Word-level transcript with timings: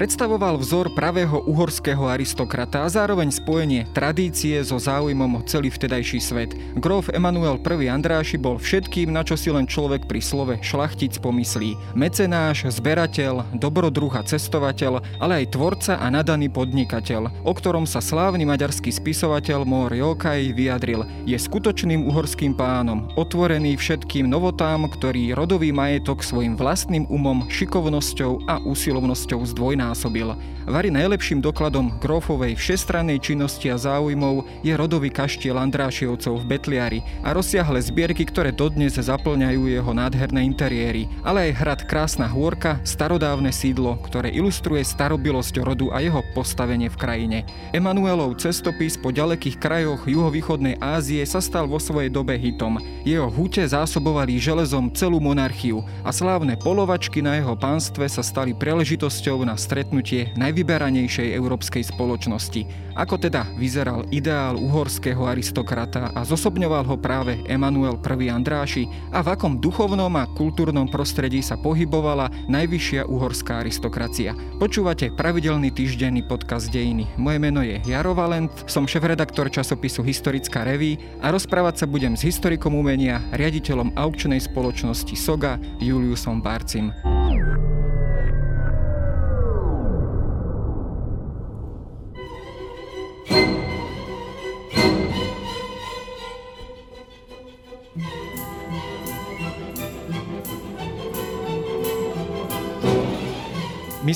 Predstavoval 0.00 0.56
vzor 0.56 0.96
pravého 0.96 1.44
uhorského 1.44 2.08
aristokrata 2.08 2.80
a 2.80 2.88
zároveň 2.88 3.28
spojenie 3.28 3.84
tradície 3.92 4.56
so 4.64 4.80
záujmom 4.80 5.36
o 5.36 5.44
celý 5.44 5.68
vtedajší 5.68 6.16
svet. 6.24 6.56
Grof 6.80 7.12
Emanuel 7.12 7.60
I. 7.60 7.92
Andráši 7.92 8.40
bol 8.40 8.56
všetkým, 8.56 9.12
na 9.12 9.20
čo 9.20 9.36
si 9.36 9.52
len 9.52 9.68
človek 9.68 10.08
pri 10.08 10.24
slove 10.24 10.56
šlachtic 10.64 11.20
pomyslí. 11.20 11.76
Mecenáš, 11.92 12.72
zberateľ, 12.80 13.52
dobrodruh 13.60 14.16
a 14.16 14.24
cestovateľ, 14.24 15.04
ale 15.20 15.44
aj 15.44 15.52
tvorca 15.52 16.00
a 16.00 16.08
nadaný 16.08 16.48
podnikateľ, 16.48 17.44
o 17.44 17.52
ktorom 17.52 17.84
sa 17.84 18.00
slávny 18.00 18.48
maďarský 18.48 18.88
spisovateľ 18.88 19.68
Mór 19.68 19.92
Jokaj 19.92 20.56
vyjadril. 20.56 21.04
Je 21.28 21.36
skutočným 21.36 22.08
uhorským 22.08 22.56
pánom, 22.56 23.04
otvorený 23.20 23.76
všetkým 23.76 24.24
novotám, 24.32 24.88
ktorý 24.88 25.36
rodový 25.36 25.76
majetok 25.76 26.24
svojim 26.24 26.56
vlastným 26.56 27.04
umom, 27.12 27.44
šikovnosťou 27.52 28.48
a 28.48 28.64
usilovnosťou 28.64 29.44
zdvojná 29.44 29.89
znásobil. 29.90 30.38
Vary 30.70 30.86
najlepším 30.94 31.42
dokladom 31.42 31.98
grófovej 31.98 32.54
všestrannej 32.54 33.18
činnosti 33.18 33.74
a 33.74 33.80
záujmov 33.80 34.46
je 34.62 34.70
rodový 34.78 35.10
kaštiel 35.10 35.58
Andrášiovcov 35.58 36.46
v 36.46 36.46
Betliari 36.46 37.00
a 37.26 37.34
rozsiahle 37.34 37.82
zbierky, 37.82 38.22
ktoré 38.22 38.54
dodnes 38.54 38.94
zaplňajú 38.94 39.66
jeho 39.66 39.90
nádherné 39.90 40.46
interiéry, 40.46 41.10
ale 41.26 41.50
aj 41.50 41.58
hrad 41.58 41.80
Krásna 41.90 42.30
hôrka, 42.30 42.78
starodávne 42.86 43.50
sídlo, 43.50 43.98
ktoré 44.06 44.30
ilustruje 44.30 44.86
starobilosť 44.86 45.58
rodu 45.58 45.90
a 45.90 45.98
jeho 45.98 46.22
postavenie 46.38 46.86
v 46.86 47.00
krajine. 47.00 47.38
Emanuelov 47.74 48.38
cestopis 48.38 48.94
po 48.94 49.10
ďalekých 49.10 49.58
krajoch 49.58 50.06
juhovýchodnej 50.06 50.78
Ázie 50.78 51.26
sa 51.26 51.42
stal 51.42 51.66
vo 51.66 51.82
svojej 51.82 52.14
dobe 52.14 52.38
hitom. 52.38 52.78
Jeho 53.02 53.26
hute 53.26 53.64
zásobovali 53.66 54.38
železom 54.38 54.92
celú 54.94 55.18
monarchiu 55.18 55.82
a 56.06 56.14
slávne 56.14 56.54
polovačky 56.54 57.24
na 57.24 57.40
jeho 57.42 57.58
pánstve 57.58 58.06
sa 58.06 58.22
stali 58.22 58.54
príležitosťou 58.54 59.42
na 59.42 59.56
stred 59.56 59.79
stretnutie 59.80 60.28
najvyberanejšej 60.36 61.32
európskej 61.40 61.88
spoločnosti. 61.88 62.68
Ako 63.00 63.16
teda 63.16 63.48
vyzeral 63.56 64.04
ideál 64.12 64.60
uhorského 64.60 65.24
aristokrata 65.24 66.12
a 66.12 66.20
zosobňoval 66.20 66.84
ho 66.84 67.00
práve 67.00 67.40
Emanuel 67.48 67.96
I. 67.96 68.28
Andráši 68.28 68.84
a 69.08 69.24
v 69.24 69.32
akom 69.32 69.56
duchovnom 69.56 70.12
a 70.20 70.28
kultúrnom 70.36 70.84
prostredí 70.84 71.40
sa 71.40 71.56
pohybovala 71.56 72.28
najvyššia 72.52 73.08
uhorská 73.08 73.64
aristokracia. 73.64 74.36
Počúvate 74.60 75.16
pravidelný 75.16 75.72
týždenný 75.72 76.28
podcast 76.28 76.68
Dejiny. 76.68 77.08
Moje 77.16 77.40
meno 77.40 77.64
je 77.64 77.80
Jaro 77.88 78.12
Valent, 78.12 78.52
som 78.68 78.84
šéf-redaktor 78.84 79.48
časopisu 79.48 80.04
Historická 80.04 80.68
reví 80.68 81.00
a 81.24 81.32
rozprávať 81.32 81.80
sa 81.80 81.86
budem 81.88 82.20
s 82.20 82.28
historikom 82.28 82.76
umenia, 82.76 83.24
riaditeľom 83.32 83.96
aukčnej 83.96 84.44
spoločnosti 84.44 85.16
SOGA 85.16 85.56
Juliusom 85.80 86.44
Barcim. 86.44 86.92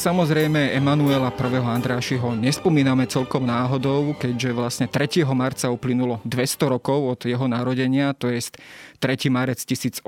Samozrejme 0.05 0.77
Emanuela 0.77 1.33
I. 1.33 1.65
Andrášiho 1.65 2.37
nespomíname 2.37 3.09
celkom 3.09 3.49
náhodou, 3.49 4.13
keďže 4.13 4.51
vlastne 4.53 4.85
3. 4.85 5.25
marca 5.33 5.73
uplynulo 5.73 6.21
200 6.29 6.69
rokov 6.69 7.17
od 7.17 7.21
jeho 7.25 7.49
narodenia, 7.49 8.13
to 8.13 8.29
je 8.29 8.53
3. 9.01 9.33
marec 9.33 9.65
1821 9.65 10.05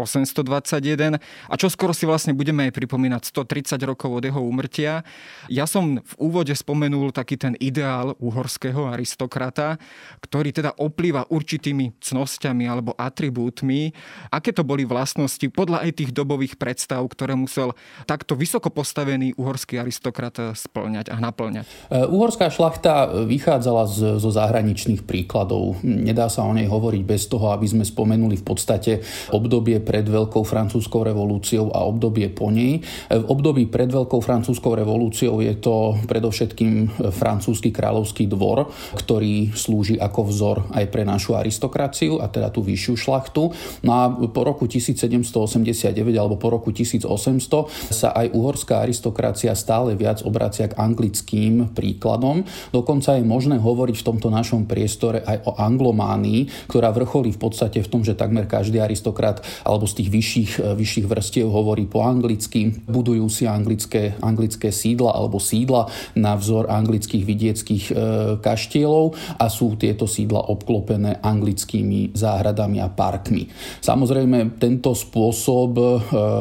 a 1.49 1.55
čo 1.57 1.73
skoro 1.73 1.97
si 1.97 2.05
vlastne 2.05 2.37
budeme 2.37 2.69
aj 2.69 2.77
pripomínať 2.77 3.23
130 3.33 3.89
rokov 3.89 4.21
od 4.21 4.25
jeho 4.29 4.37
úmrtia. 4.45 5.01
Ja 5.49 5.65
som 5.65 6.05
v 6.05 6.13
úvode 6.21 6.53
spomenul 6.53 7.17
taký 7.17 7.41
ten 7.41 7.57
ideál 7.57 8.13
uhorského 8.21 8.93
aristokrata, 8.93 9.81
ktorý 10.21 10.53
teda 10.53 10.77
oplýva 10.77 11.25
určitými 11.33 11.97
cnosťami 12.05 12.69
alebo 12.69 12.93
atribútmi. 13.01 13.97
Aké 14.29 14.53
to 14.53 14.61
boli 14.61 14.85
vlastnosti 14.85 15.49
podľa 15.49 15.89
aj 15.89 16.05
tých 16.05 16.11
dobových 16.13 16.61
predstav, 16.61 17.01
ktoré 17.09 17.33
musel 17.33 17.73
takto 18.05 18.37
vysoko 18.37 18.69
postavený 18.69 19.33
uhorský 19.41 19.86
aristokrat 19.87 20.35
splňať 20.59 21.15
a 21.15 21.23
naplňať. 21.23 21.63
E, 21.63 22.03
uhorská 22.11 22.51
šlachta 22.51 23.23
vychádzala 23.23 23.87
z, 23.87 23.99
zo 24.19 24.31
zahraničných 24.35 25.07
príkladov. 25.07 25.79
Nedá 25.87 26.27
sa 26.27 26.43
o 26.43 26.51
nej 26.51 26.67
hovoriť 26.67 27.03
bez 27.07 27.31
toho, 27.31 27.55
aby 27.55 27.71
sme 27.71 27.87
spomenuli 27.87 28.35
v 28.35 28.45
podstate 28.45 29.07
obdobie 29.31 29.79
pred 29.79 30.03
Veľkou 30.03 30.43
francúzskou 30.43 31.07
revolúciou 31.07 31.71
a 31.71 31.87
obdobie 31.87 32.27
po 32.35 32.51
nej. 32.51 32.83
E, 32.83 33.15
v 33.15 33.25
období 33.31 33.71
pred 33.71 33.87
Veľkou 33.87 34.19
francúzskou 34.19 34.75
revolúciou 34.75 35.39
je 35.39 35.55
to 35.55 35.95
predovšetkým 36.11 36.99
francúzsky 37.15 37.71
kráľovský 37.71 38.27
dvor, 38.27 38.67
ktorý 38.99 39.55
slúži 39.55 40.03
ako 40.03 40.21
vzor 40.27 40.57
aj 40.75 40.85
pre 40.91 41.07
našu 41.07 41.39
aristokraciu 41.39 42.19
a 42.19 42.27
teda 42.27 42.51
tú 42.51 42.67
vyššiu 42.67 42.95
šlachtu. 42.99 43.55
No 43.87 43.91
a 43.95 44.11
po 44.11 44.43
roku 44.43 44.67
1789 44.67 45.95
alebo 46.19 46.35
po 46.35 46.51
roku 46.51 46.75
1800 46.75 47.95
sa 47.95 48.11
aj 48.17 48.35
uhorská 48.35 48.83
aristokracia 48.83 49.53
stále 49.77 49.93
viac 49.93 50.25
obracia 50.25 50.73
k 50.73 50.79
anglickým 50.81 51.77
príkladom. 51.77 52.49
Dokonca 52.73 53.21
je 53.21 53.29
možné 53.29 53.61
hovoriť 53.61 54.01
v 54.01 54.07
tomto 54.09 54.33
našom 54.33 54.65
priestore 54.65 55.21
aj 55.21 55.45
o 55.45 55.53
anglománii, 55.53 56.73
ktorá 56.73 56.97
vrcholí 56.97 57.37
v 57.37 57.45
podstate 57.45 57.85
v 57.85 57.91
tom, 57.93 58.01
že 58.01 58.17
takmer 58.17 58.49
každý 58.49 58.81
aristokrat 58.81 59.45
alebo 59.69 59.85
z 59.85 60.01
tých 60.01 60.09
vyšších, 60.09 60.53
e, 60.65 60.73
vyšších 60.81 61.05
vrstiev 61.05 61.53
hovorí 61.53 61.85
po 61.85 62.09
anglicky, 62.09 62.73
budujú 62.89 63.29
si 63.29 63.45
anglické, 63.45 64.17
anglické 64.25 64.73
sídla 64.73 65.13
alebo 65.13 65.37
sídla 65.37 65.93
na 66.17 66.41
vzor 66.41 66.73
anglických 66.73 67.29
vidieckých 67.29 67.85
e, 67.93 67.95
kaštielov 68.41 69.13
a 69.37 69.45
sú 69.53 69.77
tieto 69.77 70.09
sídla 70.09 70.49
obklopené 70.49 71.21
anglickými 71.21 72.17
záhradami 72.17 72.81
a 72.81 72.89
parkmi. 72.89 73.53
Samozrejme, 73.85 74.57
tento 74.57 74.97
spôsob 74.97 75.77
e, 75.77 75.85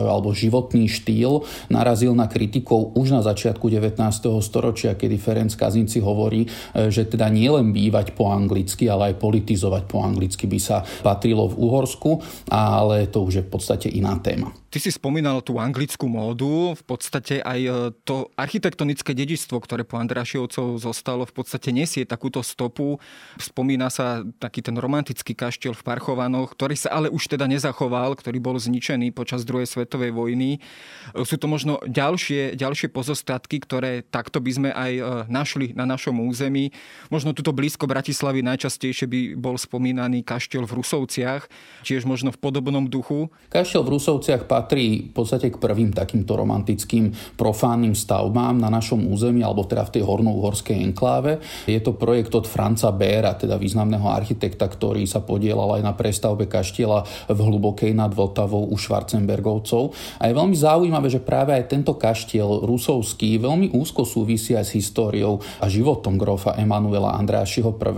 alebo 0.08 0.32
životný 0.32 0.88
štýl 0.88 1.44
narazil 1.68 2.16
na 2.16 2.32
kritikov 2.32 2.96
už 2.96 3.12
na 3.12 3.25
začiatku 3.26 3.66
19. 3.66 3.98
storočia, 4.42 4.94
kedy 4.94 5.18
Ferenc 5.18 5.54
Kazinci 5.58 6.00
hovorí, 6.02 6.46
e, 6.46 6.88
že 6.94 7.10
teda 7.10 7.28
nielen 7.34 7.74
bývať 7.74 8.14
po 8.14 8.30
anglicky, 8.30 8.86
ale 8.86 9.14
aj 9.14 9.22
politizovať 9.22 9.84
po 9.90 10.06
anglicky 10.06 10.46
by 10.46 10.60
sa 10.62 10.86
patrilo 11.02 11.50
v 11.50 11.58
Uhorsku, 11.58 12.12
ale 12.54 13.10
to 13.10 13.26
už 13.26 13.34
je 13.42 13.44
v 13.44 13.50
podstate 13.50 13.88
iná 13.90 14.18
téma. 14.22 14.54
Ty 14.76 14.84
si 14.84 14.92
spomínal 14.92 15.40
tú 15.40 15.56
anglickú 15.56 16.04
módu, 16.12 16.76
v 16.76 16.84
podstate 16.84 17.40
aj 17.40 17.60
e, 17.64 17.72
to 18.04 18.28
architektonické 18.36 19.16
dedičstvo, 19.16 19.64
ktoré 19.64 19.88
po 19.88 19.96
Andrášiovcov 19.96 20.84
zostalo, 20.84 21.24
v 21.24 21.32
podstate 21.32 21.72
nesie 21.72 22.04
takúto 22.04 22.44
stopu. 22.44 23.00
Spomína 23.40 23.88
sa 23.88 24.28
taký 24.36 24.60
ten 24.60 24.76
romantický 24.76 25.32
kaštiel 25.32 25.72
v 25.72 25.80
Parchovanoch, 25.80 26.52
ktorý 26.52 26.76
sa 26.76 26.92
ale 26.92 27.08
už 27.08 27.24
teda 27.24 27.48
nezachoval, 27.48 28.20
ktorý 28.20 28.44
bol 28.44 28.60
zničený 28.60 29.16
počas 29.16 29.48
druhej 29.48 29.64
svetovej 29.64 30.12
vojny. 30.12 30.60
E, 30.60 31.24
sú 31.24 31.40
to 31.40 31.48
možno 31.48 31.80
ďalšie, 31.88 32.60
ďalšie 32.60 32.92
pozostatky, 32.92 33.64
ktoré 33.64 34.04
takto 34.04 34.44
by 34.44 34.52
sme 34.52 34.70
aj 34.76 34.92
e, 34.92 35.02
našli 35.32 35.72
na 35.72 35.88
našom 35.88 36.20
území. 36.20 36.76
Možno 37.08 37.32
tuto 37.32 37.56
blízko 37.56 37.88
Bratislavy 37.88 38.44
najčastejšie 38.44 39.08
by 39.08 39.20
bol 39.40 39.56
spomínaný 39.56 40.28
kaštiel 40.28 40.68
v 40.68 40.84
Rusovciach, 40.84 41.48
tiež 41.88 42.04
možno 42.04 42.36
v 42.36 42.44
podobnom 42.44 42.92
duchu. 42.92 43.32
Kaštiel 43.48 43.88
v 43.88 43.96
Rusovciach 43.96 44.44
patrí 44.44 44.65
v 44.74 45.14
podstate 45.14 45.54
k 45.54 45.62
prvým 45.62 45.94
takýmto 45.94 46.34
romantickým 46.34 47.14
profánnym 47.38 47.94
stavbám 47.94 48.58
na 48.58 48.70
našom 48.74 49.06
území, 49.08 49.46
alebo 49.46 49.64
teda 49.68 49.86
v 49.86 50.00
tej 50.00 50.04
hornouhorskej 50.04 50.82
enkláve. 50.82 51.40
Je 51.70 51.78
to 51.80 51.94
projekt 51.94 52.34
od 52.34 52.50
Franca 52.50 52.90
Béra, 52.90 53.38
teda 53.38 53.60
významného 53.62 54.10
architekta, 54.10 54.66
ktorý 54.66 55.06
sa 55.06 55.22
podielal 55.22 55.80
aj 55.80 55.82
na 55.86 55.94
prestavbe 55.94 56.50
kaštiela 56.50 57.06
v 57.30 57.40
hlubokej 57.40 57.92
nad 57.94 58.12
Vltavou 58.12 58.72
u 58.72 58.76
Schwarzenbergovcov. 58.80 59.94
A 60.22 60.30
je 60.30 60.38
veľmi 60.38 60.58
zaujímavé, 60.58 61.08
že 61.12 61.22
práve 61.22 61.54
aj 61.54 61.70
tento 61.70 61.94
kaštiel 61.96 62.66
rusovský 62.66 63.38
veľmi 63.40 63.76
úzko 63.76 64.08
súvisí 64.08 64.56
aj 64.56 64.72
s 64.72 64.76
históriou 64.78 65.44
a 65.60 65.66
životom 65.68 66.16
grofa 66.16 66.56
Emanuela 66.56 67.18
Andrášiho 67.20 67.76
I. 67.76 67.92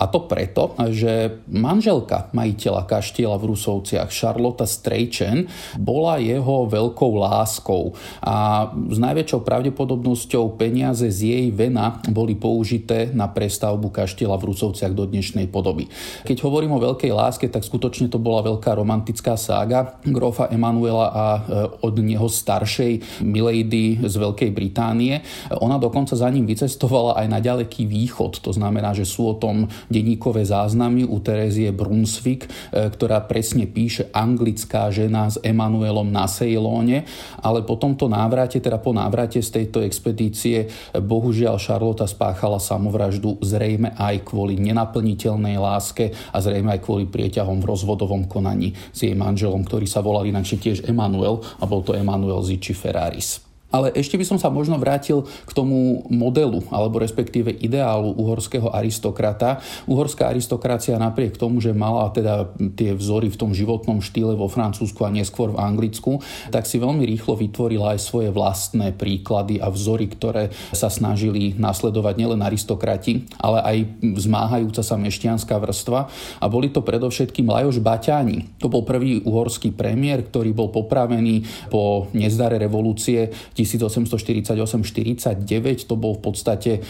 A 0.00 0.04
to 0.08 0.24
preto, 0.24 0.72
že 0.90 1.44
manželka 1.48 2.32
majiteľa 2.32 2.88
kaštiela 2.88 3.36
v 3.36 3.54
Rusovciach, 3.54 4.08
Charlotte 4.08 4.64
Strejčen, 4.64 5.46
bola 5.84 6.16
jeho 6.16 6.64
veľkou 6.64 7.12
láskou 7.20 7.92
a 8.24 8.68
s 8.72 8.96
najväčšou 8.96 9.44
pravdepodobnosťou 9.44 10.56
peniaze 10.56 11.04
z 11.12 11.20
jej 11.20 11.46
vena 11.52 12.00
boli 12.08 12.32
použité 12.32 13.12
na 13.12 13.28
prestavbu 13.28 13.92
kaštieľa 13.92 14.40
v 14.40 14.48
Rusovciach 14.48 14.96
do 14.96 15.04
dnešnej 15.04 15.52
podoby. 15.52 15.92
Keď 16.24 16.40
hovorím 16.40 16.80
o 16.80 16.80
veľkej 16.80 17.12
láske, 17.12 17.46
tak 17.52 17.68
skutočne 17.68 18.08
to 18.08 18.16
bola 18.16 18.40
veľká 18.40 18.72
romantická 18.72 19.36
sága 19.36 20.00
grofa 20.08 20.48
Emanuela 20.48 21.12
a 21.12 21.26
e, 21.36 21.40
od 21.84 21.94
neho 22.00 22.24
staršej 22.24 23.20
Milady 23.20 24.00
z 24.00 24.14
Veľkej 24.16 24.50
Británie. 24.56 25.20
Ona 25.52 25.76
dokonca 25.76 26.16
za 26.16 26.30
ním 26.32 26.48
vycestovala 26.48 27.20
aj 27.20 27.26
na 27.28 27.38
ďaleký 27.44 27.84
východ. 27.84 28.40
To 28.40 28.56
znamená, 28.56 28.96
že 28.96 29.04
sú 29.04 29.28
o 29.28 29.36
tom 29.36 29.68
denníkové 29.92 30.48
záznamy 30.48 31.04
u 31.04 31.20
Terezie 31.20 31.74
Brunswick, 31.76 32.48
e, 32.48 32.88
ktorá 32.88 33.20
presne 33.28 33.68
píše 33.68 34.08
anglická 34.14 34.88
žena 34.88 35.28
z 35.28 35.42
Emanuela 35.44 35.63
Emanuelom 35.64 36.12
na 36.12 36.28
Ceylóne, 36.28 37.08
ale 37.40 37.64
po 37.64 37.80
tomto 37.80 38.04
návrate, 38.04 38.60
teda 38.60 38.76
po 38.76 38.92
návrate 38.92 39.40
z 39.40 39.48
tejto 39.48 39.80
expedície, 39.80 40.68
bohužiaľ 40.92 41.56
Charlotte 41.56 42.04
spáchala 42.04 42.60
samovraždu 42.60 43.40
zrejme 43.40 43.96
aj 43.96 44.28
kvôli 44.28 44.60
nenaplniteľnej 44.60 45.56
láske 45.56 46.12
a 46.12 46.36
zrejme 46.44 46.76
aj 46.76 46.84
kvôli 46.84 47.08
prieťahom 47.08 47.64
v 47.64 47.68
rozvodovom 47.72 48.28
konaní 48.28 48.76
s 48.92 49.08
jej 49.08 49.16
manželom, 49.16 49.64
ktorý 49.64 49.88
sa 49.88 50.04
volal 50.04 50.28
inakšie 50.28 50.60
tiež 50.60 50.78
Emanuel 50.84 51.40
a 51.40 51.64
bol 51.64 51.80
to 51.80 51.96
Emanuel 51.96 52.44
Zici 52.44 52.76
Ferraris. 52.76 53.43
Ale 53.74 53.90
ešte 53.90 54.14
by 54.14 54.22
som 54.22 54.38
sa 54.38 54.54
možno 54.54 54.78
vrátil 54.78 55.26
k 55.26 55.50
tomu 55.50 56.06
modelu, 56.06 56.62
alebo 56.70 57.02
respektíve 57.02 57.50
ideálu 57.50 58.14
uhorského 58.14 58.70
aristokrata. 58.70 59.58
Uhorská 59.90 60.30
aristokracia 60.30 60.94
napriek 60.94 61.34
tomu, 61.34 61.58
že 61.58 61.74
mala 61.74 62.06
teda 62.14 62.54
tie 62.78 62.94
vzory 62.94 63.34
v 63.34 63.40
tom 63.40 63.50
životnom 63.50 63.98
štýle 63.98 64.38
vo 64.38 64.46
Francúzsku 64.46 65.02
a 65.02 65.10
neskôr 65.10 65.50
v 65.50 65.58
Anglicku, 65.58 66.22
tak 66.54 66.70
si 66.70 66.78
veľmi 66.78 67.02
rýchlo 67.02 67.34
vytvorila 67.34 67.98
aj 67.98 68.00
svoje 68.06 68.30
vlastné 68.30 68.94
príklady 68.94 69.58
a 69.58 69.66
vzory, 69.74 70.06
ktoré 70.06 70.54
sa 70.70 70.86
snažili 70.86 71.58
nasledovať 71.58 72.14
nielen 72.14 72.46
aristokrati, 72.46 73.26
ale 73.42 73.58
aj 73.64 73.76
zmáhajúca 74.22 74.86
sa 74.86 74.94
mešťanská 74.94 75.58
vrstva. 75.58 76.06
A 76.38 76.46
boli 76.46 76.70
to 76.70 76.84
predovšetkým 76.84 77.50
Lajoš 77.50 77.82
Baťáni. 77.82 78.54
To 78.62 78.70
bol 78.70 78.86
prvý 78.86 79.18
uhorský 79.24 79.74
premiér, 79.74 80.22
ktorý 80.30 80.54
bol 80.54 80.70
popravený 80.70 81.42
po 81.72 82.06
nezdare 82.14 82.60
revolúcie 82.60 83.34
1848-49, 83.64 85.88
to 85.88 85.96
bol 85.96 86.14
v 86.16 86.22
podstate 86.22 86.78
e, 86.78 86.80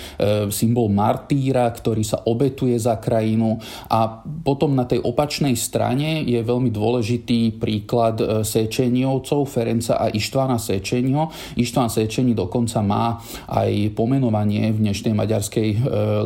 symbol 0.51 0.89
martýra, 0.91 1.71
ktorý 1.71 2.05
sa 2.05 2.19
obetuje 2.27 2.77
za 2.77 3.01
krajinu 3.01 3.59
a 3.89 4.23
potom 4.45 4.75
na 4.75 4.85
tej 4.85 5.01
opačnej 5.03 5.57
strane 5.57 6.23
je 6.27 6.43
veľmi 6.43 6.71
dôležitý 6.75 7.53
príklad 7.57 8.21
e, 8.21 8.45
Sečeniovcov, 8.45 9.47
Ferenca 9.47 9.97
a 9.97 10.11
Ištvana 10.11 10.59
Sečenio. 10.59 11.31
Ištvan 11.57 11.89
Sečeni 11.89 12.35
dokonca 12.35 12.83
má 12.83 13.17
aj 13.49 13.95
pomenovanie 13.95 14.75
v 14.75 14.83
dnešnej 14.85 15.15
maďarskej 15.15 15.69
e, 15.71 15.77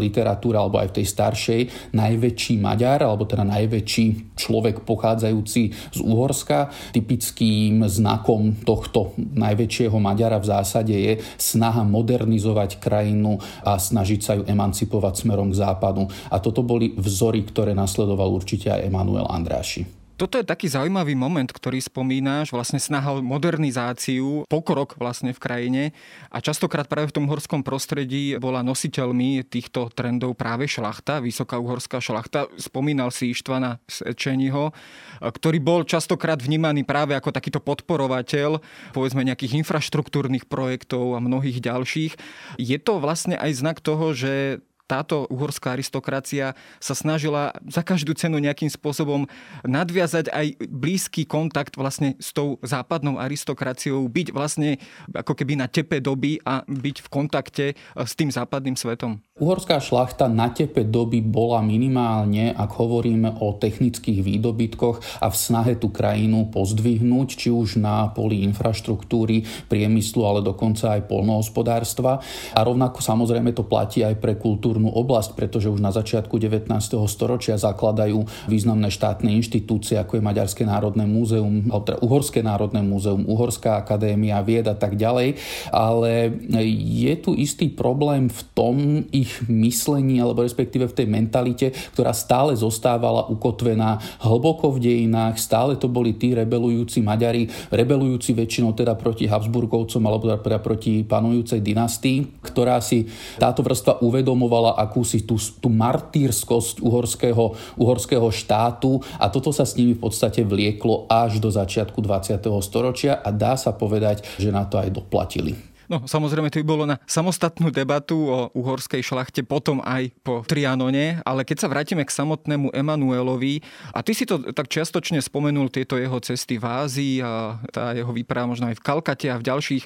literatúre 0.00 0.58
alebo 0.58 0.80
aj 0.80 0.88
v 0.90 0.96
tej 1.02 1.06
staršej 1.06 1.60
najväčší 1.94 2.58
Maďar, 2.58 3.04
alebo 3.04 3.28
teda 3.28 3.44
najväčší 3.44 4.36
človek 4.38 4.82
pochádzajúci 4.82 5.62
z 5.94 5.98
Uhorska. 6.00 6.70
Typickým 6.94 7.84
znakom 7.86 8.56
tohto 8.62 9.14
najväčšieho 9.18 9.98
Maďara 9.98 10.37
v 10.38 10.46
zásade 10.46 10.94
je 10.94 11.20
snaha 11.36 11.82
modernizovať 11.82 12.78
krajinu 12.78 13.42
a 13.66 13.76
snažiť 13.76 14.20
sa 14.22 14.32
ju 14.38 14.42
emancipovať 14.46 15.26
smerom 15.26 15.50
k 15.50 15.58
západu. 15.60 16.06
A 16.30 16.38
toto 16.38 16.62
boli 16.62 16.94
vzory, 16.94 17.42
ktoré 17.44 17.74
nasledoval 17.74 18.30
určite 18.30 18.70
aj 18.70 18.86
Emanuel 18.86 19.26
Andráši. 19.26 19.97
Toto 20.18 20.34
je 20.34 20.42
taký 20.42 20.66
zaujímavý 20.66 21.14
moment, 21.14 21.46
ktorý 21.46 21.78
spomínaš, 21.78 22.50
vlastne 22.50 22.82
snaha 22.82 23.22
modernizáciu, 23.22 24.42
pokrok 24.50 24.98
vlastne 24.98 25.30
v 25.30 25.38
krajine 25.38 25.82
a 26.26 26.42
častokrát 26.42 26.90
práve 26.90 27.14
v 27.14 27.22
tom 27.22 27.30
horskom 27.30 27.62
prostredí 27.62 28.34
bola 28.42 28.66
nositeľmi 28.66 29.46
týchto 29.46 29.94
trendov 29.94 30.34
práve 30.34 30.66
šlachta, 30.66 31.22
vysoká 31.22 31.62
uhorská 31.62 32.02
šlachta. 32.02 32.50
Spomínal 32.58 33.14
si 33.14 33.30
Ištvana 33.30 33.78
Sečeniho, 33.86 34.74
ktorý 35.22 35.62
bol 35.62 35.86
častokrát 35.86 36.42
vnímaný 36.42 36.82
práve 36.82 37.14
ako 37.14 37.30
takýto 37.30 37.62
podporovateľ 37.62 38.58
povedzme 38.90 39.22
nejakých 39.22 39.62
infraštruktúrnych 39.62 40.50
projektov 40.50 41.14
a 41.14 41.22
mnohých 41.22 41.62
ďalších. 41.62 42.12
Je 42.58 42.78
to 42.82 42.98
vlastne 42.98 43.38
aj 43.38 43.54
znak 43.54 43.78
toho, 43.78 44.10
že 44.18 44.66
táto 44.88 45.28
uhorská 45.28 45.76
aristokracia 45.76 46.56
sa 46.80 46.94
snažila 46.96 47.52
za 47.68 47.84
každú 47.84 48.16
cenu 48.16 48.40
nejakým 48.40 48.72
spôsobom 48.72 49.28
nadviazať 49.68 50.32
aj 50.32 50.46
blízky 50.72 51.28
kontakt 51.28 51.76
vlastne 51.76 52.16
s 52.16 52.32
tou 52.32 52.56
západnou 52.64 53.20
aristokraciou, 53.20 54.08
byť 54.08 54.32
vlastne 54.32 54.80
ako 55.12 55.36
keby 55.36 55.60
na 55.60 55.68
tepe 55.68 56.00
doby 56.00 56.40
a 56.40 56.64
byť 56.64 56.96
v 57.04 57.08
kontakte 57.12 57.66
s 57.92 58.12
tým 58.16 58.32
západným 58.32 58.80
svetom. 58.80 59.20
Uhorská 59.38 59.78
šlachta 59.78 60.26
na 60.26 60.50
tepe 60.50 60.82
doby 60.82 61.22
bola 61.22 61.62
minimálne, 61.62 62.50
ak 62.50 62.74
hovoríme 62.74 63.38
o 63.38 63.54
technických 63.54 64.24
výdobytkoch 64.24 65.22
a 65.22 65.30
v 65.30 65.36
snahe 65.36 65.78
tú 65.78 65.94
krajinu 65.94 66.50
pozdvihnúť, 66.50 67.28
či 67.38 67.48
už 67.52 67.78
na 67.78 68.10
poli 68.10 68.42
infraštruktúry, 68.42 69.46
priemyslu, 69.70 70.26
ale 70.26 70.40
dokonca 70.42 70.98
aj 70.98 71.06
polnohospodárstva. 71.06 72.18
A 72.56 72.60
rovnako 72.66 72.98
samozrejme 72.98 73.54
to 73.54 73.62
platí 73.62 74.02
aj 74.02 74.18
pre 74.18 74.34
kultúrnu 74.78 74.94
oblasť, 74.94 75.34
pretože 75.34 75.66
už 75.74 75.82
na 75.82 75.90
začiatku 75.90 76.38
19. 76.38 76.70
storočia 77.10 77.58
zakladajú 77.58 78.22
významné 78.46 78.94
štátne 78.94 79.34
inštitúcie, 79.34 79.98
ako 79.98 80.18
je 80.18 80.22
Maďarské 80.22 80.62
národné 80.62 81.02
múzeum, 81.02 81.66
teda 81.82 81.98
Uhorské 81.98 82.46
národné 82.46 82.86
múzeum, 82.86 83.26
Uhorská 83.26 83.82
akadémia 83.82 84.38
vied 84.46 84.70
a 84.70 84.78
tak 84.78 84.94
ďalej. 84.94 85.34
Ale 85.74 86.30
je 86.70 87.14
tu 87.18 87.34
istý 87.34 87.66
problém 87.66 88.30
v 88.30 88.40
tom 88.54 88.76
ich 89.10 89.42
myslení 89.50 90.22
alebo 90.22 90.46
respektíve 90.46 90.86
v 90.86 90.96
tej 91.02 91.06
mentalite, 91.10 91.66
ktorá 91.98 92.14
stále 92.14 92.54
zostávala 92.54 93.26
ukotvená 93.26 93.98
hlboko 94.22 94.70
v 94.78 94.86
dejinách, 94.86 95.42
stále 95.42 95.74
to 95.74 95.90
boli 95.90 96.14
tí 96.14 96.38
rebelujúci 96.38 97.02
Maďari, 97.02 97.50
rebelujúci 97.74 98.30
väčšinou 98.30 98.78
teda 98.78 98.94
proti 98.94 99.26
Habsburgovcom 99.26 100.02
alebo 100.06 100.30
teda 100.38 100.62
proti 100.62 101.02
panujúcej 101.02 101.58
dynastii, 101.64 102.46
ktorá 102.46 102.78
si 102.78 103.10
táto 103.40 103.66
vrstva 103.66 104.04
uvedomovala 104.04 104.67
akúsi 104.74 105.22
tú, 105.22 105.36
tú 105.36 105.68
martýrskosť 105.70 106.80
uhorského, 106.80 107.54
uhorského 107.76 108.28
štátu 108.32 109.04
a 109.20 109.28
toto 109.28 109.52
sa 109.52 109.68
s 109.68 109.76
nimi 109.76 109.94
v 109.94 110.02
podstate 110.02 110.42
vlieklo 110.42 111.06
až 111.06 111.38
do 111.38 111.52
začiatku 111.52 112.00
20. 112.00 112.40
storočia 112.64 113.20
a 113.20 113.28
dá 113.30 113.54
sa 113.54 113.76
povedať, 113.76 114.24
že 114.40 114.48
na 114.48 114.64
to 114.64 114.80
aj 114.80 114.88
doplatili. 114.90 115.67
No 115.88 116.04
samozrejme 116.04 116.52
to 116.52 116.60
by 116.60 116.66
bolo 116.68 116.84
na 116.84 117.00
samostatnú 117.08 117.72
debatu 117.72 118.28
o 118.28 118.38
uhorskej 118.52 119.00
šlachte 119.00 119.40
potom 119.40 119.80
aj 119.80 120.12
po 120.20 120.44
Trianone, 120.44 121.24
ale 121.24 121.48
keď 121.48 121.64
sa 121.64 121.70
vrátime 121.72 122.04
k 122.04 122.12
samotnému 122.12 122.76
Emanuelovi, 122.76 123.64
a 123.96 124.04
ty 124.04 124.12
si 124.12 124.28
to 124.28 124.52
tak 124.52 124.68
čiastočne 124.68 125.16
spomenul, 125.24 125.72
tieto 125.72 125.96
jeho 125.96 126.20
cesty 126.20 126.60
v 126.60 126.64
Ázii 126.68 127.14
a 127.24 127.56
tá 127.72 127.96
jeho 127.96 128.12
výprava 128.12 128.52
možno 128.52 128.68
aj 128.68 128.76
v 128.76 128.84
Kalkate 128.84 129.32
a 129.32 129.40
v 129.40 129.48
ďalších 129.48 129.84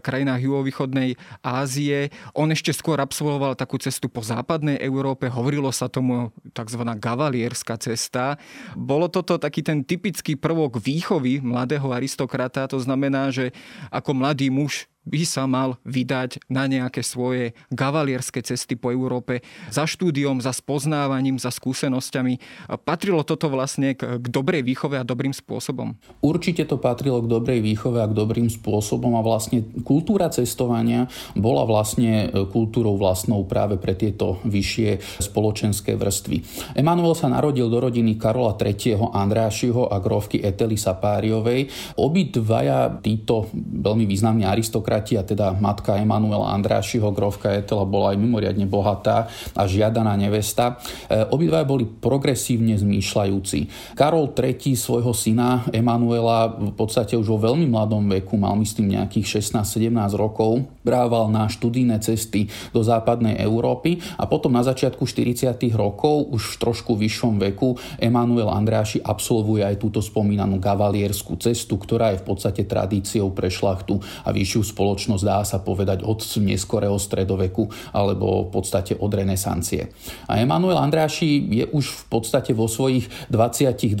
krajinách 0.00 0.40
juhovýchodnej 0.40 1.20
Ázie. 1.44 2.08
On 2.32 2.48
ešte 2.48 2.72
skôr 2.72 2.96
absolvoval 2.96 3.52
takú 3.52 3.76
cestu 3.76 4.08
po 4.08 4.24
západnej 4.24 4.80
Európe, 4.80 5.28
hovorilo 5.28 5.68
sa 5.68 5.92
tomu 5.92 6.32
tzv. 6.56 6.80
gavalierská 6.96 7.76
cesta. 7.76 8.40
Bolo 8.72 9.12
toto 9.12 9.36
taký 9.36 9.60
ten 9.60 9.84
typický 9.84 10.32
prvok 10.32 10.80
výchovy 10.80 11.44
mladého 11.44 11.92
aristokrata, 11.92 12.64
to 12.72 12.80
znamená, 12.80 13.28
že 13.28 13.52
ako 13.92 14.16
mladý 14.16 14.48
muž 14.48 14.88
by 15.02 15.22
sa 15.26 15.50
mal 15.50 15.78
vydať 15.82 16.46
na 16.46 16.70
nejaké 16.70 17.02
svoje 17.02 17.58
gavalierské 17.74 18.38
cesty 18.42 18.78
po 18.78 18.94
Európe 18.94 19.42
za 19.68 19.82
štúdiom, 19.82 20.38
za 20.38 20.54
spoznávaním, 20.54 21.42
za 21.42 21.50
skúsenosťami. 21.50 22.38
Patrilo 22.86 23.26
toto 23.26 23.50
vlastne 23.50 23.98
k, 23.98 24.22
dobrej 24.22 24.62
výchove 24.62 24.94
a 24.98 25.04
dobrým 25.04 25.34
spôsobom? 25.34 25.98
Určite 26.22 26.64
to 26.70 26.78
patrilo 26.78 27.18
k 27.20 27.26
dobrej 27.26 27.60
výchove 27.60 27.98
a 27.98 28.06
k 28.06 28.14
dobrým 28.14 28.46
spôsobom 28.46 29.18
a 29.18 29.26
vlastne 29.26 29.66
kultúra 29.82 30.30
cestovania 30.30 31.10
bola 31.34 31.66
vlastne 31.66 32.30
e, 32.30 32.46
kultúrou 32.46 32.94
vlastnou 32.94 33.42
práve 33.42 33.82
pre 33.82 33.98
tieto 33.98 34.38
vyššie 34.46 35.18
spoločenské 35.18 35.98
vrstvy. 35.98 36.36
Emanuel 36.78 37.18
sa 37.18 37.26
narodil 37.26 37.66
do 37.66 37.78
rodiny 37.82 38.14
Karola 38.14 38.54
III. 38.54 39.10
Andrášiho 39.12 39.90
a 39.90 39.98
grovky 39.98 40.38
Etely 40.42 40.78
Sapáriovej. 40.78 41.66
Obidvaja 41.98 43.02
títo 43.02 43.50
veľmi 43.54 44.06
významní 44.06 44.46
aristokrati 44.46 44.91
aristokrati 44.92 45.16
a 45.16 45.24
teda 45.24 45.56
matka 45.56 45.96
Emanuela 45.96 46.52
Andrášiho, 46.52 47.08
grovka 47.16 47.48
Etela, 47.56 47.88
bola 47.88 48.12
aj 48.12 48.20
mimoriadne 48.20 48.68
bohatá 48.68 49.28
a 49.56 49.62
žiadaná 49.64 50.12
nevesta. 50.20 50.76
E, 51.08 51.24
obidva 51.32 51.64
boli 51.64 51.88
progresívne 51.88 52.76
zmýšľajúci. 52.76 53.94
Karol 53.96 54.36
III 54.36 54.76
svojho 54.76 55.16
syna 55.16 55.64
Emanuela 55.72 56.52
v 56.52 56.74
podstate 56.76 57.16
už 57.16 57.24
vo 57.24 57.38
veľmi 57.40 57.72
mladom 57.72 58.04
veku, 58.20 58.36
mal 58.36 58.52
myslím 58.60 59.00
nejakých 59.00 59.40
16-17 59.40 59.88
rokov, 60.20 60.68
brával 60.84 61.32
na 61.32 61.48
študijné 61.48 61.96
cesty 62.04 62.52
do 62.74 62.84
západnej 62.84 63.40
Európy 63.40 64.02
a 64.20 64.28
potom 64.28 64.52
na 64.52 64.60
začiatku 64.60 65.08
40. 65.08 65.56
rokov, 65.72 66.28
už 66.28 66.58
v 66.58 66.68
trošku 66.68 66.92
vyššom 66.98 67.40
veku, 67.40 67.78
Emanuel 67.96 68.50
Andráši 68.52 69.00
absolvuje 69.00 69.64
aj 69.64 69.80
túto 69.80 70.04
spomínanú 70.04 70.58
gavalierskú 70.58 71.38
cestu, 71.38 71.78
ktorá 71.78 72.12
je 72.12 72.20
v 72.20 72.26
podstate 72.26 72.62
tradíciou 72.66 73.30
pre 73.32 73.48
šlachtu 73.48 74.02
a 74.26 74.34
vyššiu 74.34 74.62
spoločnosť, 74.74 74.81
dá 75.22 75.42
sa 75.46 75.58
povedať, 75.62 76.02
od 76.02 76.18
neskorého 76.42 76.98
stredoveku 76.98 77.70
alebo 77.94 78.46
v 78.46 78.50
podstate 78.50 78.98
od 78.98 79.10
renesancie. 79.12 79.90
A 80.26 80.38
Emanuel 80.42 80.78
Andráši 80.78 81.42
je 81.62 81.64
už 81.70 81.84
v 81.88 82.04
podstate 82.18 82.52
vo 82.52 82.66
svojich 82.66 83.08
22-23 83.30 83.98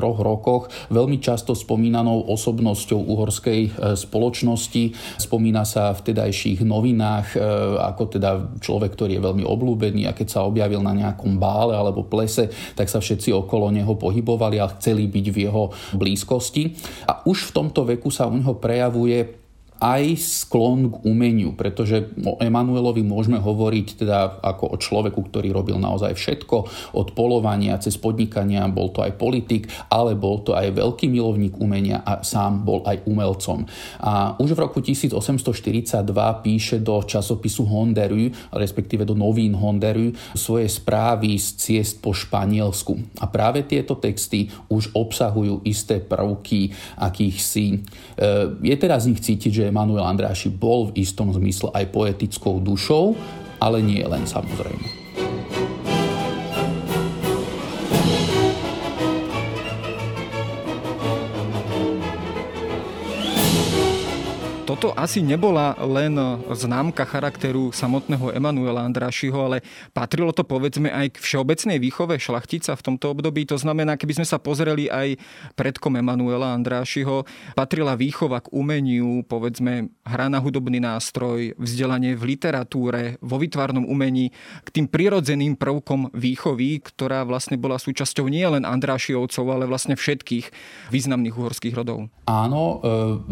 rokoch 0.00 0.72
veľmi 0.88 1.18
často 1.20 1.52
spomínanou 1.52 2.30
osobnosťou 2.30 3.00
uhorskej 3.00 3.60
e, 3.66 3.70
spoločnosti. 3.96 4.94
Spomína 5.18 5.66
sa 5.66 5.92
v 5.96 6.00
tedajších 6.12 6.62
novinách 6.62 7.36
e, 7.36 7.38
ako 7.80 8.02
teda 8.10 8.30
človek, 8.60 8.94
ktorý 8.94 9.18
je 9.18 9.26
veľmi 9.26 9.44
oblúbený 9.44 10.06
a 10.06 10.16
keď 10.16 10.28
sa 10.28 10.46
objavil 10.46 10.80
na 10.84 10.94
nejakom 10.94 11.36
bále 11.36 11.74
alebo 11.74 12.06
plese, 12.06 12.48
tak 12.76 12.88
sa 12.88 13.02
všetci 13.02 13.34
okolo 13.34 13.72
neho 13.72 13.94
pohybovali 13.96 14.62
a 14.62 14.70
chceli 14.78 15.10
byť 15.10 15.26
v 15.30 15.36
jeho 15.48 15.64
blízkosti. 15.96 16.76
A 17.08 17.24
už 17.26 17.50
v 17.50 17.54
tomto 17.54 17.82
veku 17.86 18.08
sa 18.12 18.30
u 18.30 18.34
neho 18.36 18.54
prejavuje 18.56 19.39
aj 19.80 20.20
sklon 20.20 20.92
k 20.92 20.96
umeniu, 21.08 21.56
pretože 21.56 22.12
o 22.20 22.36
Emanuelovi 22.36 23.00
môžeme 23.00 23.40
hovoriť 23.40 24.04
teda 24.04 24.44
ako 24.44 24.64
o 24.72 24.76
človeku, 24.76 25.20
ktorý 25.32 25.56
robil 25.56 25.80
naozaj 25.80 26.12
všetko, 26.12 26.56
od 26.92 27.08
polovania 27.16 27.80
cez 27.80 27.96
podnikania, 27.96 28.68
bol 28.68 28.92
to 28.92 29.00
aj 29.00 29.16
politik, 29.16 29.72
ale 29.88 30.12
bol 30.12 30.44
to 30.44 30.52
aj 30.52 30.76
veľký 30.76 31.08
milovník 31.08 31.56
umenia 31.56 32.04
a 32.04 32.20
sám 32.20 32.62
bol 32.62 32.84
aj 32.84 33.00
umelcom. 33.08 33.64
A 34.04 34.36
už 34.36 34.52
v 34.52 34.62
roku 34.68 34.84
1842 34.84 36.04
píše 36.44 36.76
do 36.76 37.00
časopisu 37.00 37.64
Honderu, 37.64 38.28
respektíve 38.52 39.08
do 39.08 39.16
novín 39.16 39.56
Honderu, 39.56 40.12
svoje 40.36 40.68
správy 40.68 41.40
z 41.40 41.56
ciest 41.56 42.04
po 42.04 42.12
Španielsku. 42.12 43.00
A 43.22 43.26
práve 43.30 43.64
tieto 43.64 43.96
texty 43.96 44.52
už 44.68 44.92
obsahujú 44.92 45.64
isté 45.64 46.02
prvky 46.02 46.74
akýchsi. 47.00 47.66
E, 47.70 47.78
je 48.60 48.76
teda 48.76 49.00
z 49.00 49.08
nich 49.14 49.20
cítiť, 49.24 49.52
že 49.52 49.64
Manuel 49.70 50.06
Andráši 50.06 50.50
bol 50.52 50.90
v 50.90 51.02
istom 51.02 51.32
zmysle 51.32 51.72
aj 51.72 51.90
poetickou 51.94 52.60
dušou, 52.60 53.16
ale 53.62 53.80
nie 53.80 54.02
len 54.04 54.26
samozrejme. 54.26 55.00
Toto 64.70 64.94
asi 64.94 65.18
nebola 65.18 65.74
len 65.82 66.14
známka 66.54 67.02
charakteru 67.02 67.74
samotného 67.74 68.30
Emanuela 68.30 68.86
Andrášiho, 68.86 69.34
ale 69.34 69.66
patrilo 69.90 70.30
to 70.30 70.46
povedzme 70.46 70.86
aj 70.86 71.18
k 71.18 71.22
všeobecnej 71.26 71.82
výchove 71.82 72.14
šlachtica 72.22 72.78
v 72.78 72.84
tomto 72.86 73.10
období. 73.10 73.50
To 73.50 73.58
znamená, 73.58 73.98
keby 73.98 74.22
sme 74.22 74.26
sa 74.30 74.38
pozreli 74.38 74.86
aj 74.86 75.18
predkom 75.58 75.98
Emanuela 75.98 76.54
Andrášiho, 76.54 77.26
patrila 77.58 77.98
výchova 77.98 78.46
k 78.46 78.54
umeniu, 78.54 79.26
povedzme 79.26 79.90
hra 80.06 80.30
na 80.30 80.38
hudobný 80.38 80.78
nástroj, 80.78 81.58
vzdelanie 81.58 82.14
v 82.14 82.38
literatúre, 82.38 83.18
vo 83.18 83.42
vytvarnom 83.42 83.82
umení, 83.90 84.30
k 84.62 84.68
tým 84.70 84.86
prirodzeným 84.86 85.58
prvkom 85.58 86.14
výchovy, 86.14 86.78
ktorá 86.78 87.26
vlastne 87.26 87.58
bola 87.58 87.74
súčasťou 87.74 88.30
nie 88.30 88.46
len 88.46 88.62
Andrášiovcov, 88.62 89.50
ale 89.50 89.66
vlastne 89.66 89.98
všetkých 89.98 90.46
významných 90.94 91.34
uhorských 91.34 91.74
rodov. 91.74 92.06
Áno, 92.30 92.78
e, 92.78 92.78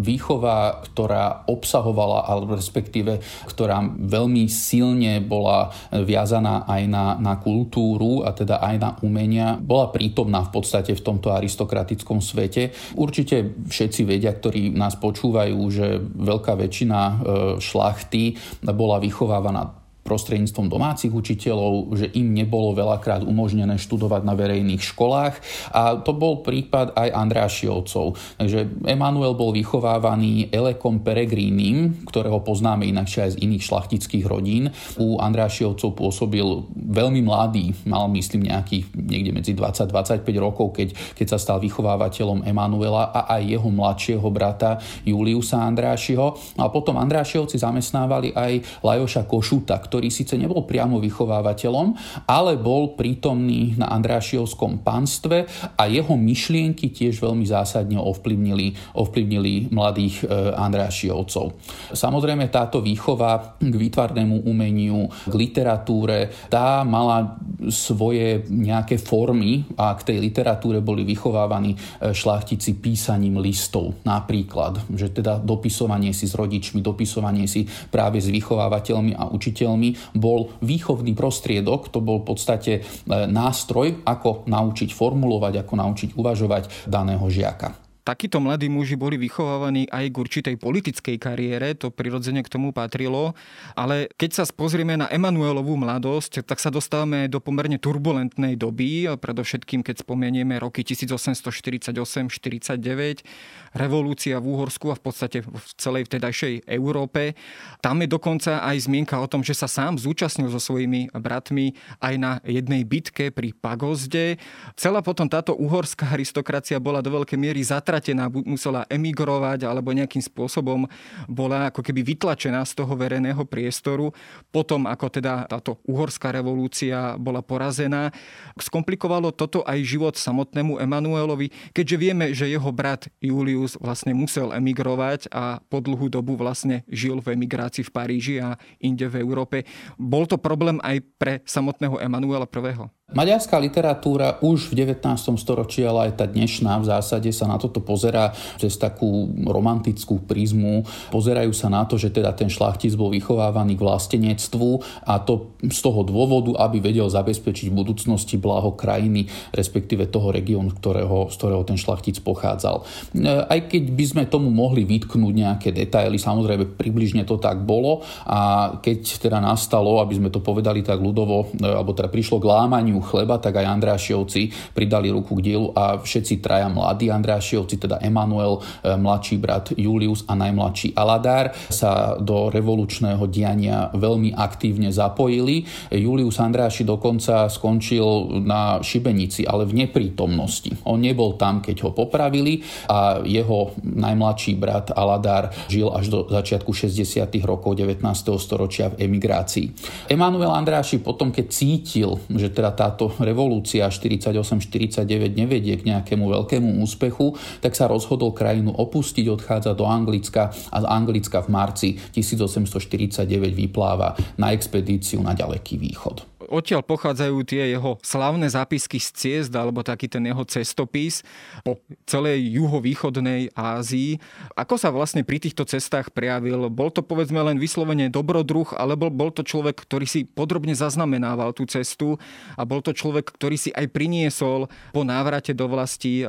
výchova, 0.03 0.83
ktorá 0.83 1.28
obsahovala, 1.47 2.27
alebo 2.27 2.59
respektíve, 2.59 3.23
ktorá 3.49 3.81
veľmi 3.87 4.47
silne 4.51 5.21
bola 5.23 5.71
viazaná 5.93 6.67
aj 6.67 6.83
na, 6.89 7.05
na 7.19 7.35
kultúru 7.39 8.27
a 8.27 8.35
teda 8.35 8.61
aj 8.61 8.77
na 8.77 8.91
umenia, 9.01 9.57
bola 9.59 9.89
prítomná 9.95 10.45
v 10.49 10.61
podstate 10.61 10.93
v 10.93 11.05
tomto 11.05 11.31
aristokratickom 11.31 12.19
svete. 12.19 12.75
Určite 12.99 13.63
všetci 13.69 14.01
vedia, 14.05 14.35
ktorí 14.35 14.75
nás 14.75 14.99
počúvajú, 14.99 15.59
že 15.71 16.03
veľká 16.03 16.59
väčšina 16.59 16.99
e, 16.99 17.15
šlachty 17.63 18.35
bola 18.67 18.99
vychovávaná 18.99 19.78
prostredníctvom 20.09 20.73
domácich 20.73 21.13
učiteľov, 21.13 21.93
že 21.93 22.09
im 22.17 22.33
nebolo 22.33 22.73
veľakrát 22.73 23.21
umožnené 23.29 23.77
študovať 23.77 24.25
na 24.25 24.33
verejných 24.33 24.81
školách 24.81 25.35
a 25.77 26.01
to 26.01 26.17
bol 26.17 26.41
prípad 26.41 26.97
aj 26.97 27.09
Andrášiovcov. 27.13 28.17
Takže 28.41 28.89
Emanuel 28.89 29.37
bol 29.37 29.53
vychovávaný 29.53 30.49
Elekom 30.49 31.05
Peregrínim, 31.05 32.09
ktorého 32.09 32.41
poznáme 32.41 32.89
inakšie 32.89 33.21
aj 33.29 33.31
z 33.37 33.41
iných 33.45 33.67
šlachtických 33.67 34.25
rodín. 34.25 34.71
U 34.97 35.21
Andrášiovcov 35.21 35.93
pôsobil 35.99 36.47
veľmi 36.73 37.21
mladý, 37.21 37.75
mal 37.85 38.07
myslím 38.15 38.49
nejakých 38.49 38.95
niekde 38.95 39.35
medzi 39.35 39.53
20-25 39.53 40.23
rokov, 40.39 40.79
keď, 40.79 40.89
keď 41.19 41.27
sa 41.35 41.39
stal 41.43 41.59
vychovávateľom 41.59 42.47
Emanuela 42.47 43.11
a 43.11 43.27
aj 43.39 43.43
jeho 43.43 43.69
mladšieho 43.69 44.29
brata 44.31 44.79
Juliusa 45.03 45.59
Andrášiho. 45.67 46.39
A 46.63 46.71
potom 46.71 46.95
Andrášiovci 47.03 47.59
zamestnávali 47.59 48.31
aj 48.31 48.87
Lajoša 48.87 49.27
Košuta, 49.27 49.75
ktorý 49.83 49.98
ktorý 49.99 50.15
síce 50.15 50.39
nebol 50.39 50.63
priamo 50.63 51.03
vychovávateľom, 51.03 51.99
ale 52.31 52.55
bol 52.55 52.95
prítomný 52.95 53.75
na 53.75 53.91
Andrášiovskom 53.91 54.87
panstve 54.87 55.43
a 55.75 55.91
jeho 55.91 56.15
myšlienky 56.15 56.95
tiež 56.95 57.19
veľmi 57.19 57.43
zásadne 57.43 57.99
ovplyvnili, 57.99 58.95
ovplyvnili 58.95 59.75
mladých 59.75 60.23
e, 60.23 60.55
Andrášiovcov. 60.55 61.59
Samozrejme 61.99 62.47
táto 62.47 62.79
výchova 62.79 63.59
k 63.59 63.75
výtvarnému 63.75 64.47
umeniu, 64.47 65.11
k 65.27 65.35
literatúre, 65.35 66.31
tá 66.47 66.87
mala 66.87 67.35
svoje 67.67 68.47
nejaké 68.47 69.03
formy 69.03 69.67
a 69.75 69.91
k 69.99 70.15
tej 70.15 70.19
literatúre 70.23 70.79
boli 70.79 71.03
vychovávaní 71.03 71.75
e, 71.75 71.79
šlachtici 72.15 72.79
písaním 72.79 73.43
listov. 73.43 73.99
Napríklad, 74.07 74.87
že 74.95 75.11
teda 75.11 75.43
dopisovanie 75.43 76.15
si 76.15 76.31
s 76.31 76.39
rodičmi, 76.39 76.79
dopisovanie 76.79 77.51
si 77.51 77.67
práve 77.67 78.23
s 78.23 78.31
vychovávateľmi 78.31 79.19
a 79.19 79.27
učiteľmi 79.35 80.15
bol 80.15 80.55
výchovný 80.63 81.19
prostriedok, 81.19 81.91
to 81.91 81.99
bol 81.99 82.23
v 82.23 82.29
podstate 82.31 82.73
e, 82.79 82.81
nástroj, 83.27 84.07
ako 84.07 84.47
naučiť 84.47 84.95
formulovať, 84.95 85.67
ako 85.67 85.75
naučiť 85.75 86.11
uvažovať 86.15 86.87
daného 86.87 87.27
žiaka 87.27 87.88
takíto 88.09 88.41
mladí 88.41 88.73
muži 88.73 88.97
boli 88.97 89.21
vychovávaní 89.21 89.85
aj 89.93 90.09
k 90.09 90.17
určitej 90.17 90.57
politickej 90.57 91.21
kariére, 91.21 91.77
to 91.77 91.93
prirodzene 91.93 92.41
k 92.41 92.49
tomu 92.49 92.73
patrilo, 92.73 93.37
ale 93.77 94.09
keď 94.17 94.31
sa 94.33 94.49
pozrieme 94.49 94.97
na 94.97 95.13
Emanuelovú 95.13 95.77
mladosť, 95.77 96.41
tak 96.49 96.57
sa 96.57 96.73
dostávame 96.73 97.29
do 97.29 97.37
pomerne 97.37 97.77
turbulentnej 97.77 98.57
doby, 98.57 99.13
predovšetkým 99.13 99.85
keď 99.85 100.09
spomenieme 100.09 100.57
roky 100.57 100.89
1848-49, 100.89 103.77
revolúcia 103.77 104.41
v 104.41 104.57
Úhorsku 104.57 104.89
a 104.89 104.97
v 104.97 105.03
podstate 105.05 105.45
v 105.45 105.69
celej 105.77 106.09
vtedajšej 106.09 106.65
Európe. 106.65 107.37
Tam 107.85 108.01
je 108.01 108.09
dokonca 108.09 108.65
aj 108.65 108.89
zmienka 108.89 109.21
o 109.21 109.29
tom, 109.29 109.45
že 109.45 109.53
sa 109.53 109.69
sám 109.69 110.01
zúčastnil 110.01 110.49
so 110.49 110.57
svojimi 110.57 111.13
bratmi 111.13 111.77
aj 112.01 112.15
na 112.17 112.41
jednej 112.49 112.89
bitke 112.89 113.29
pri 113.29 113.53
Pagozde. 113.53 114.41
Celá 114.81 115.05
potom 115.05 115.29
táto 115.29 115.53
uhorská 115.53 116.17
aristokracia 116.17 116.81
bola 116.81 117.05
do 117.05 117.13
veľkej 117.13 117.37
miery 117.37 117.61
zatratená 117.61 117.98
zatratená, 117.99 118.31
musela 118.47 118.87
emigrovať 118.87 119.67
alebo 119.67 119.91
nejakým 119.91 120.23
spôsobom 120.23 120.87
bola 121.27 121.75
ako 121.75 121.83
keby 121.83 122.15
vytlačená 122.15 122.63
z 122.63 122.79
toho 122.79 122.95
verejného 122.95 123.43
priestoru. 123.43 124.15
Potom, 124.55 124.87
ako 124.87 125.11
teda 125.11 125.51
táto 125.51 125.83
uhorská 125.83 126.31
revolúcia 126.31 127.19
bola 127.19 127.43
porazená, 127.43 128.15
skomplikovalo 128.55 129.35
toto 129.35 129.67
aj 129.67 129.83
život 129.83 130.15
samotnému 130.15 130.79
Emanuelovi, 130.79 131.51
keďže 131.75 131.97
vieme, 131.99 132.31
že 132.31 132.47
jeho 132.47 132.71
brat 132.71 133.11
Julius 133.19 133.75
vlastne 133.83 134.15
musel 134.15 134.55
emigrovať 134.55 135.27
a 135.35 135.59
po 135.67 135.83
dlhú 135.83 136.07
dobu 136.07 136.39
vlastne 136.39 136.87
žil 136.87 137.19
v 137.19 137.35
emigrácii 137.35 137.83
v 137.83 137.91
Paríži 137.91 138.35
a 138.39 138.55
inde 138.79 139.11
v 139.11 139.19
Európe. 139.19 139.67
Bol 139.99 140.31
to 140.31 140.39
problém 140.39 140.79
aj 140.87 141.03
pre 141.19 141.43
samotného 141.43 141.99
Emanuela 141.99 142.47
I. 142.47 142.98
Maďarská 143.09 143.57
literatúra 143.57 144.37
už 144.45 144.69
v 144.69 144.85
19. 144.85 145.01
storočí, 145.41 145.81
ale 145.81 146.13
aj 146.13 146.21
tá 146.21 146.29
dnešná 146.29 146.77
v 146.77 146.93
zásade 146.93 147.33
sa 147.33 147.49
na 147.49 147.57
toto 147.57 147.81
pozerá 147.81 148.37
cez 148.61 148.77
takú 148.77 149.33
romantickú 149.49 150.21
prízmu. 150.29 150.85
Pozerajú 151.09 151.49
sa 151.57 151.73
na 151.73 151.89
to, 151.89 151.97
že 151.97 152.13
teda 152.13 152.37
ten 152.37 152.53
šlachtic 152.53 152.93
bol 153.01 153.09
vychovávaný 153.09 153.81
k 153.81 153.85
vlastenectvu 153.89 154.85
a 155.09 155.25
to 155.25 155.57
z 155.65 155.81
toho 155.81 156.05
dôvodu, 156.05 156.53
aby 156.61 156.85
vedel 156.85 157.09
zabezpečiť 157.09 157.73
v 157.73 157.79
budúcnosti 157.81 158.37
blaho 158.37 158.77
krajiny, 158.77 159.25
respektíve 159.57 160.13
toho 160.13 160.29
regiónu, 160.29 160.77
ktorého, 160.77 161.33
z 161.33 161.35
ktorého 161.41 161.65
ten 161.65 161.81
šlachtic 161.81 162.21
pochádzal. 162.21 162.85
E, 163.17 163.25
aj 163.25 163.73
keď 163.73 163.89
by 163.89 164.05
sme 164.05 164.23
tomu 164.29 164.53
mohli 164.53 164.85
vytknúť 164.85 165.33
nejaké 165.33 165.73
detaily, 165.73 166.21
samozrejme 166.21 166.77
približne 166.77 167.25
to 167.25 167.41
tak 167.41 167.65
bolo 167.65 168.05
a 168.29 168.69
keď 168.85 169.01
teda 169.17 169.41
nastalo, 169.41 169.97
aby 170.05 170.21
sme 170.21 170.29
to 170.29 170.45
povedali 170.45 170.85
tak 170.85 171.01
ľudovo, 171.01 171.57
e, 171.57 171.65
alebo 171.65 171.97
teda 171.97 172.13
prišlo 172.13 172.37
k 172.37 172.53
lámaniu 172.53 172.98
pestovaniu 172.99 173.07
chleba, 173.09 173.39
tak 173.39 173.57
aj 173.57 173.67
Andrášiovci 173.79 174.75
pridali 174.75 175.09
ruku 175.11 175.39
k 175.39 175.45
dielu 175.53 175.69
a 175.75 175.99
všetci 176.03 176.43
traja 176.43 176.69
mladí 176.69 177.11
Andrášiovci, 177.11 177.79
teda 177.79 178.03
Emanuel, 178.03 178.59
e, 178.83 178.97
mladší 178.99 179.37
brat 179.39 179.73
Julius 179.79 180.27
a 180.27 180.35
najmladší 180.35 180.99
Aladár, 180.99 181.55
sa 181.71 182.19
do 182.19 182.51
revolučného 182.51 183.23
diania 183.31 183.91
veľmi 183.95 184.35
aktívne 184.35 184.91
zapojili. 184.91 185.65
Julius 185.95 186.43
Andráši 186.43 186.83
dokonca 186.85 187.47
skončil 187.49 188.43
na 188.43 188.83
šibenici, 188.83 189.47
ale 189.47 189.65
v 189.65 189.87
neprítomnosti. 189.87 190.75
On 190.85 190.99
nebol 190.99 191.39
tam, 191.39 191.63
keď 191.63 191.77
ho 191.89 191.91
popravili 191.95 192.61
a 192.91 193.23
jeho 193.23 193.75
najmladší 193.83 194.53
brat 194.59 194.91
Aladár 194.95 195.51
žil 195.71 195.89
až 195.93 196.11
do 196.11 196.19
začiatku 196.29 196.71
60. 196.75 197.31
rokov 197.47 197.79
19. 197.79 198.03
storočia 198.39 198.91
v 198.93 199.07
emigrácii. 199.07 199.67
Emanuel 200.11 200.51
Andráši 200.53 201.01
potom, 201.01 201.31
keď 201.31 201.47
cítil, 201.53 202.11
že 202.33 202.49
teda 202.53 202.73
táto 202.89 203.13
revolúcia 203.21 203.85
48-49 203.85 205.05
nevedie 205.37 205.77
k 205.77 205.83
nejakému 205.93 206.25
veľkému 206.25 206.81
úspechu, 206.81 207.37
tak 207.61 207.77
sa 207.77 207.85
rozhodol 207.85 208.33
krajinu 208.33 208.73
opustiť, 208.73 209.29
odchádza 209.29 209.77
do 209.77 209.85
Anglicka 209.85 210.49
a 210.73 210.77
z 210.81 210.87
Anglicka 210.89 211.45
v 211.45 211.49
marci 211.53 211.89
1849 212.17 213.29
vypláva 213.53 214.17
na 214.41 214.57
expedíciu 214.57 215.21
na 215.21 215.37
ďaleký 215.37 215.77
východ 215.77 216.28
odtiaľ 216.49 216.83
pochádzajú 216.83 217.37
tie 217.45 217.77
jeho 217.77 218.01
slavné 218.01 218.49
zápisky 218.49 218.97
z 218.97 219.09
ciest 219.13 219.53
alebo 219.53 219.85
taký 219.85 220.09
ten 220.09 220.25
jeho 220.25 220.43
cestopis 220.49 221.21
po 221.61 221.79
celej 222.09 222.41
juhovýchodnej 222.57 223.53
Ázii. 223.53 224.17
Ako 224.57 224.81
sa 224.81 224.89
vlastne 224.89 225.23
pri 225.23 225.39
týchto 225.39 225.69
cestách 225.69 226.11
prejavil? 226.11 226.73
Bol 226.73 226.89
to 226.89 227.05
povedzme 227.05 227.39
len 227.45 227.61
vyslovene 227.61 228.09
dobrodruh, 228.09 228.73
alebo 228.75 229.13
bol 229.13 229.29
to 229.29 229.45
človek, 229.45 229.85
ktorý 229.85 230.09
si 230.09 230.25
podrobne 230.25 230.73
zaznamenával 230.73 231.53
tú 231.53 231.69
cestu 231.69 232.17
a 232.57 232.65
bol 232.65 232.81
to 232.81 232.97
človek, 232.97 233.29
ktorý 233.29 233.61
si 233.61 233.71
aj 233.77 233.93
priniesol 233.93 234.73
po 234.97 235.05
návrate 235.05 235.53
do 235.53 235.69
vlasti 235.69 236.23
e, 236.23 236.27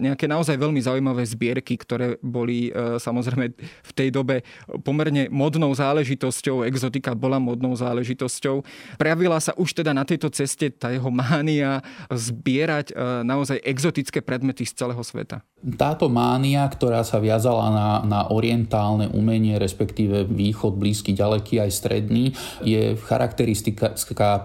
nejaké 0.00 0.24
naozaj 0.24 0.56
veľmi 0.56 0.80
zaujímavé 0.80 1.22
zbierky, 1.28 1.76
ktoré 1.76 2.16
boli 2.24 2.72
e, 2.72 2.96
samozrejme 2.96 3.52
v 3.58 3.92
tej 3.92 4.08
dobe 4.14 4.46
pomerne 4.86 5.28
modnou 5.28 5.74
záležitosťou, 5.74 6.64
exotika 6.64 7.12
bola 7.12 7.36
modnou 7.42 7.74
záležitosťou. 7.76 8.62
Prejavila 8.96 9.42
sa 9.42 9.57
už 9.58 9.82
teda 9.82 9.90
na 9.90 10.06
tejto 10.06 10.30
ceste 10.30 10.70
tá 10.70 10.94
jeho 10.94 11.10
mánia 11.10 11.82
zbierať 12.08 12.86
e, 12.90 12.94
naozaj 13.26 13.58
exotické 13.66 14.22
predmety 14.22 14.62
z 14.62 14.78
celého 14.78 15.02
sveta? 15.02 15.42
Táto 15.58 16.06
mánia, 16.06 16.62
ktorá 16.70 17.02
sa 17.02 17.18
viazala 17.18 17.66
na, 17.74 17.88
na 18.06 18.20
orientálne 18.30 19.10
umenie, 19.10 19.58
respektíve 19.58 20.22
východ, 20.30 20.78
blízky, 20.78 21.10
ďaleký 21.10 21.58
aj 21.58 21.70
stredný, 21.74 22.30
je 22.62 22.94
charakteristika 22.94 23.90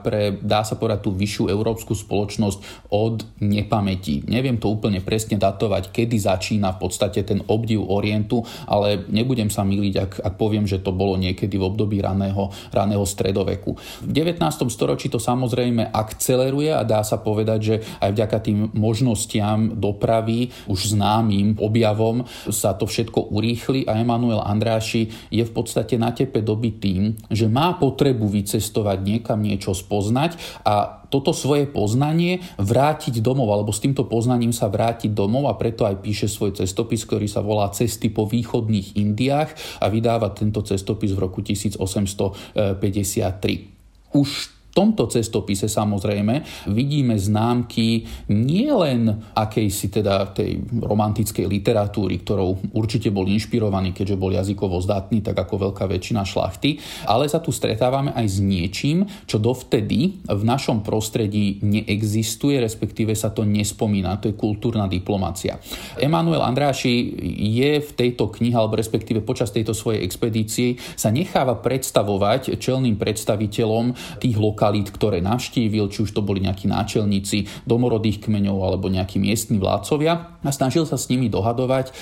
pre, 0.02 0.34
dá 0.42 0.66
sa 0.66 0.74
povedať, 0.74 1.06
tú 1.06 1.14
vyššiu 1.14 1.54
európsku 1.54 1.94
spoločnosť 1.94 2.90
od 2.90 3.30
nepamäti. 3.46 4.26
Neviem 4.26 4.58
to 4.58 4.74
úplne 4.74 5.06
presne 5.06 5.38
datovať, 5.38 5.94
kedy 5.94 6.18
začína 6.18 6.74
v 6.76 6.82
podstate 6.82 7.22
ten 7.22 7.46
obdiv 7.46 7.86
orientu, 7.86 8.42
ale 8.66 9.06
nebudem 9.06 9.54
sa 9.54 9.62
miliť, 9.62 9.94
ak, 10.02 10.12
ak 10.18 10.34
poviem, 10.42 10.66
že 10.66 10.82
to 10.82 10.90
bolo 10.90 11.14
niekedy 11.14 11.62
v 11.62 11.68
období 11.70 12.02
raného, 12.02 12.50
raného 12.74 13.06
stredoveku. 13.06 13.78
V 14.02 14.12
19. 14.12 14.42
storočí 14.74 15.03
či 15.04 15.12
to 15.12 15.20
samozrejme 15.20 15.92
akceleruje 15.92 16.72
a 16.72 16.88
dá 16.88 17.04
sa 17.04 17.20
povedať, 17.20 17.60
že 17.60 17.84
aj 18.00 18.16
vďaka 18.16 18.38
tým 18.40 18.72
možnostiam 18.72 19.76
dopravy, 19.76 20.48
už 20.72 20.96
známym 20.96 21.60
objavom 21.60 22.24
sa 22.48 22.72
to 22.72 22.88
všetko 22.88 23.36
urýchli 23.36 23.84
a 23.84 24.00
Emanuel 24.00 24.40
Andráši 24.40 25.12
je 25.28 25.44
v 25.44 25.52
podstate 25.52 26.00
na 26.00 26.16
tepe 26.16 26.40
doby 26.40 26.80
tým, 26.80 27.20
že 27.28 27.52
má 27.52 27.76
potrebu 27.76 28.32
vycestovať 28.32 29.04
niekam 29.04 29.44
niečo 29.44 29.76
spoznať 29.76 30.64
a 30.64 31.04
toto 31.12 31.30
svoje 31.30 31.70
poznanie 31.70 32.42
vrátiť 32.58 33.22
domov, 33.22 33.54
alebo 33.54 33.70
s 33.70 33.78
týmto 33.78 34.10
poznaním 34.10 34.50
sa 34.50 34.66
vrátiť 34.66 35.14
domov 35.14 35.46
a 35.46 35.54
preto 35.54 35.86
aj 35.86 36.02
píše 36.02 36.26
svoj 36.26 36.58
cestopis, 36.58 37.06
ktorý 37.06 37.30
sa 37.30 37.46
volá 37.46 37.70
Cesty 37.70 38.10
po 38.10 38.26
východných 38.26 38.98
Indiách 38.98 39.54
a 39.78 39.94
vydáva 39.94 40.34
tento 40.34 40.66
cestopis 40.66 41.14
v 41.14 41.22
roku 41.22 41.46
1853. 41.46 44.18
Už 44.18 44.53
tomto 44.74 45.06
cestopise 45.08 45.70
samozrejme 45.70 46.68
vidíme 46.74 47.14
známky 47.16 48.04
nielen 48.34 49.22
akejsi 49.38 49.94
teda 49.94 50.34
tej 50.34 50.66
romantickej 50.82 51.46
literatúry, 51.46 52.26
ktorou 52.26 52.74
určite 52.74 53.14
bol 53.14 53.30
inšpirovaný, 53.30 53.94
keďže 53.94 54.18
bol 54.18 54.34
jazykovo 54.34 54.82
zdatný, 54.82 55.22
tak 55.22 55.38
ako 55.38 55.70
veľká 55.70 55.86
väčšina 55.86 56.26
šlachty, 56.26 56.82
ale 57.06 57.30
sa 57.30 57.38
tu 57.38 57.54
stretávame 57.54 58.12
aj 58.18 58.26
s 58.26 58.38
niečím, 58.42 59.06
čo 59.30 59.38
dovtedy 59.38 60.26
v 60.26 60.44
našom 60.44 60.82
prostredí 60.82 61.62
neexistuje, 61.62 62.58
respektíve 62.58 63.14
sa 63.14 63.30
to 63.30 63.46
nespomína. 63.46 64.18
To 64.26 64.34
je 64.34 64.36
kultúrna 64.36 64.90
diplomácia. 64.90 65.62
Emanuel 66.02 66.42
Andráši 66.42 67.14
je 67.54 67.78
v 67.78 67.90
tejto 67.94 68.34
knihe, 68.34 68.58
alebo 68.58 68.82
respektíve 68.82 69.22
počas 69.22 69.54
tejto 69.54 69.78
svojej 69.78 70.02
expedície 70.02 70.82
sa 70.98 71.14
necháva 71.14 71.62
predstavovať 71.62 72.58
čelným 72.58 72.98
predstaviteľom 72.98 74.18
tých 74.18 74.34
lokálnych 74.34 74.63
lokalít, 74.64 74.96
ktoré 74.96 75.20
navštívil, 75.20 75.92
či 75.92 76.08
už 76.08 76.16
to 76.16 76.24
boli 76.24 76.40
nejakí 76.40 76.72
náčelníci 76.72 77.68
domorodých 77.68 78.24
kmeňov 78.24 78.64
alebo 78.64 78.88
nejakí 78.88 79.20
miestni 79.20 79.60
vládcovia 79.60 80.40
a 80.40 80.50
snažil 80.56 80.88
sa 80.88 80.96
s 80.96 81.12
nimi 81.12 81.28
dohadovať 81.28 81.92
e, 81.92 81.94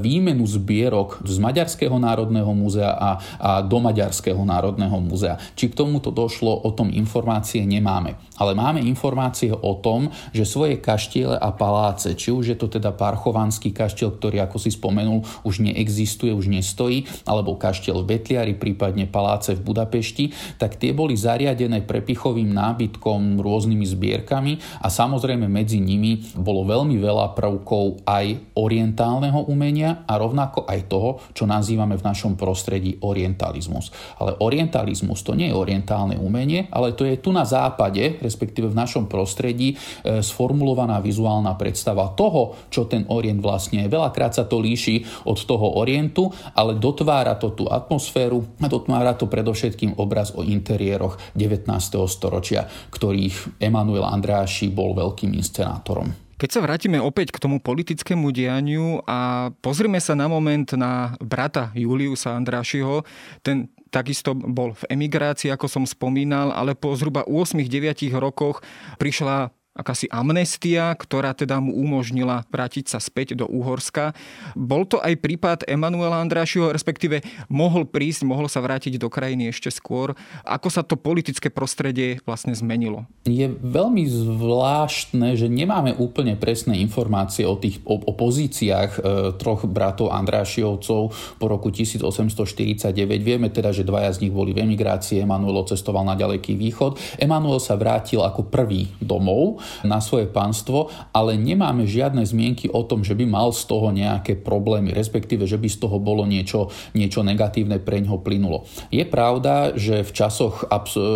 výmenu 0.00 0.48
zbierok 0.48 1.20
z 1.28 1.36
Maďarského 1.36 1.92
národného 2.00 2.48
múzea 2.56 2.88
a, 2.88 3.10
a 3.36 3.50
do 3.60 3.84
Maďarského 3.84 4.40
národného 4.40 4.96
múzea. 4.96 5.36
Či 5.52 5.68
k 5.68 5.84
tomuto 5.84 6.08
došlo, 6.08 6.56
o 6.64 6.72
tom 6.72 6.88
informácie 6.88 7.60
nemáme. 7.68 8.16
Ale 8.40 8.56
máme 8.56 8.80
informácie 8.80 9.52
o 9.52 9.76
tom, 9.76 10.08
že 10.32 10.48
svoje 10.48 10.80
kaštiele 10.80 11.36
a 11.36 11.52
paláce, 11.52 12.16
či 12.16 12.32
už 12.32 12.52
je 12.52 12.56
to 12.56 12.72
teda 12.72 12.96
Parchovanský 12.96 13.76
kaštiel, 13.76 14.16
ktorý, 14.16 14.40
ako 14.40 14.56
si 14.56 14.72
spomenul, 14.72 15.20
už 15.44 15.60
neexistuje, 15.60 16.32
už 16.32 16.48
nestojí, 16.48 17.04
alebo 17.28 17.60
kaštiel 17.60 18.00
v 18.00 18.16
Betliari, 18.16 18.56
prípadne 18.56 19.04
paláce 19.04 19.52
v 19.52 19.60
Budapešti, 19.60 20.32
tak 20.56 20.80
tie 20.80 20.96
boli 20.96 21.12
zariadené 21.12 21.84
pre 21.84 22.05
pichovým 22.06 22.54
nábytkom, 22.54 23.42
rôznymi 23.42 23.82
zbierkami 23.82 24.52
a 24.80 24.86
samozrejme 24.86 25.50
medzi 25.50 25.82
nimi 25.82 26.22
bolo 26.38 26.62
veľmi 26.62 26.94
veľa 27.02 27.34
prvkov 27.34 28.06
aj 28.06 28.54
orientálneho 28.54 29.50
umenia 29.50 30.06
a 30.06 30.14
rovnako 30.14 30.70
aj 30.70 30.80
toho, 30.86 31.18
čo 31.34 31.44
nazývame 31.50 31.98
v 31.98 32.06
našom 32.06 32.38
prostredí 32.38 33.02
orientalizmus. 33.02 33.90
Ale 34.22 34.38
orientalizmus 34.38 35.26
to 35.26 35.34
nie 35.34 35.50
je 35.50 35.58
orientálne 35.58 36.14
umenie, 36.14 36.70
ale 36.70 36.94
to 36.94 37.02
je 37.02 37.18
tu 37.18 37.34
na 37.34 37.42
západe, 37.42 38.22
respektíve 38.22 38.70
v 38.70 38.78
našom 38.78 39.10
prostredí 39.10 39.74
e, 39.74 40.22
sformulovaná 40.22 41.02
vizuálna 41.02 41.58
predstava 41.58 42.14
toho, 42.14 42.70
čo 42.70 42.86
ten 42.86 43.08
orient 43.10 43.42
vlastne 43.42 43.84
je. 43.84 43.92
Veľakrát 43.92 44.36
sa 44.36 44.44
to 44.46 44.62
líši 44.62 45.26
od 45.26 45.38
toho 45.42 45.80
orientu, 45.82 46.30
ale 46.54 46.78
dotvára 46.78 47.34
to 47.40 47.56
tú 47.56 47.64
atmosféru 47.66 48.44
a 48.62 48.66
dotvára 48.70 49.16
to 49.16 49.26
predovšetkým 49.26 49.98
obraz 49.98 50.30
o 50.36 50.44
interiéroch 50.44 51.16
19 51.34 51.95
storočia, 52.04 52.68
ktorých 52.92 53.56
Emanuel 53.56 54.04
Andráši 54.04 54.68
bol 54.68 54.92
veľkým 54.92 55.32
inscenátorom. 55.32 56.12
Keď 56.36 56.50
sa 56.52 56.60
vrátime 56.60 57.00
opäť 57.00 57.32
k 57.32 57.40
tomu 57.40 57.64
politickému 57.64 58.28
dianiu 58.28 59.00
a 59.08 59.48
pozrime 59.64 59.96
sa 60.04 60.12
na 60.12 60.28
moment 60.28 60.68
na 60.76 61.16
brata 61.16 61.72
Juliusa 61.72 62.36
Andrášiho, 62.36 63.08
ten 63.40 63.72
takisto 63.88 64.36
bol 64.36 64.76
v 64.76 64.84
emigrácii, 64.92 65.48
ako 65.48 65.64
som 65.64 65.84
spomínal, 65.88 66.52
ale 66.52 66.76
po 66.76 66.92
zhruba 66.92 67.24
8-9 67.24 68.12
rokoch 68.20 68.60
prišla 69.00 69.48
akási 69.76 70.08
amnestia, 70.08 70.96
ktorá 70.96 71.36
teda 71.36 71.60
mu 71.60 71.76
umožnila 71.76 72.48
vrátiť 72.48 72.88
sa 72.88 72.98
späť 72.98 73.36
do 73.36 73.44
Úhorska. 73.44 74.16
Bol 74.56 74.88
to 74.88 74.98
aj 75.04 75.20
prípad 75.20 75.58
Emanuela 75.68 76.18
Andrášiho, 76.24 76.72
respektíve 76.72 77.20
mohol 77.52 77.84
prísť, 77.84 78.24
mohol 78.24 78.48
sa 78.48 78.64
vrátiť 78.64 78.96
do 78.96 79.12
krajiny 79.12 79.52
ešte 79.52 79.68
skôr. 79.68 80.16
Ako 80.48 80.72
sa 80.72 80.80
to 80.80 80.96
politické 80.96 81.52
prostredie 81.52 82.24
vlastne 82.24 82.56
zmenilo? 82.56 83.04
Je 83.28 83.46
veľmi 83.52 84.08
zvláštne, 84.08 85.36
že 85.36 85.52
nemáme 85.52 85.92
úplne 86.00 86.34
presné 86.40 86.80
informácie 86.80 87.44
o 87.44 87.60
tých 87.60 87.84
o, 87.84 88.00
o 88.00 88.12
pozíciách 88.16 88.90
e, 88.96 89.00
troch 89.36 89.68
bratov 89.68 90.14
Andrášiovcov 90.14 91.02
po 91.36 91.46
roku 91.46 91.68
1849. 91.68 92.96
Vieme 93.20 93.52
teda, 93.52 93.76
že 93.76 93.84
dvaja 93.84 94.16
z 94.16 94.26
nich 94.26 94.32
boli 94.32 94.56
v 94.56 94.64
emigrácii, 94.64 95.20
Emanuel 95.20 95.68
cestoval 95.68 96.08
na 96.08 96.16
ďaleký 96.16 96.56
východ. 96.56 97.20
Emanuel 97.20 97.60
sa 97.60 97.76
vrátil 97.76 98.24
ako 98.24 98.48
prvý 98.48 98.88
domov 99.02 99.60
na 99.86 99.98
svoje 100.02 100.28
pánstvo, 100.28 100.92
ale 101.10 101.38
nemáme 101.40 101.88
žiadne 101.88 102.22
zmienky 102.22 102.68
o 102.68 102.84
tom, 102.84 103.00
že 103.06 103.16
by 103.16 103.24
mal 103.24 103.48
z 103.54 103.64
toho 103.64 103.88
nejaké 103.94 104.36
problémy, 104.36 104.92
respektíve, 104.92 105.48
že 105.48 105.56
by 105.56 105.68
z 105.70 105.78
toho 105.80 105.96
bolo 105.96 106.28
niečo, 106.28 106.68
niečo 106.92 107.24
negatívne 107.24 107.80
pre 107.80 108.02
ňoho 108.04 108.20
plynulo. 108.20 108.68
Je 108.92 109.02
pravda, 109.08 109.72
že 109.72 110.04
v 110.04 110.10
časoch 110.12 110.68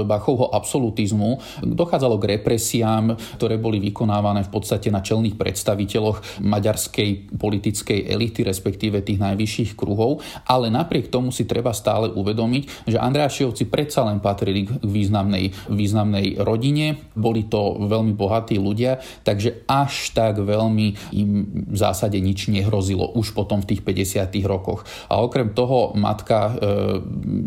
Bachovho 0.08 0.48
absolutizmu 0.48 1.42
dochádzalo 1.60 2.16
k 2.16 2.40
represiám, 2.40 3.14
ktoré 3.36 3.60
boli 3.60 3.76
vykonávané 3.78 4.46
v 4.46 4.50
podstate 4.50 4.88
na 4.88 5.04
čelných 5.04 5.36
predstaviteľoch 5.36 6.40
maďarskej 6.40 7.36
politickej 7.36 8.08
elity, 8.08 8.40
respektíve 8.42 9.04
tých 9.04 9.20
najvyšších 9.20 9.76
kruhov, 9.76 10.24
ale 10.48 10.72
napriek 10.72 11.12
tomu 11.12 11.28
si 11.30 11.44
treba 11.44 11.76
stále 11.76 12.08
uvedomiť, 12.08 12.88
že 12.88 12.96
Andrášiovci 12.96 13.68
predsa 13.68 14.02
len 14.08 14.24
patrili 14.24 14.64
k 14.64 14.80
významnej, 14.80 15.52
významnej 15.68 16.40
rodine, 16.40 17.12
boli 17.12 17.44
to 17.46 17.76
veľmi 17.84 18.16
bohatí 18.16 18.39
ľudia, 18.48 19.02
takže 19.26 19.66
až 19.68 20.14
tak 20.16 20.40
veľmi 20.40 21.12
im 21.12 21.30
v 21.68 21.76
zásade 21.76 22.16
nič 22.16 22.48
nehrozilo 22.48 23.12
už 23.18 23.36
potom 23.36 23.60
v 23.60 23.76
tých 23.76 23.82
50. 23.84 24.40
rokoch. 24.46 24.86
A 25.12 25.20
okrem 25.20 25.52
toho 25.52 25.92
matka 25.98 26.50
e, 26.50 26.52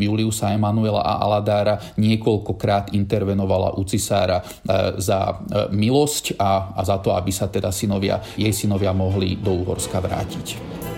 Juliusa 0.04 0.54
Emanuela 0.54 1.02
a 1.02 1.24
Aladára 1.24 1.80
niekoľkokrát 1.98 2.94
intervenovala 2.94 3.74
u 3.74 3.82
cisára 3.82 4.40
e, 4.40 4.44
za 5.00 5.20
e, 5.30 5.34
milosť 5.74 6.38
a, 6.38 6.76
a 6.76 6.80
za 6.86 7.02
to, 7.02 7.10
aby 7.16 7.32
sa 7.34 7.50
teda 7.50 7.74
synovia, 7.74 8.22
jej 8.38 8.52
synovia 8.54 8.94
mohli 8.94 9.36
do 9.40 9.64
Uhorska 9.64 9.98
vrátiť. 9.98 10.93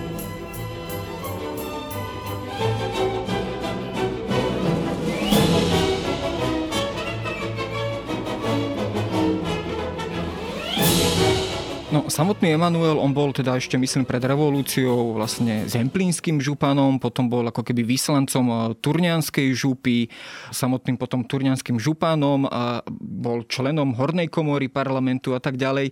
Samotný 12.09 12.55
Emanuel, 12.55 12.99
on 12.99 13.11
bol 13.11 13.35
teda 13.35 13.59
ešte, 13.59 13.75
myslím, 13.75 14.07
pred 14.07 14.23
revolúciou 14.23 15.15
vlastne 15.19 15.67
zemplínskym 15.67 16.39
županom, 16.39 17.03
potom 17.03 17.27
bol 17.27 17.43
ako 17.51 17.67
keby 17.67 17.83
vyslancom 17.83 18.45
eh, 18.47 18.59
turnianskej 18.79 19.53
župy, 19.53 20.09
samotným 20.55 20.97
potom 20.97 21.27
turnianským 21.27 21.77
županom 21.77 22.47
a 22.47 22.87
bol 23.01 23.43
členom 23.45 23.95
hornej 23.99 24.31
komory 24.31 24.71
parlamentu 24.71 25.35
a 25.35 25.41
tak 25.43 25.59
ďalej. 25.59 25.91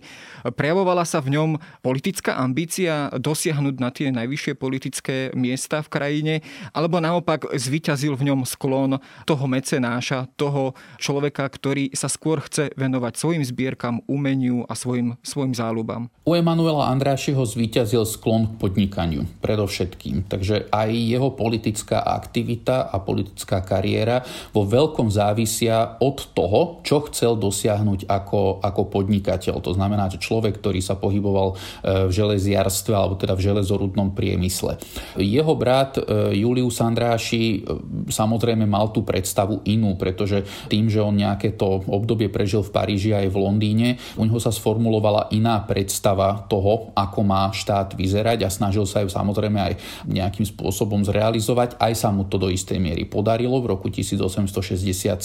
Prejavovala 0.55 1.03
sa 1.03 1.19
v 1.19 1.35
ňom 1.35 1.49
politická 1.83 2.39
ambícia 2.39 3.11
dosiahnuť 3.13 3.75
na 3.77 3.89
tie 3.91 4.09
najvyššie 4.09 4.53
politické 4.55 5.15
miesta 5.35 5.83
v 5.83 5.91
krajine, 5.91 6.33
alebo 6.71 7.03
naopak 7.03 7.51
zvyťazil 7.51 8.15
v 8.15 8.31
ňom 8.31 8.47
sklon 8.47 8.97
toho 9.27 9.45
mecenáša, 9.45 10.31
toho 10.39 10.73
človeka, 10.97 11.45
ktorý 11.49 11.91
sa 11.91 12.07
skôr 12.07 12.41
chce 12.43 12.71
venovať 12.79 13.13
svojim 13.19 13.43
zbierkam, 13.43 14.01
umeniu 14.07 14.63
a 14.65 14.73
svojim, 14.73 15.19
svojim 15.21 15.53
záľubám. 15.53 16.04
U 16.25 16.33
Emanuela 16.33 16.89
Andrášiho 16.89 17.45
zvíťazil 17.45 18.01
sklon 18.01 18.49
k 18.49 18.53
podnikaniu, 18.57 19.29
predovšetkým. 19.45 20.25
Takže 20.25 20.73
aj 20.73 20.89
jeho 20.89 21.29
politická 21.37 22.01
aktivita 22.01 22.89
a 22.89 22.97
politická 22.97 23.61
kariéra 23.61 24.25
vo 24.49 24.65
veľkom 24.65 25.13
závisia 25.13 26.01
od 26.01 26.33
toho, 26.33 26.81
čo 26.81 27.05
chcel 27.05 27.37
dosiahnuť 27.37 28.09
ako, 28.09 28.57
ako 28.57 28.81
podnikateľ. 28.89 29.61
To 29.61 29.77
znamená, 29.77 30.09
že 30.09 30.17
človek, 30.17 30.57
ktorý 30.57 30.81
sa 30.81 30.97
pohyboval 30.97 31.53
e, 31.53 32.09
v 32.09 32.11
železiarstve 32.17 32.93
alebo 32.97 33.21
teda 33.21 33.37
v 33.37 33.45
železorudnom 33.45 34.17
priemysle. 34.17 34.81
Jeho 35.21 35.53
brat 35.53 36.01
e, 36.01 36.33
Julius 36.41 36.81
Andráši 36.81 37.61
e, 37.61 37.79
samozrejme 38.09 38.65
mal 38.65 38.89
tú 38.89 39.05
predstavu 39.05 39.61
inú, 39.69 39.93
pretože 39.93 40.41
tým, 40.73 40.89
že 40.89 41.05
on 41.05 41.21
nejaké 41.21 41.53
to 41.53 41.85
obdobie 41.85 42.33
prežil 42.33 42.65
v 42.65 42.73
Paríži 42.73 43.13
aj 43.13 43.29
v 43.29 43.37
Londýne, 43.37 44.01
u 44.17 44.25
neho 44.25 44.41
sa 44.41 44.49
sformulovala 44.49 45.29
iná 45.29 45.61
predstava 45.61 45.94
predstava 45.95 46.43
toho, 46.51 46.91
ako 46.91 47.23
má 47.23 47.47
štát 47.55 47.95
vyzerať 47.95 48.43
a 48.43 48.51
snažil 48.51 48.83
sa 48.83 48.99
ju 48.99 49.07
samozrejme 49.07 49.55
aj 49.55 49.73
nejakým 50.11 50.43
spôsobom 50.43 51.07
zrealizovať. 51.07 51.79
Aj 51.79 51.95
sa 51.95 52.11
mu 52.11 52.27
to 52.27 52.35
do 52.35 52.51
istej 52.51 52.83
miery 52.83 53.07
podarilo 53.07 53.63
v 53.63 53.71
roku 53.71 53.87
1867 53.87 55.15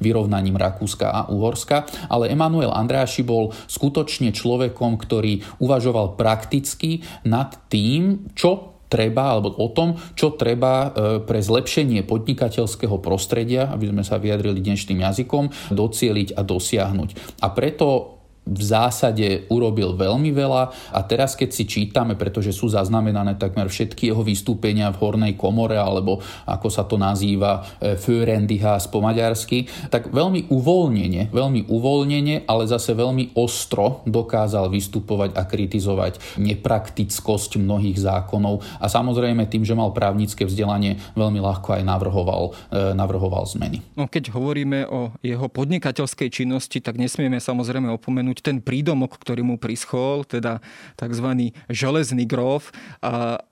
vyrovnaním 0.00 0.56
Rakúska 0.56 1.12
a 1.12 1.20
Uhorska, 1.28 1.84
ale 2.08 2.32
Emanuel 2.32 2.72
Andráši 2.72 3.20
bol 3.28 3.52
skutočne 3.68 4.32
človekom, 4.32 4.96
ktorý 4.96 5.44
uvažoval 5.60 6.16
prakticky 6.16 7.04
nad 7.28 7.52
tým, 7.68 8.32
čo 8.32 8.72
treba, 8.88 9.36
alebo 9.36 9.52
o 9.52 9.68
tom, 9.68 10.00
čo 10.16 10.32
treba 10.32 10.88
e, 10.88 10.88
pre 11.20 11.44
zlepšenie 11.44 12.08
podnikateľského 12.08 12.96
prostredia, 13.02 13.68
aby 13.68 13.92
sme 13.92 14.00
sa 14.06 14.16
vyjadrili 14.16 14.64
dnešným 14.64 15.02
jazykom, 15.02 15.74
docieliť 15.74 16.38
a 16.38 16.40
dosiahnuť. 16.46 17.42
A 17.42 17.50
preto 17.52 18.15
v 18.46 18.62
zásade 18.62 19.50
urobil 19.50 19.98
veľmi 19.98 20.30
veľa 20.30 20.62
a 20.94 21.00
teraz 21.02 21.34
keď 21.34 21.50
si 21.50 21.66
čítame, 21.66 22.14
pretože 22.14 22.54
sú 22.54 22.70
zaznamenané 22.70 23.34
takmer 23.34 23.66
všetky 23.66 24.14
jeho 24.14 24.22
vystúpenia 24.22 24.94
v 24.94 25.00
hornej 25.02 25.34
komore 25.34 25.74
alebo 25.74 26.22
ako 26.46 26.68
sa 26.70 26.86
to 26.86 26.94
nazýva 26.94 27.66
e, 27.82 27.98
Förendihaas 27.98 28.86
po 28.86 29.02
maďarsky, 29.02 29.66
tak 29.90 30.14
veľmi 30.14 30.46
uvoľnenie, 30.46 31.34
veľmi 31.34 31.66
uvoľnenie, 31.66 32.46
ale 32.46 32.70
zase 32.70 32.94
veľmi 32.94 33.34
ostro 33.34 34.06
dokázal 34.06 34.70
vystupovať 34.70 35.34
a 35.34 35.42
kritizovať 35.42 36.38
nepraktickosť 36.38 37.58
mnohých 37.58 37.98
zákonov 37.98 38.62
a 38.78 38.86
samozrejme 38.86 39.42
tým, 39.50 39.66
že 39.66 39.74
mal 39.74 39.90
právnické 39.90 40.46
vzdelanie, 40.46 41.02
veľmi 41.18 41.42
ľahko 41.42 41.76
aj 41.76 41.82
navrhoval, 41.82 42.54
e, 42.70 42.94
navrhoval 42.94 43.42
zmeny. 43.50 43.82
No, 43.98 44.06
keď 44.06 44.30
hovoríme 44.30 44.86
o 44.86 45.10
jeho 45.18 45.50
podnikateľskej 45.50 46.28
činnosti, 46.30 46.78
tak 46.78 46.94
nesmieme 46.94 47.42
samozrejme 47.42 47.90
opomenúť 47.98 48.35
spomenúť 48.36 48.44
ten 48.44 48.60
prídomok, 48.60 49.16
ktorý 49.16 49.40
mu 49.42 49.56
prischol, 49.56 50.24
teda 50.28 50.60
tzv. 50.96 51.52
železný 51.72 52.28
grof. 52.28 52.72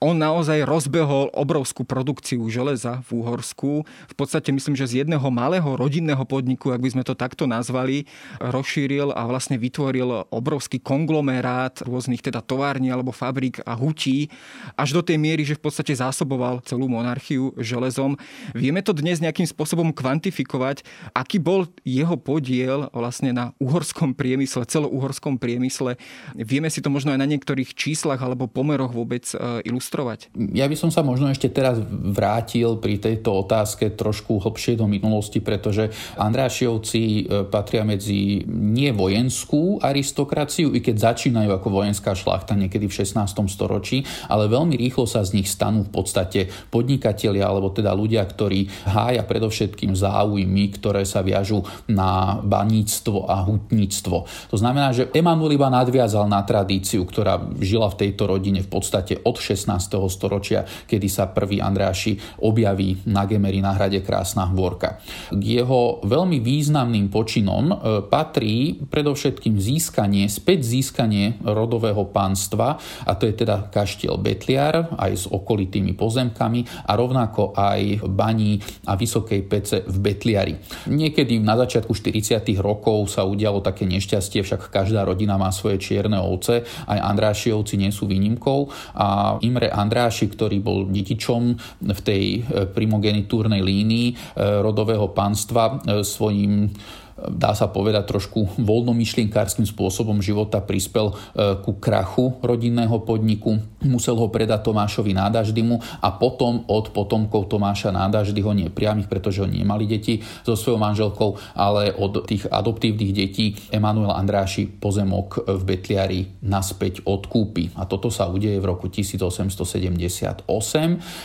On 0.00 0.16
naozaj 0.16 0.68
rozbehol 0.68 1.32
obrovskú 1.32 1.88
produkciu 1.88 2.44
železa 2.52 3.00
v 3.08 3.24
Úhorsku. 3.24 3.84
V 3.84 4.14
podstate 4.14 4.52
myslím, 4.52 4.76
že 4.76 4.86
z 4.88 4.94
jedného 5.04 5.24
malého 5.32 5.76
rodinného 5.76 6.20
podniku, 6.28 6.76
ak 6.76 6.84
by 6.84 6.90
sme 6.92 7.04
to 7.04 7.16
takto 7.16 7.48
nazvali, 7.48 8.04
rozšíril 8.40 9.16
a 9.16 9.24
vlastne 9.24 9.56
vytvoril 9.56 10.28
obrovský 10.28 10.80
konglomerát 10.80 11.80
rôznych 11.84 12.20
teda 12.20 12.44
tovární 12.44 12.92
alebo 12.92 13.14
fabrik 13.14 13.64
a 13.64 13.72
hutí, 13.72 14.28
až 14.76 14.92
do 14.92 15.00
tej 15.00 15.16
miery, 15.16 15.42
že 15.46 15.56
v 15.56 15.64
podstate 15.64 15.96
zásoboval 15.96 16.60
celú 16.66 16.90
monarchiu 16.90 17.56
železom. 17.56 18.20
Vieme 18.52 18.84
to 18.84 18.92
dnes 18.92 19.22
nejakým 19.22 19.48
spôsobom 19.48 19.94
kvantifikovať, 19.94 20.84
aký 21.16 21.40
bol 21.40 21.70
jeho 21.86 22.18
podiel 22.18 22.90
vlastne 22.92 23.30
na 23.30 23.56
uhorskom 23.62 24.12
priemysle, 24.12 24.66
celouhorskom 24.74 25.38
priemysle. 25.38 25.94
Vieme 26.34 26.66
si 26.66 26.82
to 26.82 26.90
možno 26.90 27.14
aj 27.14 27.22
na 27.22 27.30
niektorých 27.30 27.78
číslach 27.78 28.18
alebo 28.18 28.50
pomeroch 28.50 28.90
vôbec 28.90 29.22
e, 29.30 29.62
ilustrovať? 29.70 30.34
Ja 30.50 30.66
by 30.66 30.74
som 30.74 30.90
sa 30.90 31.06
možno 31.06 31.30
ešte 31.30 31.46
teraz 31.46 31.78
vrátil 31.86 32.82
pri 32.82 32.98
tejto 32.98 33.46
otázke 33.46 33.94
trošku 33.94 34.42
hlbšie 34.42 34.74
do 34.74 34.90
minulosti, 34.90 35.38
pretože 35.38 35.94
Andrášiovci 36.18 37.02
e, 37.02 37.22
patria 37.46 37.86
medzi 37.86 38.42
nie 38.50 38.90
vojenskú 38.90 39.78
aristokraciu, 39.78 40.74
i 40.74 40.82
keď 40.82 41.14
začínajú 41.14 41.50
ako 41.54 41.68
vojenská 41.70 42.16
šlachta 42.18 42.58
niekedy 42.58 42.90
v 42.90 42.96
16. 43.04 43.30
storočí, 43.46 44.02
ale 44.26 44.50
veľmi 44.50 44.74
rýchlo 44.74 45.06
sa 45.06 45.22
z 45.22 45.38
nich 45.38 45.46
stanú 45.46 45.86
v 45.86 45.92
podstate 45.94 46.50
podnikatelia, 46.72 47.46
alebo 47.46 47.70
teda 47.70 47.94
ľudia, 47.94 48.24
ktorí 48.26 48.90
hája 48.90 49.22
predovšetkým 49.22 49.94
záujmy, 49.94 50.74
ktoré 50.74 51.06
sa 51.06 51.22
viažú 51.22 51.62
na 51.86 52.40
baníctvo 52.42 53.30
a 53.30 53.44
hutníctvo. 53.44 54.16
To 54.24 54.56
znamená, 54.64 54.96
že 54.96 55.12
Emanuel 55.12 55.60
iba 55.60 55.68
nadviazal 55.68 56.24
na 56.24 56.40
tradíciu, 56.40 57.04
ktorá 57.04 57.36
žila 57.60 57.92
v 57.92 58.00
tejto 58.00 58.24
rodine 58.24 58.64
v 58.64 58.72
podstate 58.72 59.20
od 59.20 59.36
16. 59.36 59.68
storočia, 60.08 60.64
kedy 60.64 61.04
sa 61.04 61.28
prvý 61.28 61.60
Andráši 61.60 62.16
objaví 62.40 63.04
na 63.04 63.28
Gemery 63.28 63.60
na 63.60 63.76
hrade 63.76 64.00
Krásna 64.00 64.48
Hvorka. 64.48 65.04
K 65.28 65.42
jeho 65.42 66.00
veľmi 66.00 66.40
významným 66.40 67.12
počinom 67.12 67.64
e, 67.68 67.74
patrí 68.08 68.80
predovšetkým 68.88 69.60
získanie, 69.60 70.32
späť 70.32 70.64
získanie 70.64 71.36
rodového 71.44 72.08
pánstva, 72.08 72.80
a 73.04 73.12
to 73.20 73.28
je 73.28 73.34
teda 73.36 73.68
kaštiel 73.68 74.16
Betliar 74.16 74.96
aj 74.96 75.12
s 75.12 75.24
okolitými 75.28 75.92
pozemkami 75.92 76.88
a 76.88 76.96
rovnako 76.96 77.52
aj 77.52 78.00
baní 78.08 78.56
a 78.88 78.96
vysokej 78.96 79.40
pece 79.44 79.76
v 79.84 79.96
Betliari. 80.00 80.54
Niekedy 80.88 81.36
na 81.36 81.52
začiatku 81.60 81.92
40. 81.92 82.40
rokov 82.64 83.12
sa 83.12 83.28
udialo 83.28 83.60
také 83.60 83.84
nešťastie, 83.84 84.40
však 84.40 84.53
však 84.58 84.70
každá 84.70 85.04
rodina 85.04 85.34
má 85.36 85.50
svoje 85.50 85.80
čierne 85.82 86.18
ovce, 86.18 86.64
aj 86.86 86.98
Andrášiovci 86.98 87.74
nie 87.78 87.90
sú 87.90 88.06
výnimkou 88.06 88.70
a 88.94 89.38
Imre 89.42 89.70
Andráši, 89.70 90.30
ktorý 90.30 90.58
bol 90.62 90.88
detičom 90.88 91.42
v 91.84 92.00
tej 92.00 92.24
e, 92.40 92.40
primogenitúrnej 92.70 93.60
línii 93.60 94.08
e, 94.10 94.14
rodového 94.62 95.10
panstva 95.12 95.82
e, 95.84 96.02
svojim 96.06 96.70
dá 97.14 97.54
sa 97.54 97.70
povedať, 97.70 98.10
trošku 98.10 98.58
voľnomyšlienkárským 98.58 99.64
spôsobom 99.64 100.18
života 100.18 100.58
prispel 100.58 101.14
ku 101.62 101.78
krachu 101.78 102.36
rodinného 102.42 103.00
podniku. 103.06 103.54
Musel 103.86 104.16
ho 104.18 104.28
predať 104.32 104.66
Tomášovi 104.68 105.12
Nádaždymu 105.12 106.02
a 106.02 106.08
potom 106.16 106.64
od 106.68 106.90
potomkov 106.90 107.48
Tomáša 107.52 107.92
Nádaždyho, 107.92 108.50
nie 108.56 108.72
priamých, 108.72 109.08
pretože 109.08 109.44
oni 109.44 109.62
nemali 109.62 109.84
deti 109.86 110.20
so 110.42 110.56
svojou 110.56 110.80
manželkou, 110.80 111.36
ale 111.54 111.92
od 111.94 112.24
tých 112.24 112.48
adoptívnych 112.48 113.12
detí 113.12 113.54
Emanuel 113.70 114.12
Andráši 114.14 114.66
pozemok 114.66 115.44
v 115.46 115.62
Betliari 115.62 116.20
naspäť 116.44 117.04
odkúpi. 117.04 117.74
A 117.76 117.84
toto 117.84 118.08
sa 118.08 118.28
udeje 118.30 118.56
v 118.58 118.66
roku 118.66 118.88
1878 118.88 120.48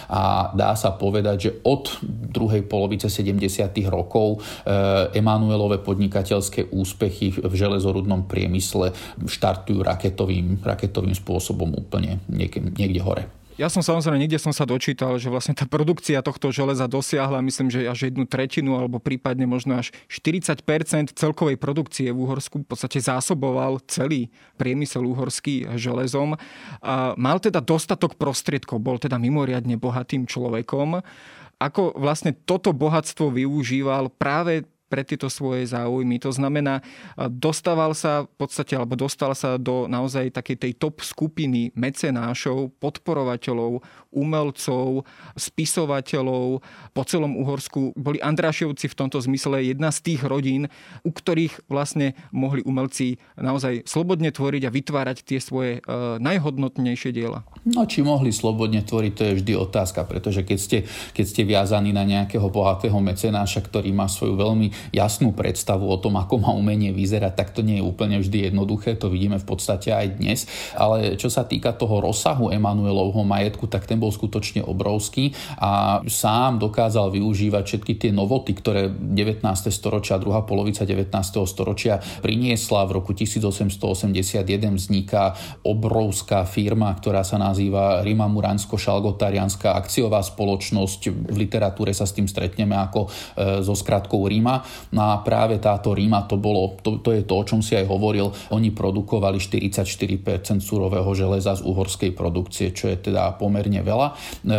a 0.09 0.21
dá 0.53 0.71
sa 0.75 0.89
povedať, 0.95 1.37
že 1.39 1.51
od 1.63 1.99
druhej 2.03 2.65
polovice 2.65 3.07
70. 3.07 3.45
rokov 3.87 4.39
eh, 4.39 5.17
Emanuelové 5.17 5.79
podnikateľské 5.79 6.73
úspechy 6.73 7.31
v 7.31 7.53
železorudnom 7.53 8.27
priemysle 8.27 8.91
štartujú 9.25 9.79
raketovým, 9.85 10.61
raketovým 10.61 11.15
spôsobom 11.15 11.71
úplne 11.77 12.19
niekde, 12.27 12.48
niekde 12.57 13.05
hore. 13.05 13.29
Ja 13.59 13.67
som 13.67 13.83
samozrejme, 13.83 14.23
niekde 14.23 14.39
som 14.39 14.55
sa 14.55 14.63
dočítal, 14.63 15.19
že 15.19 15.27
vlastne 15.27 15.51
tá 15.51 15.67
produkcia 15.67 16.23
tohto 16.23 16.47
železa 16.47 16.87
dosiahla, 16.87 17.43
myslím, 17.43 17.67
že 17.67 17.91
až 17.91 18.07
jednu 18.07 18.23
tretinu, 18.23 18.79
alebo 18.79 19.03
prípadne 19.03 19.43
možno 19.43 19.83
až 19.83 19.91
40% 20.07 20.63
celkovej 21.11 21.59
produkcie 21.59 22.07
v 22.15 22.23
Uhorsku. 22.23 22.63
V 22.63 22.67
podstate 22.71 23.03
zásoboval 23.03 23.83
celý 23.83 24.31
priemysel 24.55 25.03
uhorský 25.03 25.75
železom. 25.75 26.39
A 26.79 27.19
mal 27.19 27.43
teda 27.43 27.59
dostatok 27.59 28.15
prostriedkov, 28.15 28.79
bol 28.79 28.95
teda 28.95 29.19
mimoriadne 29.19 29.75
bohatým 29.75 30.23
človekom. 30.23 31.03
Ako 31.59 31.99
vlastne 31.99 32.31
toto 32.31 32.71
bohatstvo 32.71 33.27
využíval 33.27 34.07
práve 34.15 34.63
pre 34.89 35.05
tieto 35.05 35.29
svoje 35.29 35.69
záujmy. 35.69 36.17
To 36.25 36.33
znamená, 36.33 36.81
dostával 37.29 37.93
sa 37.93 38.25
v 38.25 38.33
podstate, 38.41 38.73
alebo 38.73 38.97
dostal 38.97 39.37
sa 39.37 39.61
do 39.61 39.85
naozaj 39.85 40.33
takej 40.33 40.57
tej 40.57 40.71
top 40.81 41.05
skupiny 41.05 41.69
mecenášov, 41.77 42.73
podporovateľov, 42.81 43.85
umelcov, 44.09 45.05
spisovateľov 45.37 46.65
po 46.91 47.01
celom 47.05 47.37
Uhorsku. 47.37 47.93
Boli 47.93 48.17
Andrášovci 48.17 48.89
v 48.89 48.97
tomto 48.97 49.21
zmysle 49.21 49.69
jedna 49.69 49.93
z 49.93 50.01
tých 50.01 50.25
rodín, 50.25 50.65
u 51.05 51.11
ktorých 51.13 51.69
vlastne 51.69 52.17
mohli 52.33 52.65
umelci 52.65 53.21
naozaj 53.37 53.85
slobodne 53.85 54.33
tvoriť 54.33 54.65
a 54.65 54.73
vytvárať 54.73 55.17
tie 55.21 55.37
svoje 55.37 55.79
e, 55.79 55.81
najhodnotnejšie 56.17 57.13
diela. 57.13 57.45
No, 57.69 57.85
či 57.85 58.01
mohli 58.01 58.33
slobodne 58.33 58.81
tvoriť, 58.81 59.13
to 59.13 59.23
je 59.29 59.37
vždy 59.43 59.53
otázka, 59.53 60.09
pretože 60.09 60.41
keď 60.41 60.57
ste, 60.57 60.77
keď 61.13 61.25
ste 61.25 61.41
viazaní 61.45 61.93
na 61.93 62.01
nejakého 62.01 62.49
bohatého 62.49 62.97
mecenáša, 62.97 63.61
ktorý 63.61 63.93
má 63.93 64.09
svoju 64.09 64.33
veľmi 64.33 64.73
jasnú 64.91 65.31
predstavu 65.31 65.85
o 65.87 65.97
tom, 65.97 66.19
ako 66.19 66.41
má 66.41 66.51
umenie 66.53 66.91
vyzerať, 66.91 67.33
tak 67.35 67.49
to 67.55 67.61
nie 67.61 67.79
je 67.79 67.87
úplne 67.87 68.19
vždy 68.19 68.51
jednoduché, 68.51 68.95
to 68.95 69.11
vidíme 69.11 69.37
v 69.37 69.47
podstate 69.47 69.93
aj 69.93 70.07
dnes. 70.19 70.39
Ale 70.75 71.15
čo 71.15 71.31
sa 71.31 71.45
týka 71.45 71.75
toho 71.75 72.03
rozsahu 72.03 72.51
Emanuelovho 72.51 73.21
majetku, 73.23 73.67
tak 73.69 73.85
ten 73.85 73.97
bol 73.97 74.11
skutočne 74.13 74.65
obrovský 74.65 75.31
a 75.59 76.01
sám 76.05 76.59
dokázal 76.59 77.11
využívať 77.13 77.63
všetky 77.63 77.93
tie 77.99 78.11
novoty, 78.11 78.55
ktoré 78.57 78.89
19. 78.89 79.43
storočia, 79.71 80.21
druhá 80.21 80.43
polovica 80.43 80.83
19. 80.83 81.13
storočia 81.45 82.01
priniesla. 82.21 82.85
V 82.89 82.91
roku 82.99 83.11
1881 83.15 84.43
vzniká 84.75 85.37
obrovská 85.63 86.43
firma, 86.43 86.91
ktorá 86.95 87.21
sa 87.21 87.37
nazýva 87.37 88.01
Rima 88.01 88.27
Muransko-Šalgotarianská 88.27 89.75
akciová 89.77 90.21
spoločnosť. 90.25 91.31
V 91.31 91.35
literatúre 91.37 91.93
sa 91.95 92.09
s 92.09 92.15
tým 92.15 92.25
stretneme 92.25 92.75
ako 92.75 93.05
e, 93.05 93.09
so 93.63 93.73
skratkou 93.77 94.25
Rima. 94.25 94.61
No 94.95 95.13
a 95.13 95.21
práve 95.21 95.61
táto 95.61 95.93
Ríma, 95.93 96.25
to, 96.25 96.41
bolo, 96.41 96.77
to, 96.81 97.01
to 97.01 97.13
je 97.13 97.21
to, 97.23 97.33
o 97.37 97.43
čom 97.45 97.61
si 97.61 97.77
aj 97.77 97.85
hovoril, 97.85 98.33
oni 98.53 98.73
produkovali 98.73 99.37
44% 99.37 100.61
surového 100.61 101.07
železa 101.13 101.53
z 101.57 101.65
uhorskej 101.65 102.11
produkcie, 102.17 102.73
čo 102.73 102.89
je 102.89 103.09
teda 103.09 103.37
pomerne 103.37 103.81
veľa. 103.85 104.07
E, 104.09 104.13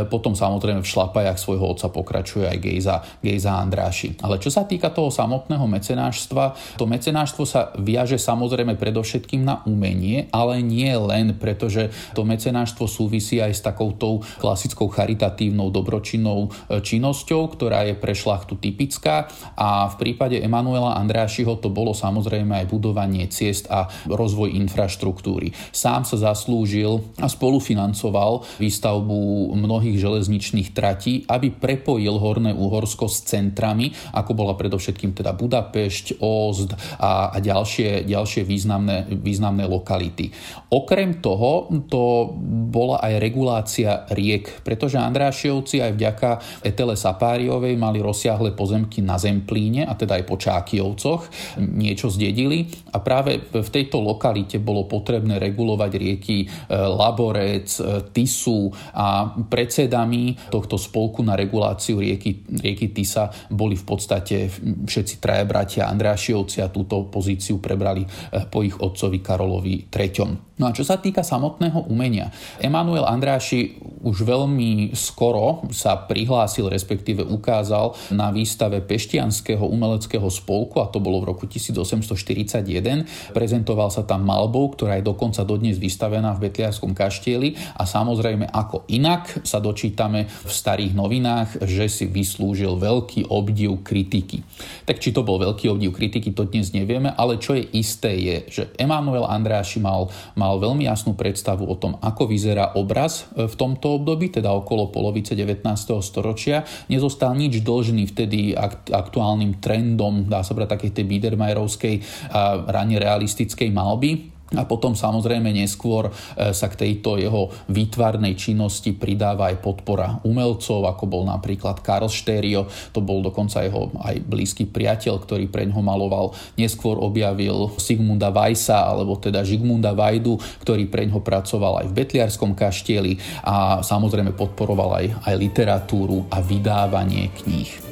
potom 0.06 0.38
samozrejme 0.38 0.82
v 0.82 0.88
šlapajach 0.88 1.38
svojho 1.38 1.76
otca 1.76 1.90
pokračuje 1.90 2.46
aj 2.46 2.58
Gejza, 2.58 2.96
Gejza 3.20 3.58
Andráši. 3.58 4.20
Ale 4.22 4.38
čo 4.38 4.48
sa 4.48 4.64
týka 4.64 4.94
toho 4.94 5.10
samotného 5.10 5.66
mecenáštva, 5.66 6.78
to 6.78 6.86
mecenáštvo 6.86 7.42
sa 7.46 7.74
viaže 7.78 8.16
samozrejme 8.16 8.78
predovšetkým 8.78 9.42
na 9.42 9.62
umenie, 9.66 10.30
ale 10.30 10.62
nie 10.62 10.90
len, 10.94 11.34
pretože 11.36 11.90
to 12.14 12.22
mecenáštvo 12.22 12.86
súvisí 12.86 13.42
aj 13.42 13.52
s 13.56 13.62
takoutou 13.64 14.22
klasickou 14.38 14.88
charitatívnou 14.88 15.68
dobročinnou 15.74 16.48
e, 16.48 16.78
činnosťou, 16.80 17.50
ktorá 17.54 17.86
je 17.86 17.94
pre 17.98 18.14
šlachtu 18.16 18.56
typická 18.56 19.28
a 19.56 19.88
v 19.90 19.94
prípade 20.00 20.40
Emanuela 20.40 20.96
Andrášiho 20.96 21.60
to 21.60 21.68
bolo 21.68 21.92
samozrejme 21.92 22.64
aj 22.64 22.66
budovanie 22.72 23.28
ciest 23.28 23.68
a 23.68 23.92
rozvoj 24.08 24.56
infraštruktúry. 24.56 25.52
Sám 25.76 26.08
sa 26.08 26.16
zaslúžil 26.16 27.04
a 27.20 27.28
spolufinancoval 27.28 28.48
výstavbu 28.56 29.52
mnohých 29.52 30.00
železničných 30.00 30.72
tratí, 30.72 31.28
aby 31.28 31.52
prepojil 31.52 32.16
Horné 32.16 32.56
Uhorsko 32.56 33.12
s 33.12 33.28
centrami, 33.28 33.92
ako 34.16 34.32
bola 34.32 34.56
predovšetkým 34.56 35.12
teda 35.12 35.36
Budapešť, 35.36 36.22
Ózd 36.24 36.72
a, 36.96 37.34
a 37.34 37.36
ďalšie, 37.42 38.08
ďalšie 38.08 38.42
významné, 38.46 39.10
významné 39.10 39.68
lokality. 39.68 40.30
Okrem 40.70 41.18
toho 41.18 41.66
to 41.90 42.30
bola 42.70 43.02
aj 43.02 43.18
regulácia 43.18 44.06
riek, 44.14 44.62
pretože 44.62 44.96
Andrášiovci 44.96 45.82
aj 45.82 45.92
vďaka 45.98 46.30
Etele 46.62 46.94
Sapáriovej 46.94 47.74
mali 47.74 47.98
rozsiahle 47.98 48.54
pozemky 48.54 49.02
na 49.02 49.18
Zemplíne 49.18 49.89
a 49.90 49.98
teda 49.98 50.22
aj 50.22 50.24
po 50.24 50.38
Čákiovcoch 50.38 51.22
niečo 51.58 52.06
zdedili 52.06 52.70
a 52.94 53.02
práve 53.02 53.50
v 53.50 53.68
tejto 53.74 53.98
lokalite 53.98 54.62
bolo 54.62 54.86
potrebné 54.86 55.42
regulovať 55.42 55.92
rieky 55.98 56.38
e, 56.44 56.46
Laborec, 56.70 57.68
e, 57.82 57.82
Tisu 58.14 58.70
a 58.94 59.34
predsedami 59.34 60.50
tohto 60.54 60.78
spolku 60.78 61.26
na 61.26 61.34
reguláciu 61.34 61.98
rieky, 61.98 62.46
rieky 62.62 62.94
Tisa 62.94 63.34
boli 63.50 63.74
v 63.74 63.84
podstate 63.84 64.46
všetci 64.86 65.18
traja 65.18 65.42
bratia 65.42 65.90
Andrášiovci 65.90 66.62
a 66.62 66.70
túto 66.70 67.10
pozíciu 67.10 67.58
prebrali 67.58 68.06
e, 68.06 68.08
po 68.46 68.62
ich 68.62 68.78
otcovi 68.78 69.18
Karolovi 69.18 69.90
III. 69.90 70.50
No 70.60 70.68
a 70.68 70.76
čo 70.76 70.84
sa 70.84 71.00
týka 71.00 71.24
samotného 71.24 71.88
umenia, 71.88 72.28
Emanuel 72.60 73.08
Andráši 73.08 73.80
už 74.04 74.28
veľmi 74.28 74.92
skoro 74.92 75.64
sa 75.72 76.04
prihlásil, 76.04 76.68
respektíve 76.68 77.24
ukázal 77.24 77.96
na 78.12 78.28
výstave 78.28 78.84
Peštianského 78.84 79.64
umeleckého 79.80 80.28
spolku, 80.28 80.84
a 80.84 80.92
to 80.92 81.00
bolo 81.00 81.24
v 81.24 81.32
roku 81.32 81.48
1841. 81.48 83.32
Prezentoval 83.32 83.88
sa 83.88 84.04
tam 84.04 84.28
malbou, 84.28 84.68
ktorá 84.76 85.00
je 85.00 85.08
dokonca 85.08 85.40
dodnes 85.48 85.80
vystavená 85.80 86.36
v 86.36 86.52
Betliarskom 86.52 86.92
kaštieli 86.92 87.56
a 87.80 87.88
samozrejme 87.88 88.44
ako 88.52 88.84
inak 88.92 89.40
sa 89.48 89.56
dočítame 89.56 90.28
v 90.28 90.50
starých 90.52 90.92
novinách, 90.92 91.64
že 91.64 91.88
si 91.88 92.04
vyslúžil 92.04 92.76
veľký 92.76 93.32
obdiv 93.32 93.80
kritiky. 93.80 94.44
Tak 94.84 95.00
či 95.00 95.16
to 95.16 95.24
bol 95.24 95.40
veľký 95.40 95.72
obdiv 95.72 95.96
kritiky, 95.96 96.36
to 96.36 96.44
dnes 96.44 96.76
nevieme, 96.76 97.08
ale 97.16 97.40
čo 97.40 97.56
je 97.56 97.64
isté 97.72 98.12
je, 98.20 98.36
že 98.50 98.62
Emanuel 98.76 99.24
Andráši 99.24 99.80
mal, 99.80 100.12
mal 100.36 100.60
veľmi 100.60 100.84
jasnú 100.84 101.16
predstavu 101.16 101.64
o 101.64 101.78
tom, 101.78 101.96
ako 102.02 102.28
vyzerá 102.28 102.76
obraz 102.76 103.30
e, 103.32 103.46
v 103.46 103.54
tomto 103.54 104.02
období, 104.02 104.28
teda 104.28 104.52
okolo 104.52 104.90
polovice 104.90 105.32
19. 105.32 105.64
storočia. 106.02 106.66
Nezostal 106.90 107.32
nič 107.38 107.62
dlžný 107.62 108.10
vtedy 108.10 108.52
aktuálnym 108.90 109.59
trendom, 109.60 110.26
dá 110.26 110.42
sa 110.42 110.56
brať 110.56 110.80
takej 110.80 110.90
tej 110.96 111.04
Biedermajerovskej 111.06 111.94
a 112.32 112.64
ranne 112.66 112.96
realistickej 112.98 113.70
malby 113.70 114.40
a 114.50 114.66
potom 114.66 114.98
samozrejme 114.98 115.54
neskôr 115.54 116.10
e, 116.10 116.50
sa 116.50 116.66
k 116.66 116.86
tejto 116.86 117.22
jeho 117.22 117.54
výtvarnej 117.70 118.34
činnosti 118.34 118.90
pridáva 118.90 119.54
aj 119.54 119.62
podpora 119.62 120.18
umelcov, 120.26 120.90
ako 120.90 121.04
bol 121.06 121.22
napríklad 121.22 121.78
Karl 121.78 122.10
Štério, 122.10 122.66
to 122.90 122.98
bol 122.98 123.22
dokonca 123.22 123.62
jeho 123.62 123.94
aj 124.02 124.18
blízky 124.26 124.66
priateľ, 124.66 125.22
ktorý 125.22 125.46
pre 125.46 125.70
ňo 125.70 125.78
maloval. 125.78 126.34
Neskôr 126.58 126.98
objavil 126.98 127.70
Sigmunda 127.78 128.34
Weissa, 128.34 128.90
alebo 128.90 129.14
teda 129.22 129.46
Žigmunda 129.46 129.94
Vajdu, 129.94 130.34
ktorý 130.66 130.90
pre 130.90 131.06
ňo 131.06 131.22
pracoval 131.22 131.86
aj 131.86 131.94
v 131.94 131.96
Betliarskom 132.02 132.58
kaštieli 132.58 133.46
a 133.46 133.86
samozrejme 133.86 134.34
podporoval 134.34 134.90
aj, 134.98 135.06
aj 135.30 135.34
literatúru 135.38 136.26
a 136.26 136.42
vydávanie 136.42 137.30
kníh. 137.38 137.89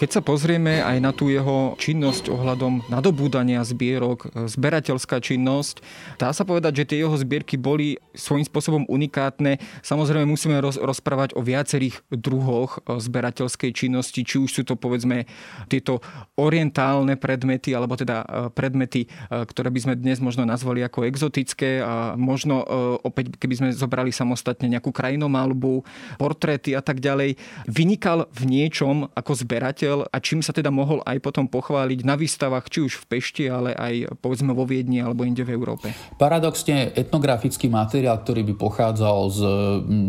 Keď 0.00 0.16
sa 0.16 0.24
pozrieme 0.24 0.80
aj 0.80 0.96
na 0.96 1.12
tú 1.12 1.28
jeho 1.28 1.76
činnosť 1.76 2.32
ohľadom 2.32 2.88
nadobúdania 2.88 3.60
zbierok, 3.60 4.32
zberateľská 4.48 5.20
činnosť, 5.20 5.84
dá 6.16 6.32
sa 6.32 6.48
povedať, 6.48 6.72
že 6.80 6.88
tie 6.88 7.04
jeho 7.04 7.12
zbierky 7.20 7.60
boli 7.60 8.00
svojím 8.16 8.48
spôsobom 8.48 8.88
unikátne. 8.88 9.60
Samozrejme 9.84 10.24
musíme 10.24 10.56
roz, 10.56 10.80
rozprávať 10.80 11.36
o 11.36 11.44
viacerých 11.44 12.00
druhoch 12.08 12.80
e, 12.80 12.96
zberateľskej 12.96 13.76
činnosti, 13.76 14.24
či 14.24 14.40
už 14.40 14.48
sú 14.48 14.62
to 14.64 14.80
povedzme 14.80 15.28
tieto 15.68 16.00
orientálne 16.40 17.20
predmety, 17.20 17.76
alebo 17.76 17.92
teda 17.92 18.24
e, 18.24 18.26
predmety, 18.56 19.04
e, 19.04 19.08
ktoré 19.44 19.68
by 19.68 19.80
sme 19.84 19.94
dnes 20.00 20.16
možno 20.24 20.48
nazvali 20.48 20.80
ako 20.80 21.04
exotické 21.04 21.84
a 21.84 22.16
možno 22.16 22.64
opäť, 23.04 23.36
keby 23.36 23.54
sme 23.60 23.68
zobrali 23.76 24.16
samostatne 24.16 24.64
nejakú 24.64 24.96
krajinomalbu, 24.96 25.84
portréty 26.16 26.72
a 26.72 26.80
tak 26.80 27.04
ďalej, 27.04 27.36
vynikal 27.68 28.32
v 28.32 28.42
niečom 28.48 29.12
ako 29.12 29.32
zberateľ 29.44 29.89
prišiel 29.90 30.06
a 30.06 30.16
čím 30.22 30.40
sa 30.40 30.54
teda 30.54 30.70
mohol 30.70 31.02
aj 31.02 31.18
potom 31.18 31.50
pochváliť 31.50 32.06
na 32.06 32.14
výstavách, 32.14 32.70
či 32.70 32.86
už 32.86 33.02
v 33.02 33.04
Pešti, 33.10 33.44
ale 33.50 33.74
aj 33.74 34.22
povedzme 34.22 34.54
vo 34.54 34.62
Viedni 34.62 35.02
alebo 35.02 35.26
inde 35.26 35.42
v 35.42 35.54
Európe. 35.54 35.90
Paradoxne 36.14 36.94
etnografický 36.94 37.66
materiál, 37.66 38.22
ktorý 38.22 38.46
by 38.46 38.54
pochádzal 38.54 39.18
z, 39.30 39.40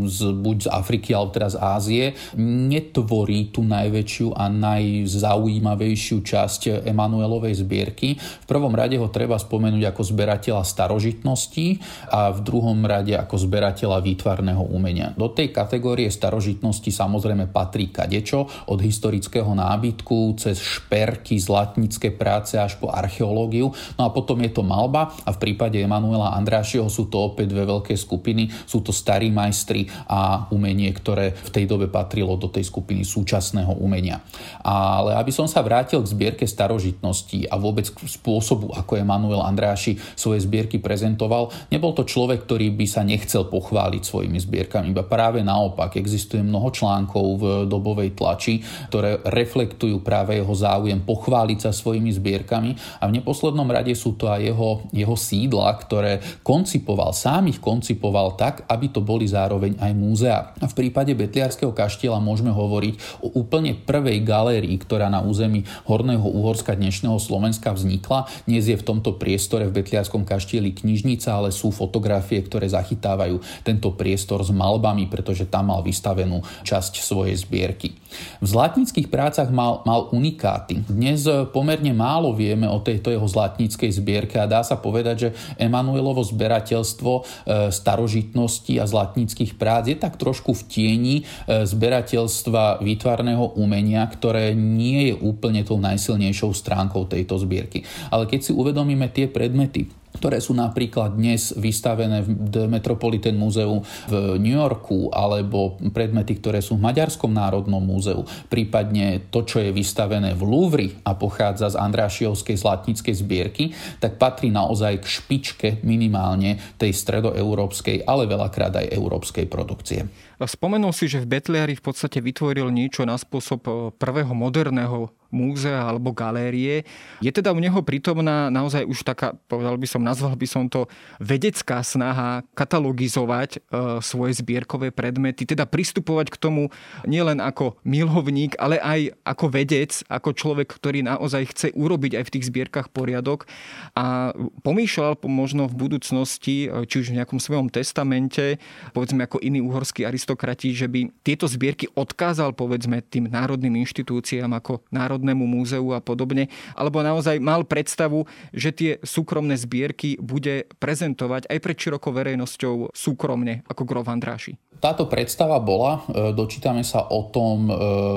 z, 0.05 0.19
buď 0.37 0.57
z 0.61 0.67
Afriky 0.69 1.09
alebo 1.17 1.33
teraz 1.33 1.57
z 1.57 1.61
Ázie, 1.61 2.05
netvorí 2.37 3.49
tú 3.49 3.65
najväčšiu 3.65 4.37
a 4.37 4.45
najzaujímavejšiu 4.51 6.17
časť 6.21 6.85
Emanuelovej 6.85 7.65
zbierky. 7.65 8.15
V 8.17 8.45
prvom 8.45 8.73
rade 8.77 9.01
ho 9.01 9.09
treba 9.09 9.41
spomenúť 9.41 9.83
ako 9.89 10.01
zberateľa 10.05 10.63
starožitností 10.63 11.81
a 12.13 12.29
v 12.29 12.39
druhom 12.45 12.77
rade 12.85 13.17
ako 13.17 13.35
zberateľa 13.39 14.03
výtvarného 14.03 14.63
umenia. 14.69 15.15
Do 15.17 15.31
tej 15.31 15.49
kategórie 15.49 16.11
starožitnosti 16.11 16.91
samozrejme 16.91 17.49
patrí 17.49 17.89
kadečo 17.89 18.45
od 18.67 18.79
historického 18.79 19.49
národa 19.51 19.70
nábytku, 19.71 20.35
cez 20.35 20.59
šperky, 20.59 21.39
zlatnícke 21.39 22.11
práce 22.11 22.59
až 22.59 22.75
po 22.75 22.91
archeológiu. 22.91 23.71
No 23.95 24.07
a 24.07 24.09
potom 24.11 24.37
je 24.43 24.51
to 24.51 24.67
malba 24.67 25.15
a 25.23 25.29
v 25.31 25.37
prípade 25.39 25.79
Emanuela 25.79 26.35
Andrášiho 26.35 26.91
sú 26.91 27.07
to 27.07 27.31
opäť 27.31 27.55
dve 27.55 27.63
veľké 27.63 27.95
skupiny. 27.95 28.51
Sú 28.67 28.83
to 28.83 28.91
starí 28.91 29.31
majstri 29.31 29.87
a 30.09 30.51
umenie, 30.51 30.91
ktoré 30.91 31.31
v 31.31 31.49
tej 31.49 31.65
dobe 31.69 31.87
patrilo 31.87 32.35
do 32.35 32.51
tej 32.51 32.67
skupiny 32.67 33.07
súčasného 33.07 33.79
umenia. 33.79 34.19
Ale 34.65 35.15
aby 35.15 35.31
som 35.31 35.47
sa 35.47 35.63
vrátil 35.63 36.03
k 36.03 36.11
zbierke 36.11 36.45
starožitností 36.49 37.47
a 37.47 37.55
vôbec 37.61 37.87
k 37.87 38.03
spôsobu, 38.09 38.73
ako 38.75 38.99
Emanuel 38.99 39.45
Andráši 39.45 39.95
svoje 40.17 40.43
zbierky 40.43 40.81
prezentoval, 40.81 41.53
nebol 41.69 41.93
to 41.93 42.03
človek, 42.03 42.43
ktorý 42.49 42.73
by 42.73 42.85
sa 42.89 43.05
nechcel 43.05 43.47
pochváliť 43.47 44.01
svojimi 44.03 44.39
zbierkami. 44.41 44.91
Iba 44.91 45.05
práve 45.05 45.45
naopak, 45.45 45.95
existuje 45.95 46.41
mnoho 46.41 46.73
článkov 46.73 47.25
v 47.37 47.43
dobovej 47.69 48.17
tlači, 48.17 48.59
ktoré 48.89 49.21
reflektujú 49.21 49.60
reflektujú 49.61 50.01
práve 50.01 50.41
jeho 50.41 50.55
záujem 50.57 50.97
pochváliť 50.97 51.69
sa 51.69 51.69
svojimi 51.69 52.09
zbierkami 52.17 52.97
a 52.97 53.05
v 53.05 53.21
neposlednom 53.21 53.69
rade 53.69 53.93
sú 53.93 54.17
to 54.17 54.25
aj 54.25 54.41
jeho, 54.41 54.81
jeho 54.89 55.13
sídla, 55.13 55.69
ktoré 55.77 56.17
koncipoval, 56.41 57.13
sám 57.13 57.53
ich 57.53 57.61
koncipoval 57.61 58.33
tak, 58.33 58.65
aby 58.65 58.89
to 58.89 59.05
boli 59.05 59.29
zároveň 59.29 59.77
aj 59.77 59.91
múzea. 59.93 60.57
A 60.57 60.65
v 60.65 60.73
prípade 60.73 61.13
Betliarského 61.13 61.69
kaštieľa 61.69 62.17
môžeme 62.17 62.49
hovoriť 62.49 63.21
o 63.21 63.37
úplne 63.37 63.77
prvej 63.77 64.25
galérii, 64.25 64.73
ktorá 64.81 65.13
na 65.13 65.21
území 65.21 65.61
Horného 65.85 66.25
Uhorska 66.25 66.73
dnešného 66.73 67.21
Slovenska 67.21 67.69
vznikla. 67.69 68.25
Dnes 68.49 68.65
je 68.65 68.73
v 68.73 68.81
tomto 68.81 69.21
priestore 69.21 69.69
v 69.69 69.77
Betliarskom 69.77 70.25
kaštieli 70.25 70.73
knižnica, 70.73 71.37
ale 71.37 71.53
sú 71.53 71.69
fotografie, 71.69 72.41
ktoré 72.41 72.65
zachytávajú 72.65 73.37
tento 73.61 73.93
priestor 73.93 74.41
s 74.41 74.49
malbami, 74.49 75.05
pretože 75.05 75.45
tam 75.45 75.69
mal 75.69 75.85
vystavenú 75.85 76.41
časť 76.65 76.97
svojej 76.97 77.37
zbierky. 77.37 77.93
V 78.41 78.47
zlatnických 78.47 79.11
prácach 79.11 79.50
mal, 79.51 79.85
mal 79.85 80.09
unikáty. 80.09 80.81
Dnes 80.87 81.27
eh, 81.27 81.45
pomerne 81.45 81.93
málo 81.93 82.33
vieme 82.33 82.65
o 82.65 82.81
tejto 82.81 83.13
jeho 83.13 83.27
zlatníckej 83.27 83.91
zbierke 83.93 84.41
a 84.41 84.49
dá 84.49 84.65
sa 84.65 84.79
povedať, 84.79 85.15
že 85.15 85.29
Emanuelovo 85.61 86.25
zberateľstvo 86.25 87.11
eh, 87.13 87.23
starožitnosti 87.69 88.73
a 88.81 88.89
zlatníckých 88.89 89.59
prác 89.59 89.85
je 89.85 89.95
tak 89.99 90.17
trošku 90.17 90.57
v 90.57 90.63
tieni 90.65 91.15
eh, 91.23 91.67
zberateľstva 91.67 92.81
výtvarného 92.81 93.59
umenia, 93.59 94.07
ktoré 94.09 94.57
nie 94.57 95.13
je 95.13 95.15
úplne 95.19 95.61
tou 95.61 95.77
najsilnejšou 95.77 96.55
stránkou 96.55 97.05
tejto 97.05 97.37
zbierky. 97.37 97.85
Ale 98.09 98.25
keď 98.25 98.39
si 98.49 98.51
uvedomíme 98.55 99.11
tie 99.13 99.29
predmety, 99.29 100.00
ktoré 100.15 100.43
sú 100.43 100.53
napríklad 100.53 101.15
dnes 101.15 101.55
vystavené 101.55 102.23
v 102.25 102.67
Metropolitan 102.67 103.35
múzeu 103.39 103.81
v 104.11 104.37
New 104.37 104.55
Yorku 104.55 105.09
alebo 105.09 105.79
predmety, 105.91 106.37
ktoré 106.37 106.59
sú 106.59 106.77
v 106.77 106.85
Maďarskom 106.87 107.31
národnom 107.31 107.81
múzeu, 107.81 108.23
prípadne 108.51 109.27
to, 109.31 109.47
čo 109.47 109.63
je 109.63 109.71
vystavené 109.71 110.35
v 110.35 110.43
Louvre 110.43 110.87
a 111.07 111.15
pochádza 111.15 111.73
z 111.73 111.79
Andrášiovskej 111.79 112.57
zlatníckej 112.59 113.15
zbierky, 113.15 113.63
tak 113.97 114.19
patrí 114.19 114.51
naozaj 114.51 115.01
k 115.01 115.05
špičke 115.07 115.67
minimálne 115.81 116.59
tej 116.75 116.91
stredoeurópskej, 116.91 118.03
ale 118.05 118.27
veľakrát 118.27 118.77
aj 118.77 118.91
európskej 118.91 119.45
produkcie. 119.47 120.05
Spomenul 120.41 120.89
si, 120.89 121.05
že 121.05 121.21
v 121.21 121.37
Betliari 121.37 121.77
v 121.77 121.85
podstate 121.85 122.17
vytvoril 122.17 122.73
niečo 122.73 123.05
na 123.05 123.13
spôsob 123.13 123.93
prvého 124.01 124.33
moderného 124.33 125.13
múzea 125.31 125.87
alebo 125.87 126.11
galérie. 126.11 126.83
Je 127.23 127.31
teda 127.31 127.55
u 127.55 127.59
neho 127.59 127.79
prítomná 127.81 128.51
naozaj 128.51 128.83
už 128.85 129.07
taká, 129.07 129.33
povedal 129.47 129.79
by 129.79 129.87
som, 129.87 130.03
nazval 130.03 130.35
by 130.35 130.47
som 130.47 130.67
to 130.67 130.85
vedecká 131.17 131.79
snaha 131.81 132.43
katalogizovať 132.53 133.57
e, 133.57 133.59
svoje 134.03 134.43
zbierkové 134.43 134.91
predmety, 134.91 135.47
teda 135.47 135.63
pristupovať 135.63 136.35
k 136.35 136.37
tomu 136.37 136.63
nielen 137.07 137.39
ako 137.39 137.79
milovník, 137.87 138.59
ale 138.59 138.77
aj 138.77 139.15
ako 139.23 139.45
vedec, 139.47 140.03
ako 140.11 140.35
človek, 140.35 140.67
ktorý 140.67 141.07
naozaj 141.07 141.43
chce 141.55 141.67
urobiť 141.73 142.19
aj 142.19 142.23
v 142.27 142.33
tých 142.37 142.47
zbierkach 142.51 142.91
poriadok 142.91 143.47
a 143.95 144.35
pomýšľal 144.61 145.17
možno 145.25 145.71
v 145.71 145.87
budúcnosti, 145.87 146.67
e, 146.67 146.85
či 146.85 146.95
už 147.01 147.15
v 147.15 147.23
nejakom 147.23 147.39
svojom 147.39 147.71
testamente, 147.71 148.59
povedzme 148.91 149.23
ako 149.23 149.39
iní 149.39 149.63
uhorskí 149.63 150.03
aristokrati, 150.03 150.75
že 150.75 150.91
by 150.91 151.07
tieto 151.23 151.47
zbierky 151.47 151.87
odkázal 151.95 152.51
povedzme 152.51 152.99
tým 152.99 153.31
národným 153.31 153.79
inštitúciám 153.87 154.51
ako 154.57 154.83
národ 154.91 155.20
Národnému 155.21 155.45
múzeu 155.45 155.93
a 155.93 156.01
podobne, 156.01 156.49
alebo 156.73 157.05
naozaj 157.05 157.37
mal 157.37 157.61
predstavu, 157.61 158.25
že 158.49 158.73
tie 158.73 158.91
súkromné 159.05 159.53
zbierky 159.53 160.17
bude 160.17 160.65
prezentovať 160.81 161.45
aj 161.45 161.57
pred 161.61 161.77
širokou 161.77 162.09
verejnosťou 162.09 162.89
súkromne, 162.89 163.61
ako 163.69 163.85
Grof 163.85 164.09
Andráši. 164.09 164.57
Táto 164.81 165.05
predstava 165.05 165.61
bola, 165.61 166.01
e, 166.09 166.33
dočítame 166.33 166.81
sa 166.81 167.05
o 167.13 167.29
tom 167.29 167.69
e, 167.69 167.73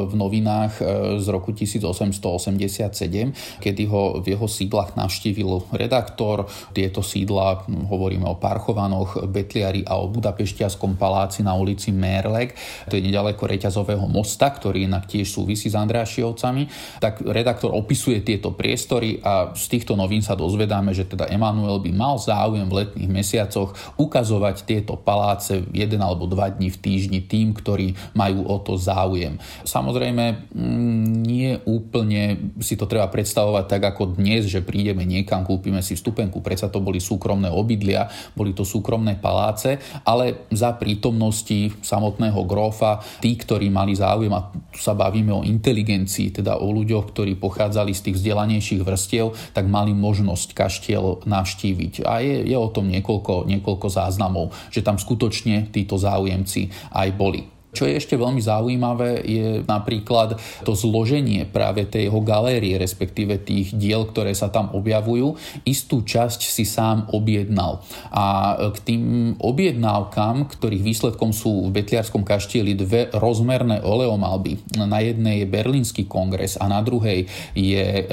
v 0.09 0.17
novinách 0.17 0.81
e, 0.81 0.85
z 1.21 1.27
roku 1.29 1.53
1887, 1.53 3.61
kedy 3.61 3.85
ho 3.85 4.25
v 4.25 4.33
jeho 4.33 4.49
sídlach 4.49 4.97
navštívil 4.97 5.77
redaktor. 5.77 6.49
Tieto 6.73 7.05
sídla, 7.05 7.69
hovoríme 7.69 8.25
o 8.25 8.41
Parchovanoch, 8.41 9.29
Betliari 9.29 9.85
a 9.85 10.01
o 10.01 10.09
Budapeštiaskom 10.09 10.97
paláci 10.97 11.45
na 11.45 11.53
ulici 11.53 11.93
Merlek, 11.93 12.57
to 12.89 12.97
je 12.97 13.05
nedaleko 13.05 13.45
Reťazového 13.45 14.09
mosta, 14.09 14.49
ktorý 14.49 14.89
inak 14.89 15.05
tiež 15.05 15.29
súvisí 15.29 15.69
s 15.69 15.77
Andrášiovcami. 15.77 16.94
Tak 17.03 17.25
redaktor 17.25 17.73
opisuje 17.75 18.21
tieto 18.23 18.55
priestory 18.55 19.19
a 19.23 19.55
z 19.55 19.65
týchto 19.71 19.95
novín 19.95 20.21
sa 20.21 20.39
dozvedáme, 20.39 20.95
že 20.95 21.09
teda 21.09 21.31
Emanuel 21.31 21.81
by 21.81 21.91
mal 21.95 22.17
záujem 22.21 22.67
v 22.67 22.85
letných 22.85 23.11
mesiacoch 23.11 23.75
ukazovať 23.97 24.67
tieto 24.67 24.99
paláce 24.99 25.65
jeden 25.71 26.01
alebo 26.01 26.27
dva 26.27 26.51
dní 26.51 26.71
v 26.71 26.81
týždni 26.81 27.21
tým, 27.25 27.55
ktorí 27.57 27.95
majú 28.15 28.47
o 28.47 28.57
to 28.61 28.79
záujem. 28.79 29.39
Samozrejme, 29.65 30.55
mm, 30.55 31.05
nie 31.25 31.57
úplne 31.65 32.53
si 32.61 32.77
to 32.77 32.85
treba 32.85 33.09
predstavovať 33.09 33.65
tak 33.67 33.83
ako 33.95 34.19
dnes, 34.19 34.47
že 34.51 34.65
prídeme 34.65 35.07
niekam, 35.07 35.47
kúpime 35.47 35.81
si 35.81 35.97
vstupenku, 35.97 36.45
predsa 36.45 36.69
to 36.69 36.83
boli 36.83 36.99
súkromné 36.99 37.49
obydlia, 37.49 38.11
boli 38.35 38.53
to 38.53 38.67
súkromné 38.67 39.19
paláce, 39.19 39.79
ale 40.05 40.49
za 40.53 40.75
prítomnosti 40.77 41.73
samotného 41.81 42.43
grofa, 42.45 43.01
tí, 43.23 43.35
ktorí 43.39 43.71
mali 43.71 43.97
záujem, 43.97 44.33
a 44.35 44.51
tu 44.51 44.79
sa 44.81 44.93
bavíme 44.93 45.33
o 45.33 45.47
inteligencii, 45.47 46.43
teda 46.43 46.61
o 46.61 46.69
ľuďoch, 46.85 47.17
ktorí 47.17 47.41
pochádzali 47.41 47.97
z 47.97 48.05
tých 48.05 48.17
vzdelanejších 48.21 48.85
vrstiev, 48.85 49.33
tak 49.57 49.65
mali 49.65 49.97
možnosť 49.97 50.53
kaštiel 50.53 51.25
navštíviť. 51.25 52.05
A 52.05 52.21
je, 52.21 52.45
je 52.53 52.57
o 52.61 52.69
tom 52.69 52.93
niekoľko, 52.93 53.49
niekoľko 53.49 53.89
záznamov, 53.89 54.53
že 54.69 54.85
tam 54.85 55.01
skutočne 55.01 55.73
títo 55.73 55.97
záujem 55.97 56.35
záujemci 56.35 56.71
aj 56.91 57.09
boli. 57.15 57.54
Čo 57.75 57.91
je 57.91 57.99
ešte 57.99 58.15
veľmi 58.15 58.39
zaujímavé, 58.39 59.21
je 59.27 59.49
napríklad 59.67 60.39
to 60.63 60.73
zloženie 60.79 61.45
práve 61.51 61.85
tej 61.85 62.07
jeho 62.07 62.21
galérie, 62.23 62.79
respektíve 62.79 63.43
tých 63.43 63.75
diel, 63.75 64.07
ktoré 64.07 64.31
sa 64.33 64.47
tam 64.49 64.71
objavujú. 64.71 65.35
Istú 65.67 66.07
časť 66.07 66.41
si 66.47 66.63
sám 66.63 67.11
objednal. 67.11 67.83
A 68.15 68.55
k 68.71 68.79
tým 68.81 69.03
objednávkam, 69.43 70.47
ktorých 70.47 70.87
výsledkom 70.87 71.35
sú 71.35 71.69
v 71.69 71.83
Betliarskom 71.83 72.23
kaštieli 72.23 72.79
dve 72.79 73.11
rozmerné 73.11 73.83
oleomalby. 73.83 74.79
Na 74.79 75.03
jednej 75.03 75.43
je 75.43 75.51
Berlínsky 75.51 76.07
kongres 76.07 76.55
a 76.61 76.71
na 76.71 76.79
druhej 76.85 77.27
je 77.57 77.85
e, 77.85 78.05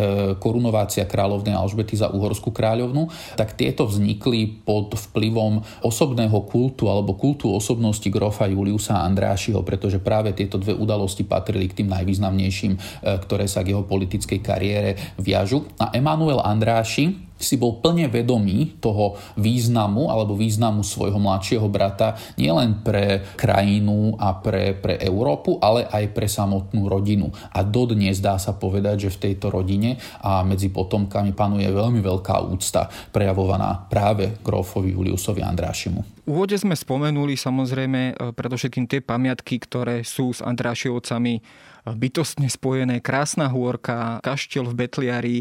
korunovácia 0.42 1.06
kráľovnej 1.06 1.54
Alžbety 1.54 2.00
za 2.00 2.10
uhorskú 2.10 2.50
kráľovnu, 2.50 3.12
tak 3.38 3.54
tieto 3.54 3.86
vznikli 3.86 4.66
pod 4.66 4.98
vplyvom 4.98 5.62
osobného 5.86 6.40
kultu 6.48 6.88
alebo 6.88 7.14
kultu 7.14 7.52
osobnosti 7.52 8.08
grofa 8.10 8.50
Juliusa 8.50 9.04
Andráši 9.04 9.51
Andrášiho, 9.52 9.68
pretože 9.68 10.00
práve 10.00 10.32
tieto 10.32 10.56
dve 10.56 10.72
udalosti 10.72 11.28
patrili 11.28 11.68
k 11.68 11.84
tým 11.84 11.92
najvýznamnejším, 11.92 13.04
ktoré 13.28 13.46
sa 13.52 13.68
k 13.68 13.76
jeho 13.76 13.84
politickej 13.84 14.40
kariére 14.40 14.96
viažu. 15.20 15.68
A 15.76 15.92
Emanuel 15.92 16.40
Andráši 16.40 17.31
si 17.44 17.58
bol 17.60 17.84
plne 17.84 18.08
vedomý 18.08 18.78
toho 18.80 19.18
významu 19.38 20.10
alebo 20.10 20.38
významu 20.38 20.86
svojho 20.86 21.18
mladšieho 21.18 21.68
brata 21.68 22.18
nielen 22.38 22.86
pre 22.86 23.26
krajinu 23.36 24.16
a 24.18 24.38
pre, 24.38 24.78
pre 24.78 24.98
Európu, 25.02 25.58
ale 25.60 25.86
aj 25.90 26.14
pre 26.14 26.30
samotnú 26.30 26.88
rodinu. 26.88 27.34
A 27.52 27.66
dodnes 27.66 28.22
dá 28.24 28.38
sa 28.38 28.56
povedať, 28.56 29.10
že 29.10 29.14
v 29.14 29.22
tejto 29.30 29.54
rodine 29.54 29.98
a 30.22 30.46
medzi 30.46 30.70
potomkami 30.72 31.34
panuje 31.36 31.68
veľmi 31.68 32.00
veľká 32.00 32.46
úcta 32.48 32.88
prejavovaná 33.12 33.90
práve 33.90 34.40
grófovi 34.46 34.94
Juliusovi 34.94 35.42
Andrášimu. 35.42 36.22
V 36.22 36.30
úvode 36.30 36.54
sme 36.54 36.78
spomenuli 36.78 37.34
samozrejme 37.34 38.02
e, 38.14 38.14
predovšetkým 38.32 38.86
tie 38.86 39.02
pamiatky, 39.02 39.58
ktoré 39.58 40.06
sú 40.06 40.30
s 40.30 40.46
Andrášiovcami 40.46 41.42
bytostne 41.86 42.48
spojené. 42.48 43.02
Krásna 43.02 43.50
hôrka, 43.50 44.22
kaštiel 44.22 44.70
v 44.70 44.78
Betliari, 44.86 45.38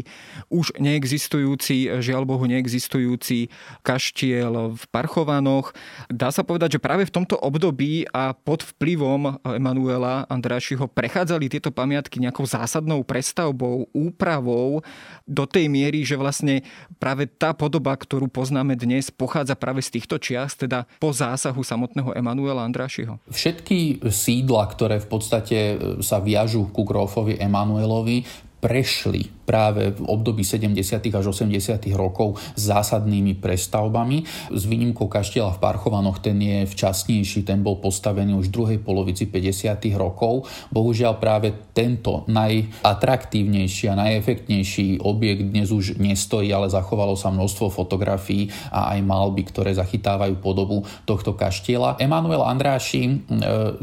už 0.49 0.73
neexistujúci, 0.81 2.01
žiaľ 2.01 2.25
Bohu 2.25 2.45
neexistujúci 2.49 3.53
kaštiel 3.85 4.77
v 4.77 4.83
Parchovanoch. 4.89 5.73
Dá 6.09 6.33
sa 6.33 6.41
povedať, 6.41 6.77
že 6.77 6.83
práve 6.83 7.05
v 7.05 7.13
tomto 7.13 7.37
období 7.37 8.05
a 8.09 8.33
pod 8.33 8.65
vplyvom 8.75 9.41
Emanuela 9.45 10.25
Andrášiho 10.27 10.89
prechádzali 10.89 11.51
tieto 11.51 11.69
pamiatky 11.69 12.17
nejakou 12.21 12.45
zásadnou 12.45 13.05
prestavbou, 13.05 13.89
úpravou 13.93 14.81
do 15.31 15.47
tej 15.47 15.71
miery, 15.71 16.03
že 16.03 16.19
vlastne 16.19 16.67
práve 16.99 17.31
tá 17.31 17.55
podoba, 17.55 17.95
ktorú 17.95 18.27
poznáme 18.27 18.75
dnes, 18.75 19.07
pochádza 19.07 19.55
práve 19.55 19.79
z 19.79 19.95
týchto 19.95 20.19
čiast, 20.19 20.59
teda 20.59 20.83
po 20.99 21.15
zásahu 21.15 21.63
samotného 21.63 22.11
Emanuela 22.11 22.67
Andrášiho. 22.67 23.23
Všetky 23.31 24.03
sídla, 24.11 24.67
ktoré 24.67 24.99
v 24.99 25.07
podstate 25.07 25.57
sa 26.03 26.19
viažu 26.19 26.67
ku 26.75 26.83
Grófovi 26.83 27.39
Emanuelovi, 27.39 28.27
prešli 28.61 29.40
práve 29.51 29.91
v 29.91 29.99
období 30.07 30.47
70. 30.47 30.79
až 31.11 31.25
80. 31.27 31.83
rokov 31.91 32.39
zásadnými 32.55 33.35
prestavbami. 33.35 34.23
S 34.47 34.63
výnimkou 34.63 35.11
kaštieľa 35.11 35.59
v 35.59 35.59
Parchovanoch 35.59 36.23
ten 36.23 36.39
je 36.39 36.63
včasnejší, 36.63 37.43
ten 37.43 37.59
bol 37.59 37.83
postavený 37.83 38.31
už 38.39 38.47
v 38.47 38.55
druhej 38.55 38.79
polovici 38.79 39.27
50. 39.27 39.91
rokov. 39.99 40.47
Bohužiaľ 40.71 41.19
práve 41.19 41.51
tento 41.75 42.23
najatraktívnejší 42.31 43.91
a 43.91 43.99
najefektnejší 43.99 45.03
objekt 45.03 45.51
dnes 45.51 45.67
už 45.75 45.99
nestojí, 45.99 46.47
ale 46.55 46.71
zachovalo 46.71 47.19
sa 47.19 47.27
množstvo 47.27 47.67
fotografií 47.67 48.47
a 48.71 48.95
aj 48.95 49.03
malby, 49.03 49.43
ktoré 49.51 49.75
zachytávajú 49.75 50.39
podobu 50.39 50.87
tohto 51.03 51.35
kaštieľa. 51.35 51.99
Emanuel 51.99 52.47
Andráši 52.47 53.03
e, 53.03 53.13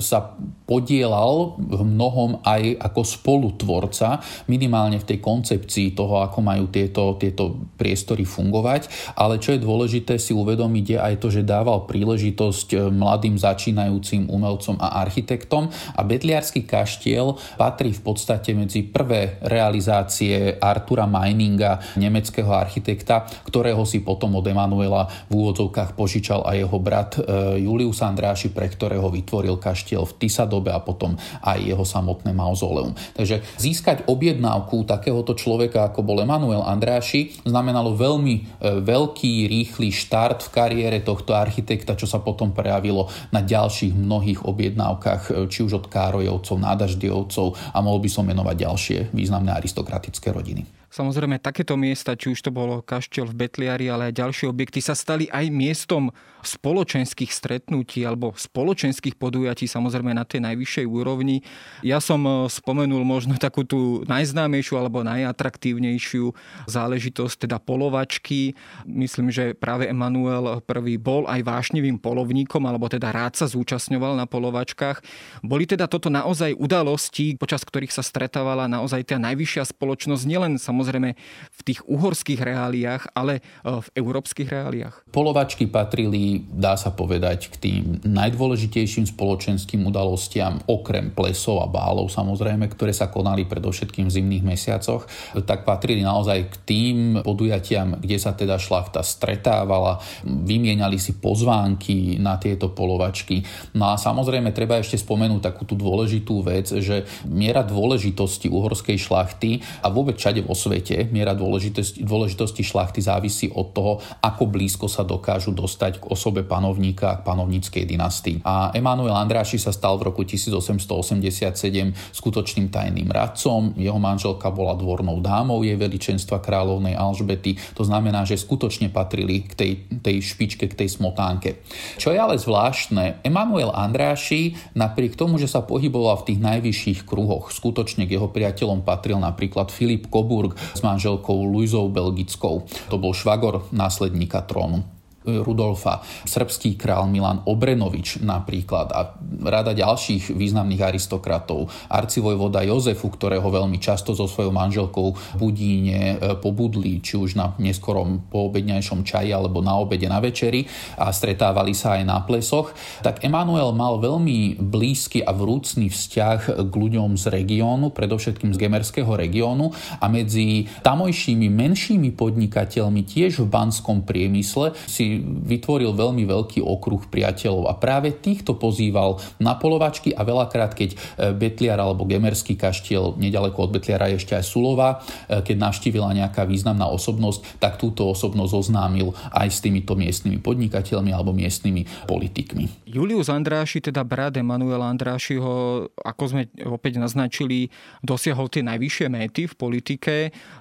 sa 0.01 0.33
podielal 0.65 1.57
v 1.59 1.81
mnohom 1.85 2.41
aj 2.45 2.77
ako 2.81 3.01
spolutvorca, 3.05 4.21
minimálne 4.49 5.01
v 5.01 5.09
tej 5.09 5.19
koncepcii 5.19 5.58
koncepcii 5.59 5.99
toho, 5.99 6.23
ako 6.23 6.39
majú 6.39 6.71
tieto, 6.71 7.19
tieto 7.19 7.59
priestory 7.75 8.23
fungovať, 8.23 9.15
ale 9.19 9.43
čo 9.43 9.59
je 9.59 9.65
dôležité 9.67 10.15
si 10.23 10.31
uvedomiť 10.31 10.87
je 10.95 10.99
aj 10.99 11.15
to, 11.19 11.29
že 11.35 11.43
dával 11.43 11.83
príležitosť 11.91 12.69
eh, 12.75 12.81
mladým 12.95 13.35
začínajúcim 13.35 14.31
umelcom 14.31 14.79
a 14.79 15.03
architektom 15.03 15.67
a 15.99 16.01
Betliarský 16.07 16.63
kaštiel 16.63 17.35
patrí 17.59 17.91
v 17.91 18.03
podstate 18.07 18.55
medzi 18.55 18.87
prvé 18.87 19.43
realizácie 19.43 20.55
Artura 20.63 21.11
Meininga, 21.11 21.99
nemeckého 21.99 22.55
architekta, 22.55 23.27
ktorého 23.51 23.83
si 23.83 24.07
potom 24.07 24.39
od 24.39 24.47
Emanuela 24.47 25.11
v 25.27 25.43
úvodzovkách 25.43 25.99
požičal 25.99 26.47
aj 26.47 26.57
jeho 26.63 26.79
brat 26.79 27.11
eh, 27.19 27.59
Julius 27.67 27.99
Andráši, 27.99 28.55
pre 28.55 28.71
ktorého 28.71 29.11
vytvoril 29.11 29.59
kaštiel 29.59 30.07
v 30.07 30.17
Tisadobe 30.23 30.71
a 30.71 30.79
potom 30.79 31.19
aj 31.43 31.59
jeho 31.59 31.83
samotné 31.83 32.31
mauzoleum. 32.31 32.95
Takže 33.19 33.43
získať 33.59 34.07
objednávku 34.07 34.87
takéhoto 34.87 35.35
človeka 35.35 35.48
človeka, 35.49 35.89
ako 35.89 36.05
bol 36.05 36.21
Emanuel 36.21 36.61
Andráši, 36.61 37.41
znamenalo 37.49 37.97
veľmi 37.97 38.35
e, 38.37 38.43
veľký, 38.85 39.49
rýchly 39.49 39.89
štart 39.89 40.45
v 40.45 40.53
kariére 40.53 41.01
tohto 41.01 41.33
architekta, 41.33 41.97
čo 41.97 42.05
sa 42.05 42.21
potom 42.21 42.53
prejavilo 42.53 43.09
na 43.33 43.41
ďalších 43.41 43.97
mnohých 43.97 44.45
objednávkach, 44.45 45.23
e, 45.33 45.49
či 45.49 45.65
už 45.65 45.81
od 45.81 45.87
Károjovcov, 45.89 46.61
Nádaždiovcov 46.61 47.73
a 47.73 47.79
mohol 47.81 48.05
by 48.05 48.11
som 48.13 48.29
menovať 48.29 48.57
ďalšie 48.61 48.99
významné 49.17 49.57
aristokratické 49.57 50.29
rodiny. 50.29 50.69
Samozrejme, 50.89 51.37
takéto 51.37 51.77
miesta, 51.77 52.17
či 52.17 52.33
už 52.33 52.41
to 52.41 52.51
bolo 52.53 52.81
kaštiel 52.81 53.29
v 53.29 53.45
Betliari, 53.45 53.93
ale 53.93 54.09
aj 54.09 54.25
ďalšie 54.25 54.47
objekty, 54.49 54.81
sa 54.81 54.97
stali 54.97 55.29
aj 55.29 55.49
miestom 55.53 56.09
spoločenských 56.43 57.31
stretnutí 57.31 58.07
alebo 58.07 58.35
spoločenských 58.35 59.19
podujatí, 59.19 59.67
samozrejme 59.67 60.15
na 60.15 60.23
tej 60.23 60.45
najvyššej 60.45 60.87
úrovni. 60.87 61.43
Ja 61.83 61.99
som 61.99 62.23
e, 62.27 62.47
spomenul 62.51 63.03
možno 63.03 63.35
takú 63.39 63.67
tú 63.67 64.03
najznámejšiu 64.07 64.75
alebo 64.79 65.03
najatraktívnejšiu 65.03 66.35
záležitosť, 66.69 67.49
teda 67.49 67.59
polovačky. 67.63 68.55
Myslím, 68.87 69.33
že 69.33 69.55
práve 69.57 69.91
Emanuel 69.91 70.61
I 70.63 70.97
bol 71.01 71.27
aj 71.27 71.41
vášnivým 71.43 71.99
polovníkom, 71.99 72.63
alebo 72.67 72.87
teda 72.87 73.11
rád 73.11 73.39
sa 73.39 73.47
zúčastňoval 73.49 74.19
na 74.19 74.27
polovačkách. 74.29 75.03
Boli 75.43 75.65
teda 75.67 75.91
toto 75.91 76.13
naozaj 76.13 76.55
udalosti, 76.55 77.35
počas 77.39 77.65
ktorých 77.65 77.93
sa 77.95 78.05
stretávala 78.05 78.71
naozaj 78.71 79.05
tá 79.09 79.17
najvyššia 79.17 79.75
spoločnosť, 79.75 80.23
nielen 80.29 80.53
samozrejme 80.61 81.17
v 81.51 81.61
tých 81.65 81.81
uhorských 81.89 82.41
reáliách, 82.41 83.15
ale 83.17 83.41
e, 83.41 83.43
v 83.65 83.89
európskych 83.97 84.49
reáliách? 84.49 85.09
Polovačky 85.11 85.65
patrili, 85.71 86.28
dá 86.49 86.77
sa 86.77 86.93
povedať, 86.93 87.49
k 87.49 87.57
tým 87.57 87.83
najdôležitejším 88.05 89.09
spoločenským 89.09 89.87
udalostiam, 89.87 90.61
okrem 90.69 91.15
plesov 91.15 91.65
a 91.65 91.69
bálov 91.71 92.13
samozrejme, 92.13 92.69
ktoré 92.73 92.93
sa 92.93 93.09
konali 93.09 93.49
predovšetkým 93.49 94.11
v 94.11 94.15
zimných 94.21 94.45
mesiacoch, 94.45 95.07
tak 95.47 95.65
patrili 95.65 96.05
naozaj 96.05 96.39
k 96.51 96.55
tým 96.67 96.97
podujatiam, 97.23 97.97
kde 97.99 98.19
sa 98.19 98.35
teda 98.35 98.59
šlachta 98.59 99.01
stretávala, 99.01 100.03
vymieniali 100.25 101.01
si 101.01 101.17
pozvánky 101.17 102.19
na 102.21 102.37
tieto 102.37 102.71
polovačky. 102.75 103.43
No 103.79 103.93
a 103.93 104.01
samozrejme 104.01 104.51
treba 104.53 104.79
ešte 104.79 105.01
spomenúť 105.01 105.41
takú 105.53 105.63
tú 105.65 105.79
dôležitú 105.79 106.43
vec, 106.45 106.69
že 106.69 107.07
miera 107.25 107.63
dôležitosti 107.63 108.51
uhorskej 108.51 108.99
šlachty 108.99 109.63
a 109.85 109.89
vôbec 109.89 110.19
všade 110.19 110.43
vo 110.45 110.53
svete 110.59 111.07
miera 111.15 111.33
dôležitosti, 111.33 112.03
dôležitosti 112.03 112.63
šlachty 112.67 113.01
závisí 113.05 113.47
od 113.55 113.71
toho, 113.73 113.93
ako 114.25 114.51
blízko 114.51 114.87
sa 114.91 115.07
dokážu 115.07 115.55
dostať 115.55 116.03
k 116.03 116.05
osobe 116.19 116.43
panovníka 116.43 117.15
a 117.15 117.21
panovníckej 117.23 117.87
dynastii. 117.87 118.43
A 118.43 118.75
Emanuel 118.75 119.15
Andráši 119.15 119.63
sa 119.63 119.71
stal 119.71 119.95
v 120.03 120.11
roku 120.11 120.27
1887 120.27 121.95
skutočným 122.11 122.67
tajným 122.75 123.07
radcom. 123.07 123.79
Jeho 123.79 124.03
manželka 124.03 124.51
bola 124.51 124.75
dvornou 124.75 125.23
dámou 125.23 125.63
jej 125.63 125.79
veličenstva 125.79 126.43
kráľovnej 126.43 126.99
Alžbety. 126.99 127.55
To 127.79 127.87
znamená, 127.87 128.27
že 128.27 128.35
skutočne 128.35 128.91
patrili 128.91 129.47
k 129.47 129.55
tej, 129.55 129.73
tej 130.03 130.17
špičke, 130.27 130.67
k 130.67 130.75
tej 130.75 130.91
smotánke. 130.91 131.63
Čo 131.95 132.11
je 132.11 132.19
ale 132.19 132.35
zvláštne, 132.35 133.23
Emanuel 133.23 133.71
Andráši 133.71 134.59
napriek 134.75 135.15
tomu, 135.15 135.39
že 135.39 135.47
sa 135.47 135.63
pohyboval 135.63 136.27
v 136.27 136.35
tých 136.35 136.41
najvyšších 136.43 137.01
kruhoch, 137.07 137.55
skutočne 137.55 138.11
k 138.11 138.19
jeho 138.19 138.27
priateľom 138.27 138.83
patril 138.83 139.23
napríklad 139.23 139.71
Filip 139.71 140.11
Coburg, 140.11 140.59
s 140.59 140.83
manželkou 140.83 141.47
Luizou 141.47 141.87
Belgickou. 141.87 142.67
To 142.91 142.97
bol 142.99 143.15
švagor 143.15 143.71
následníka 143.71 144.43
trónu. 144.43 144.98
Rudolfa, 145.45 146.01
srbský 146.25 146.81
král 146.81 147.07
Milan 147.13 147.45
Obrenovič 147.45 148.25
napríklad 148.25 148.89
a 148.93 149.13
rada 149.45 149.77
ďalších 149.77 150.33
významných 150.33 150.83
aristokratov, 150.83 151.69
arcivojvoda 151.93 152.65
Jozefu, 152.65 153.13
ktorého 153.13 153.45
veľmi 153.45 153.77
často 153.77 154.17
so 154.17 154.25
svojou 154.25 154.51
manželkou 154.51 155.37
Budíne 155.37 156.17
e, 156.17 156.37
pobudli, 156.41 157.05
či 157.05 157.21
už 157.21 157.37
na 157.37 157.53
neskorom 157.61 158.31
poobedňajšom 158.33 159.05
čaji 159.05 159.31
alebo 159.31 159.61
na 159.61 159.77
obede 159.77 160.09
na 160.09 160.19
večeri 160.19 160.65
a 160.97 161.13
stretávali 161.13 161.77
sa 161.77 162.01
aj 162.01 162.03
na 162.09 162.19
plesoch, 162.25 162.73
tak 163.05 163.21
Emanuel 163.23 163.71
mal 163.77 164.01
veľmi 164.01 164.59
blízky 164.59 165.21
a 165.21 165.35
vrúcný 165.37 165.93
vzťah 165.93 166.69
k 166.69 166.73
ľuďom 166.73 167.15
z 167.21 167.25
regiónu, 167.29 167.93
predovšetkým 167.93 168.57
z 168.57 168.59
gemerského 168.59 169.11
regiónu 169.13 169.71
a 170.01 170.07
medzi 170.09 170.71
tamojšími 170.83 171.49
menšími 171.51 172.11
podnikateľmi 172.15 173.03
tiež 173.05 173.45
v 173.45 173.49
banskom 173.49 174.07
priemysle 174.07 174.73
si 174.89 175.18
vytvoril 175.23 175.93
veľmi 175.95 176.25
veľký 176.25 176.63
okruh 176.63 177.07
priateľov 177.11 177.71
a 177.71 177.75
práve 177.77 178.15
týchto 178.15 178.57
pozýval 178.57 179.19
na 179.43 179.59
polovačky 179.59 180.15
a 180.15 180.23
veľakrát, 180.23 180.73
keď 180.75 180.91
e, 180.95 180.97
Betliar 181.35 181.79
alebo 181.79 182.09
Gemerský 182.09 182.55
kaštiel, 182.55 183.19
nedaleko 183.19 183.69
od 183.69 183.75
Betliara 183.79 184.11
ešte 184.11 184.35
aj 184.39 184.45
Sulova, 184.47 185.03
e, 185.27 185.43
keď 185.43 185.57
navštívila 185.59 186.11
nejaká 186.15 186.47
významná 186.47 186.89
osobnosť, 186.89 187.61
tak 187.63 187.77
túto 187.77 188.07
osobnosť 188.09 188.53
oznámil 188.53 189.13
aj 189.35 189.49
s 189.51 189.59
týmito 189.61 189.99
miestnymi 189.99 190.41
podnikateľmi 190.41 191.11
alebo 191.13 191.35
miestnymi 191.35 192.09
politikmi. 192.09 192.89
Julius 192.89 193.29
Andráši, 193.29 193.85
teda 193.85 194.03
brat 194.03 194.37
Emanuela 194.41 194.89
Andrášiho, 194.89 195.87
ako 195.93 196.23
sme 196.25 196.49
opäť 196.65 196.97
naznačili, 197.03 197.69
dosiahol 198.01 198.49
tie 198.49 198.65
najvyššie 198.65 199.07
méty 199.13 199.45
v 199.51 199.55
politike. 199.55 200.15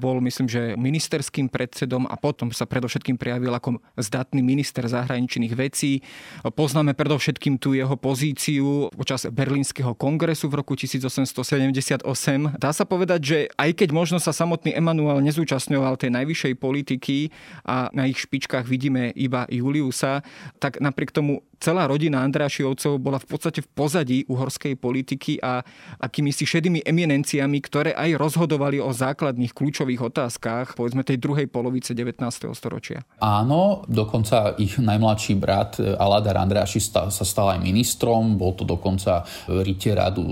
Bol, 0.04 0.20
myslím, 0.24 0.48
že 0.50 0.76
ministerským 0.76 1.48
predsedom 1.48 2.06
a 2.08 2.16
potom 2.20 2.52
sa 2.52 2.68
predovšetkým 2.68 3.16
prejavil 3.16 3.54
ako 3.54 3.80
zdatný 4.00 4.44
minister 4.48 4.88
zahraničných 4.88 5.52
vecí. 5.52 6.00
Poznáme 6.48 6.96
predovšetkým 6.96 7.60
tú 7.60 7.76
jeho 7.76 8.00
pozíciu 8.00 8.88
počas 8.96 9.28
Berlínskeho 9.28 9.92
kongresu 10.00 10.48
v 10.48 10.64
roku 10.64 10.80
1878. 10.80 12.08
Dá 12.56 12.72
sa 12.72 12.88
povedať, 12.88 13.20
že 13.20 13.38
aj 13.60 13.84
keď 13.84 13.90
možno 13.92 14.24
sa 14.24 14.32
samotný 14.32 14.72
Emanuel 14.72 15.20
nezúčastňoval 15.20 16.00
tej 16.00 16.16
najvyššej 16.16 16.54
politiky 16.56 17.36
a 17.68 17.92
na 17.92 18.08
ich 18.08 18.24
špičkách 18.24 18.64
vidíme 18.64 19.12
iba 19.20 19.44
Juliusa, 19.52 20.24
tak 20.64 20.80
napriek 20.80 21.12
tomu 21.12 21.44
celá 21.58 21.90
rodina 21.90 22.22
Andrášiovcov 22.22 23.02
bola 23.02 23.18
v 23.18 23.28
podstate 23.28 23.66
v 23.66 23.70
pozadí 23.74 24.18
uhorskej 24.30 24.78
politiky 24.78 25.42
a 25.42 25.66
akými 25.98 26.30
si 26.30 26.46
šedými 26.46 26.86
eminenciami, 26.86 27.58
ktoré 27.60 27.92
aj 27.98 28.16
rozhodovali 28.16 28.78
o 28.78 28.94
základných 28.94 29.52
kľúčových 29.52 30.02
otázkach, 30.14 30.78
povedzme 30.78 31.02
tej 31.02 31.18
druhej 31.18 31.50
polovice 31.50 31.98
19. 31.98 32.22
storočia. 32.54 33.02
Áno, 33.20 33.84
dokonca 33.90 34.54
ich 34.62 34.78
najmladší 34.78 35.34
brat 35.38 35.82
eh, 35.82 35.98
Aladar 35.98 36.38
Andráši 36.38 36.80
sa 36.80 37.10
stal 37.10 37.58
aj 37.58 37.60
ministrom, 37.66 38.38
bol 38.38 38.54
to 38.54 38.64
dokonca 38.64 39.26
rite 39.50 39.92
radu 39.92 40.24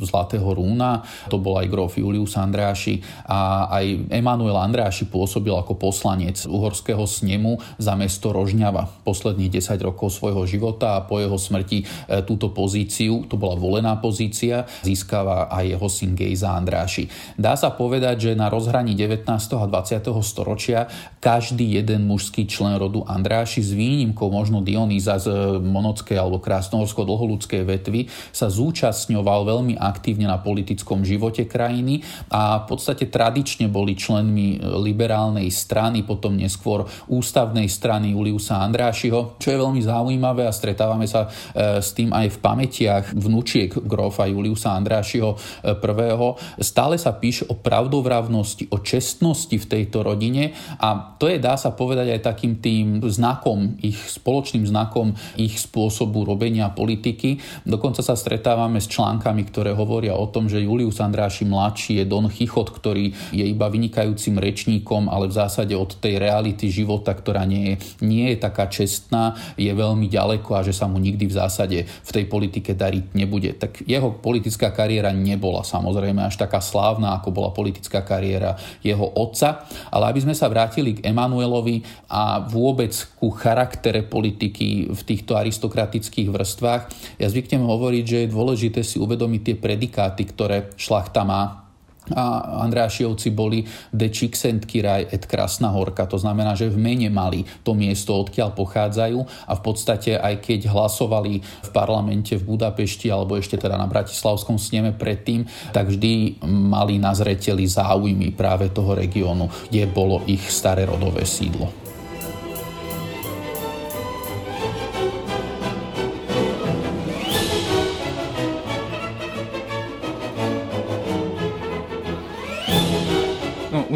Zlatého 0.00 0.46
rúna, 0.56 1.04
to 1.28 1.36
bol 1.36 1.60
aj 1.60 1.68
grof 1.68 2.00
Julius 2.00 2.34
Andráši 2.40 3.04
a 3.28 3.68
aj 3.68 4.10
Emanuel 4.10 4.56
Andráši 4.56 5.06
pôsobil 5.06 5.52
ako 5.52 5.76
poslanec 5.76 6.40
uhorského 6.48 7.04
snemu 7.04 7.60
za 7.76 7.92
mesto 7.94 8.32
Rožňava 8.32 9.04
posledných 9.04 9.60
10 9.60 9.76
rokov 9.84 10.16
svojho 10.16 10.42
života 10.48 10.69
života 10.70 11.02
a 11.02 11.04
po 11.04 11.18
jeho 11.18 11.34
smrti 11.34 11.82
e, 11.82 11.84
túto 12.22 12.54
pozíciu, 12.54 13.26
to 13.26 13.34
bola 13.34 13.58
volená 13.58 13.98
pozícia, 13.98 14.70
získava 14.86 15.50
aj 15.50 15.64
jeho 15.66 15.88
syn 15.90 16.14
Gejza 16.14 16.54
Andráši. 16.54 17.10
Dá 17.34 17.58
sa 17.58 17.74
povedať, 17.74 18.30
že 18.30 18.38
na 18.38 18.46
rozhraní 18.46 18.94
19. 18.94 19.26
a 19.34 19.66
20. 19.66 20.06
storočia 20.22 20.86
každý 21.18 21.74
jeden 21.82 22.06
mužský 22.06 22.46
člen 22.46 22.78
rodu 22.78 23.02
Andráši 23.02 23.66
s 23.66 23.74
výnimkou 23.74 24.30
možno 24.30 24.62
Dionýza 24.62 25.18
z 25.18 25.58
monockej 25.58 26.16
alebo 26.16 26.38
krásnohorsko 26.38 27.02
dlholudskej 27.02 27.66
vetvy 27.66 28.06
sa 28.30 28.46
zúčastňoval 28.46 29.42
veľmi 29.50 29.74
aktívne 29.74 30.30
na 30.30 30.38
politickom 30.38 31.02
živote 31.02 31.50
krajiny 31.50 32.06
a 32.30 32.62
v 32.62 32.64
podstate 32.70 33.10
tradične 33.10 33.66
boli 33.66 33.98
členmi 33.98 34.62
liberálnej 34.62 35.50
strany, 35.50 36.06
potom 36.06 36.38
neskôr 36.38 36.86
ústavnej 37.10 37.66
strany 37.66 38.14
Juliusa 38.14 38.62
Andrášiho, 38.62 39.40
čo 39.40 39.48
je 39.50 39.60
veľmi 39.60 39.80
zaujímavé 39.80 40.44
a 40.44 40.52
stretávame 40.60 41.08
sa 41.08 41.32
e, 41.32 41.80
s 41.80 41.96
tým 41.96 42.12
aj 42.12 42.36
v 42.36 42.38
pamätiach 42.44 43.04
vnúčiek 43.16 43.72
grofa 43.88 44.28
Juliusa 44.28 44.76
Andrášiho 44.76 45.30
I. 45.64 45.72
E, 45.72 46.38
Stále 46.60 47.00
sa 47.00 47.16
píše 47.16 47.48
o 47.48 47.56
pravdovravnosti, 47.56 48.68
o 48.68 48.84
čestnosti 48.84 49.56
v 49.56 49.64
tejto 49.64 50.04
rodine 50.04 50.52
a 50.76 51.16
to 51.16 51.32
je, 51.32 51.40
dá 51.40 51.56
sa 51.56 51.72
povedať, 51.72 52.12
aj 52.12 52.26
takým 52.28 52.60
tým 52.60 53.00
znakom, 53.08 53.80
ich 53.80 53.96
spoločným 53.96 54.68
znakom 54.68 55.16
ich 55.38 55.56
spôsobu 55.56 56.26
robenia 56.26 56.68
politiky. 56.72 57.38
Dokonca 57.64 58.02
sa 58.02 58.18
stretávame 58.18 58.82
s 58.82 58.90
článkami, 58.90 59.46
ktoré 59.46 59.72
hovoria 59.72 60.18
o 60.18 60.28
tom, 60.28 60.50
že 60.50 60.62
Julius 60.62 60.98
Andráši 60.98 61.46
mladší 61.46 62.02
je 62.02 62.04
Don 62.04 62.26
Chichot, 62.26 62.74
ktorý 62.74 63.14
je 63.30 63.44
iba 63.46 63.70
vynikajúcim 63.70 64.36
rečníkom, 64.36 65.06
ale 65.06 65.30
v 65.30 65.36
zásade 65.38 65.72
od 65.76 65.96
tej 66.02 66.18
reality 66.18 66.68
života, 66.68 67.14
ktorá 67.14 67.46
nie 67.46 67.74
je, 67.74 68.04
nie 68.04 68.26
je 68.34 68.36
taká 68.42 68.66
čestná, 68.66 69.38
je 69.54 69.70
veľmi 69.70 70.10
ďaleko 70.10 70.49
ďaleko 70.50 70.58
a 70.58 70.66
že 70.66 70.74
sa 70.74 70.90
mu 70.90 70.98
nikdy 70.98 71.30
v 71.30 71.34
zásade 71.38 71.78
v 71.86 72.10
tej 72.10 72.24
politike 72.26 72.74
dariť 72.74 73.14
nebude. 73.14 73.54
Tak 73.54 73.86
jeho 73.86 74.10
politická 74.18 74.74
kariéra 74.74 75.14
nebola 75.14 75.62
samozrejme 75.62 76.26
až 76.26 76.34
taká 76.34 76.58
slávna, 76.58 77.14
ako 77.14 77.30
bola 77.30 77.54
politická 77.54 78.02
kariéra 78.02 78.58
jeho 78.82 79.06
otca. 79.06 79.62
Ale 79.94 80.10
aby 80.10 80.26
sme 80.26 80.34
sa 80.34 80.50
vrátili 80.50 80.98
k 80.98 81.06
Emanuelovi 81.06 81.86
a 82.10 82.42
vôbec 82.42 82.90
ku 83.22 83.30
charaktere 83.30 84.02
politiky 84.02 84.90
v 84.90 85.00
týchto 85.06 85.38
aristokratických 85.38 86.28
vrstvách, 86.34 86.82
ja 87.22 87.26
zvyknem 87.30 87.62
hovoriť, 87.62 88.04
že 88.04 88.18
je 88.26 88.34
dôležité 88.34 88.80
si 88.82 88.98
uvedomiť 88.98 89.40
tie 89.46 89.56
predikáty, 89.56 90.26
ktoré 90.26 90.74
šlachta 90.74 91.22
má 91.22 91.69
a 92.14 92.60
Andrášiovci 92.64 93.30
boli 93.30 93.64
de 93.92 94.08
Csikszentkirály 94.08 95.10
et 95.10 95.26
Krasná 95.26 95.70
Horka. 95.70 96.06
To 96.06 96.18
znamená, 96.18 96.54
že 96.54 96.70
v 96.70 96.78
mene 96.78 97.08
mali 97.10 97.46
to 97.62 97.74
miesto, 97.74 98.14
odkiaľ 98.14 98.54
pochádzajú 98.54 99.18
a 99.46 99.52
v 99.56 99.62
podstate 99.62 100.16
aj 100.18 100.42
keď 100.42 100.70
hlasovali 100.70 101.42
v 101.42 101.70
parlamente 101.70 102.34
v 102.38 102.46
Budapešti 102.46 103.10
alebo 103.10 103.36
ešte 103.38 103.58
teda 103.58 103.78
na 103.78 103.86
Bratislavskom 103.90 104.58
sneme 104.58 104.94
predtým, 104.94 105.46
tak 105.74 105.90
vždy 105.90 106.42
mali 106.46 106.98
na 106.98 107.14
zreteli 107.14 107.66
záujmy 107.66 108.34
práve 108.34 108.70
toho 108.70 108.94
regiónu, 108.94 109.50
kde 109.70 109.90
bolo 109.90 110.22
ich 110.26 110.42
staré 110.50 110.86
rodové 110.86 111.26
sídlo. 111.26 111.89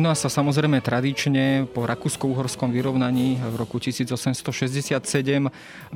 Nás 0.05 0.21
sa 0.21 0.29
samozrejme 0.29 0.85
tradične 0.85 1.65
po 1.73 1.89
rakúsko-uhorskom 1.89 2.69
vyrovnaní 2.69 3.41
v 3.41 3.55
roku 3.57 3.81
1867 3.81 5.01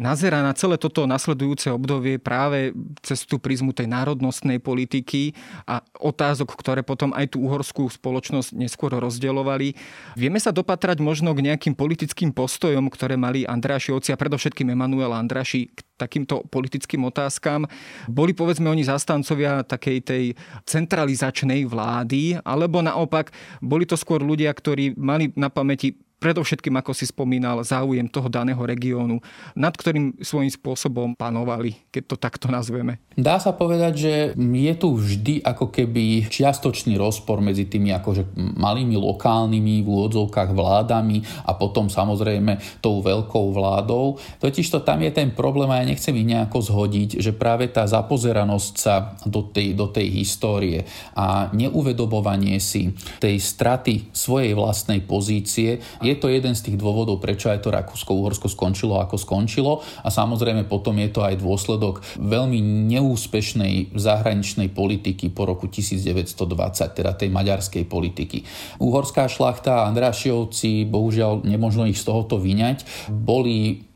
nazera 0.00 0.40
na 0.40 0.56
celé 0.56 0.80
toto 0.80 1.04
nasledujúce 1.04 1.68
obdobie 1.68 2.16
práve 2.16 2.72
cez 3.04 3.28
tú 3.28 3.36
prizmu 3.36 3.76
tej 3.76 3.84
národnostnej 3.92 4.64
politiky 4.64 5.36
a 5.68 5.84
otázok, 6.00 6.56
ktoré 6.56 6.80
potom 6.80 7.12
aj 7.12 7.36
tú 7.36 7.44
uhorskú 7.44 7.84
spoločnosť 7.92 8.56
neskôr 8.56 8.96
rozdeľovali. 8.96 9.76
Vieme 10.16 10.40
sa 10.40 10.56
dopatrať 10.56 11.04
možno 11.04 11.36
k 11.36 11.44
nejakým 11.52 11.76
politickým 11.76 12.32
postojom, 12.32 12.88
ktoré 12.88 13.20
mali 13.20 13.44
Andrášiovci 13.44 14.16
a 14.16 14.20
predovšetkým 14.20 14.72
Emanuel 14.72 15.12
Andraši 15.12 15.68
k 15.68 15.87
takýmto 15.98 16.46
politickým 16.46 17.02
otázkam. 17.10 17.66
Boli 18.06 18.32
povedzme 18.32 18.70
oni 18.70 18.86
zastancovia 18.86 19.66
takej 19.66 19.98
tej 20.06 20.24
centralizačnej 20.64 21.66
vlády, 21.66 22.38
alebo 22.46 22.78
naopak 22.78 23.34
boli 23.58 23.84
to 23.84 23.98
skôr 23.98 24.22
ľudia, 24.22 24.54
ktorí 24.54 24.94
mali 24.94 25.34
na 25.34 25.50
pamäti 25.50 26.07
predovšetkým, 26.18 26.74
ako 26.78 26.92
si 26.92 27.06
spomínal, 27.06 27.62
záujem 27.62 28.10
toho 28.10 28.26
daného 28.26 28.60
regiónu, 28.60 29.22
nad 29.54 29.72
ktorým 29.72 30.18
svojím 30.18 30.50
spôsobom 30.50 31.14
panovali, 31.14 31.78
keď 31.94 32.02
to 32.04 32.16
takto 32.18 32.46
nazveme. 32.50 32.98
Dá 33.18 33.38
sa 33.42 33.54
povedať, 33.54 33.92
že 33.98 34.14
je 34.38 34.74
tu 34.78 34.94
vždy 34.94 35.42
ako 35.42 35.74
keby 35.74 36.30
čiastočný 36.30 36.94
rozpor 36.98 37.42
medzi 37.42 37.66
tými 37.66 37.90
akože 37.94 38.34
malými 38.36 38.94
lokálnymi 38.94 39.82
v 39.82 39.88
úvodzovkách 39.88 40.54
vládami 40.54 41.22
a 41.46 41.54
potom 41.54 41.90
samozrejme 41.90 42.82
tou 42.82 43.02
veľkou 43.02 43.54
vládou. 43.54 44.18
Totižto 44.38 44.86
tam 44.86 45.02
je 45.02 45.10
ten 45.10 45.34
problém 45.34 45.70
a 45.70 45.82
ja 45.82 45.86
nechcem 45.86 46.14
ich 46.14 46.30
nejako 46.30 46.62
zhodiť, 46.62 47.18
že 47.18 47.34
práve 47.34 47.70
tá 47.70 47.86
zapozeranosť 47.86 48.72
sa 48.78 49.18
do 49.26 49.46
tej, 49.46 49.74
do 49.74 49.90
tej 49.90 50.06
histórie 50.22 50.86
a 51.14 51.50
neuvedobovanie 51.50 52.58
si 52.62 52.94
tej 53.18 53.38
straty 53.38 54.10
svojej 54.14 54.54
vlastnej 54.54 55.02
pozície 55.02 55.82
je 56.08 56.14
to 56.16 56.32
jeden 56.32 56.56
z 56.56 56.64
tých 56.70 56.76
dôvodov, 56.80 57.20
prečo 57.20 57.52
aj 57.52 57.60
to 57.64 57.68
Rakúsko-Uhorsko 57.68 58.48
skončilo 58.48 58.96
ako 58.98 59.20
skončilo 59.20 59.72
a 60.02 60.08
samozrejme 60.08 60.64
potom 60.64 60.96
je 60.98 61.08
to 61.12 61.20
aj 61.20 61.36
dôsledok 61.36 62.00
veľmi 62.16 62.58
neúspešnej 62.88 63.92
zahraničnej 63.92 64.72
politiky 64.72 65.28
po 65.28 65.44
roku 65.44 65.68
1920, 65.68 66.34
teda 66.96 67.12
tej 67.12 67.28
maďarskej 67.28 67.84
politiky. 67.84 68.42
Uhorská 68.80 69.28
šlachta 69.28 69.84
a 69.84 69.86
Andrášiovci, 69.92 70.88
bohužiaľ 70.88 71.44
nemožno 71.44 71.84
ich 71.84 72.00
z 72.00 72.08
tohoto 72.08 72.40
vyňať, 72.40 73.10
boli 73.12 73.88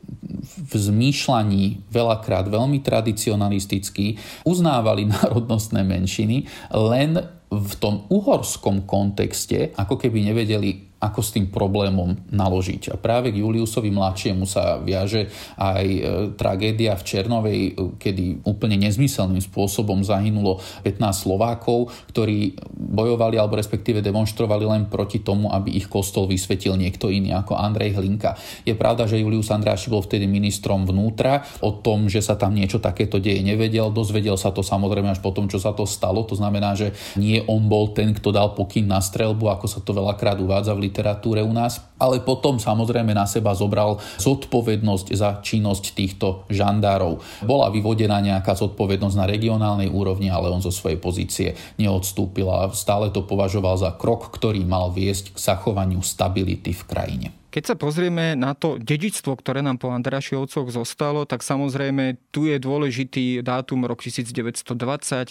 v 0.43 0.73
zmýšľaní 0.75 1.87
veľakrát 1.87 2.51
veľmi 2.51 2.83
tradicionalisticky 2.83 4.19
uznávali 4.43 5.07
národnostné 5.15 5.81
menšiny, 5.81 6.45
len 6.71 7.23
v 7.53 7.73
tom 7.77 8.09
uhorskom 8.09 8.89
kontexte 8.89 9.75
ako 9.77 9.99
keby 9.99 10.33
nevedeli 10.33 10.93
ako 11.03 11.19
s 11.19 11.35
tým 11.35 11.51
problémom 11.51 12.15
naložiť. 12.31 12.95
A 12.95 12.95
práve 12.95 13.35
k 13.35 13.43
Juliusovi 13.43 13.91
mladšiemu 13.91 14.47
sa 14.47 14.79
viaže 14.79 15.27
aj 15.59 15.85
e, 15.85 16.01
tragédia 16.39 16.95
v 16.95 17.03
Černovej, 17.03 17.59
e, 17.59 17.71
kedy 17.99 18.47
úplne 18.47 18.79
nezmyselným 18.79 19.43
spôsobom 19.43 19.99
zahynulo 19.99 20.63
15 20.87 21.27
Slovákov, 21.27 21.91
ktorí 22.15 22.55
bojovali 22.71 23.35
alebo 23.35 23.59
respektíve 23.59 23.99
demonstrovali 23.99 24.63
len 24.63 24.87
proti 24.87 25.19
tomu, 25.19 25.51
aby 25.51 25.75
ich 25.75 25.91
kostol 25.91 26.23
vysvetil 26.31 26.79
niekto 26.79 27.11
iný 27.11 27.35
ako 27.35 27.59
Andrej 27.59 27.99
Hlinka. 27.99 28.39
Je 28.63 28.71
pravda, 28.71 29.03
že 29.03 29.19
Julius 29.19 29.51
Andráši 29.51 29.91
bol 29.91 29.99
vtedy 29.99 30.23
ministrom 30.23 30.87
vnútra. 30.87 31.43
O 31.59 31.83
tom, 31.83 32.07
že 32.07 32.23
sa 32.23 32.39
tam 32.39 32.55
niečo 32.55 32.79
takéto 32.79 33.19
deje, 33.19 33.43
nevedel. 33.43 33.91
Dozvedel 33.91 34.39
sa 34.39 34.55
to 34.55 34.63
samozrejme 34.63 35.11
až 35.11 35.19
po 35.19 35.35
tom, 35.35 35.51
čo 35.51 35.59
sa 35.59 35.75
to 35.75 35.83
stalo. 35.83 36.23
To 36.31 36.39
znamená, 36.39 36.79
že 36.79 36.95
nie 37.19 37.42
on 37.45 37.67
bol 37.67 37.91
ten, 37.91 38.15
kto 38.15 38.31
dal 38.31 38.55
pokyn 38.55 38.87
na 38.87 39.03
strelbu, 39.03 39.51
ako 39.51 39.65
sa 39.67 39.79
to 39.83 39.91
veľakrát 39.91 40.39
uvádza 40.39 40.71
v 40.73 40.87
literatúre 40.87 41.43
u 41.43 41.51
nás, 41.51 41.83
ale 41.99 42.23
potom 42.23 42.57
samozrejme 42.57 43.11
na 43.11 43.27
seba 43.27 43.51
zobral 43.51 43.99
zodpovednosť 44.17 45.07
za 45.13 45.39
činnosť 45.43 45.83
týchto 45.93 46.47
žandárov. 46.47 47.19
Bola 47.43 47.67
vyvodená 47.67 48.23
nejaká 48.23 48.55
zodpovednosť 48.55 49.15
na 49.19 49.29
regionálnej 49.29 49.91
úrovni, 49.91 50.31
ale 50.31 50.49
on 50.49 50.63
zo 50.63 50.71
svojej 50.71 50.97
pozície 50.97 51.49
neodstúpil 51.75 52.47
a 52.47 52.71
stále 52.71 53.11
to 53.11 53.27
považoval 53.27 53.75
za 53.75 53.91
krok, 53.95 54.31
ktorý 54.31 54.63
mal 54.63 54.89
viesť 54.95 55.35
k 55.35 55.37
zachovaniu 55.37 55.99
stability 55.99 56.71
v 56.71 56.83
krajine. 56.87 57.42
Keď 57.53 57.69
sa 57.69 57.75
pozrieme 57.77 58.33
na 58.33 58.57
to 58.57 58.81
dedičstvo, 58.81 59.37
ktoré 59.37 59.61
nám 59.61 59.77
po 59.77 59.93
Andrašiovcoch 59.93 60.73
zostalo, 60.73 61.21
tak 61.29 61.45
samozrejme 61.45 62.17
tu 62.33 62.49
je 62.49 62.57
dôležitý 62.57 63.45
dátum 63.45 63.85
rok 63.85 64.01
1920, 64.01 64.73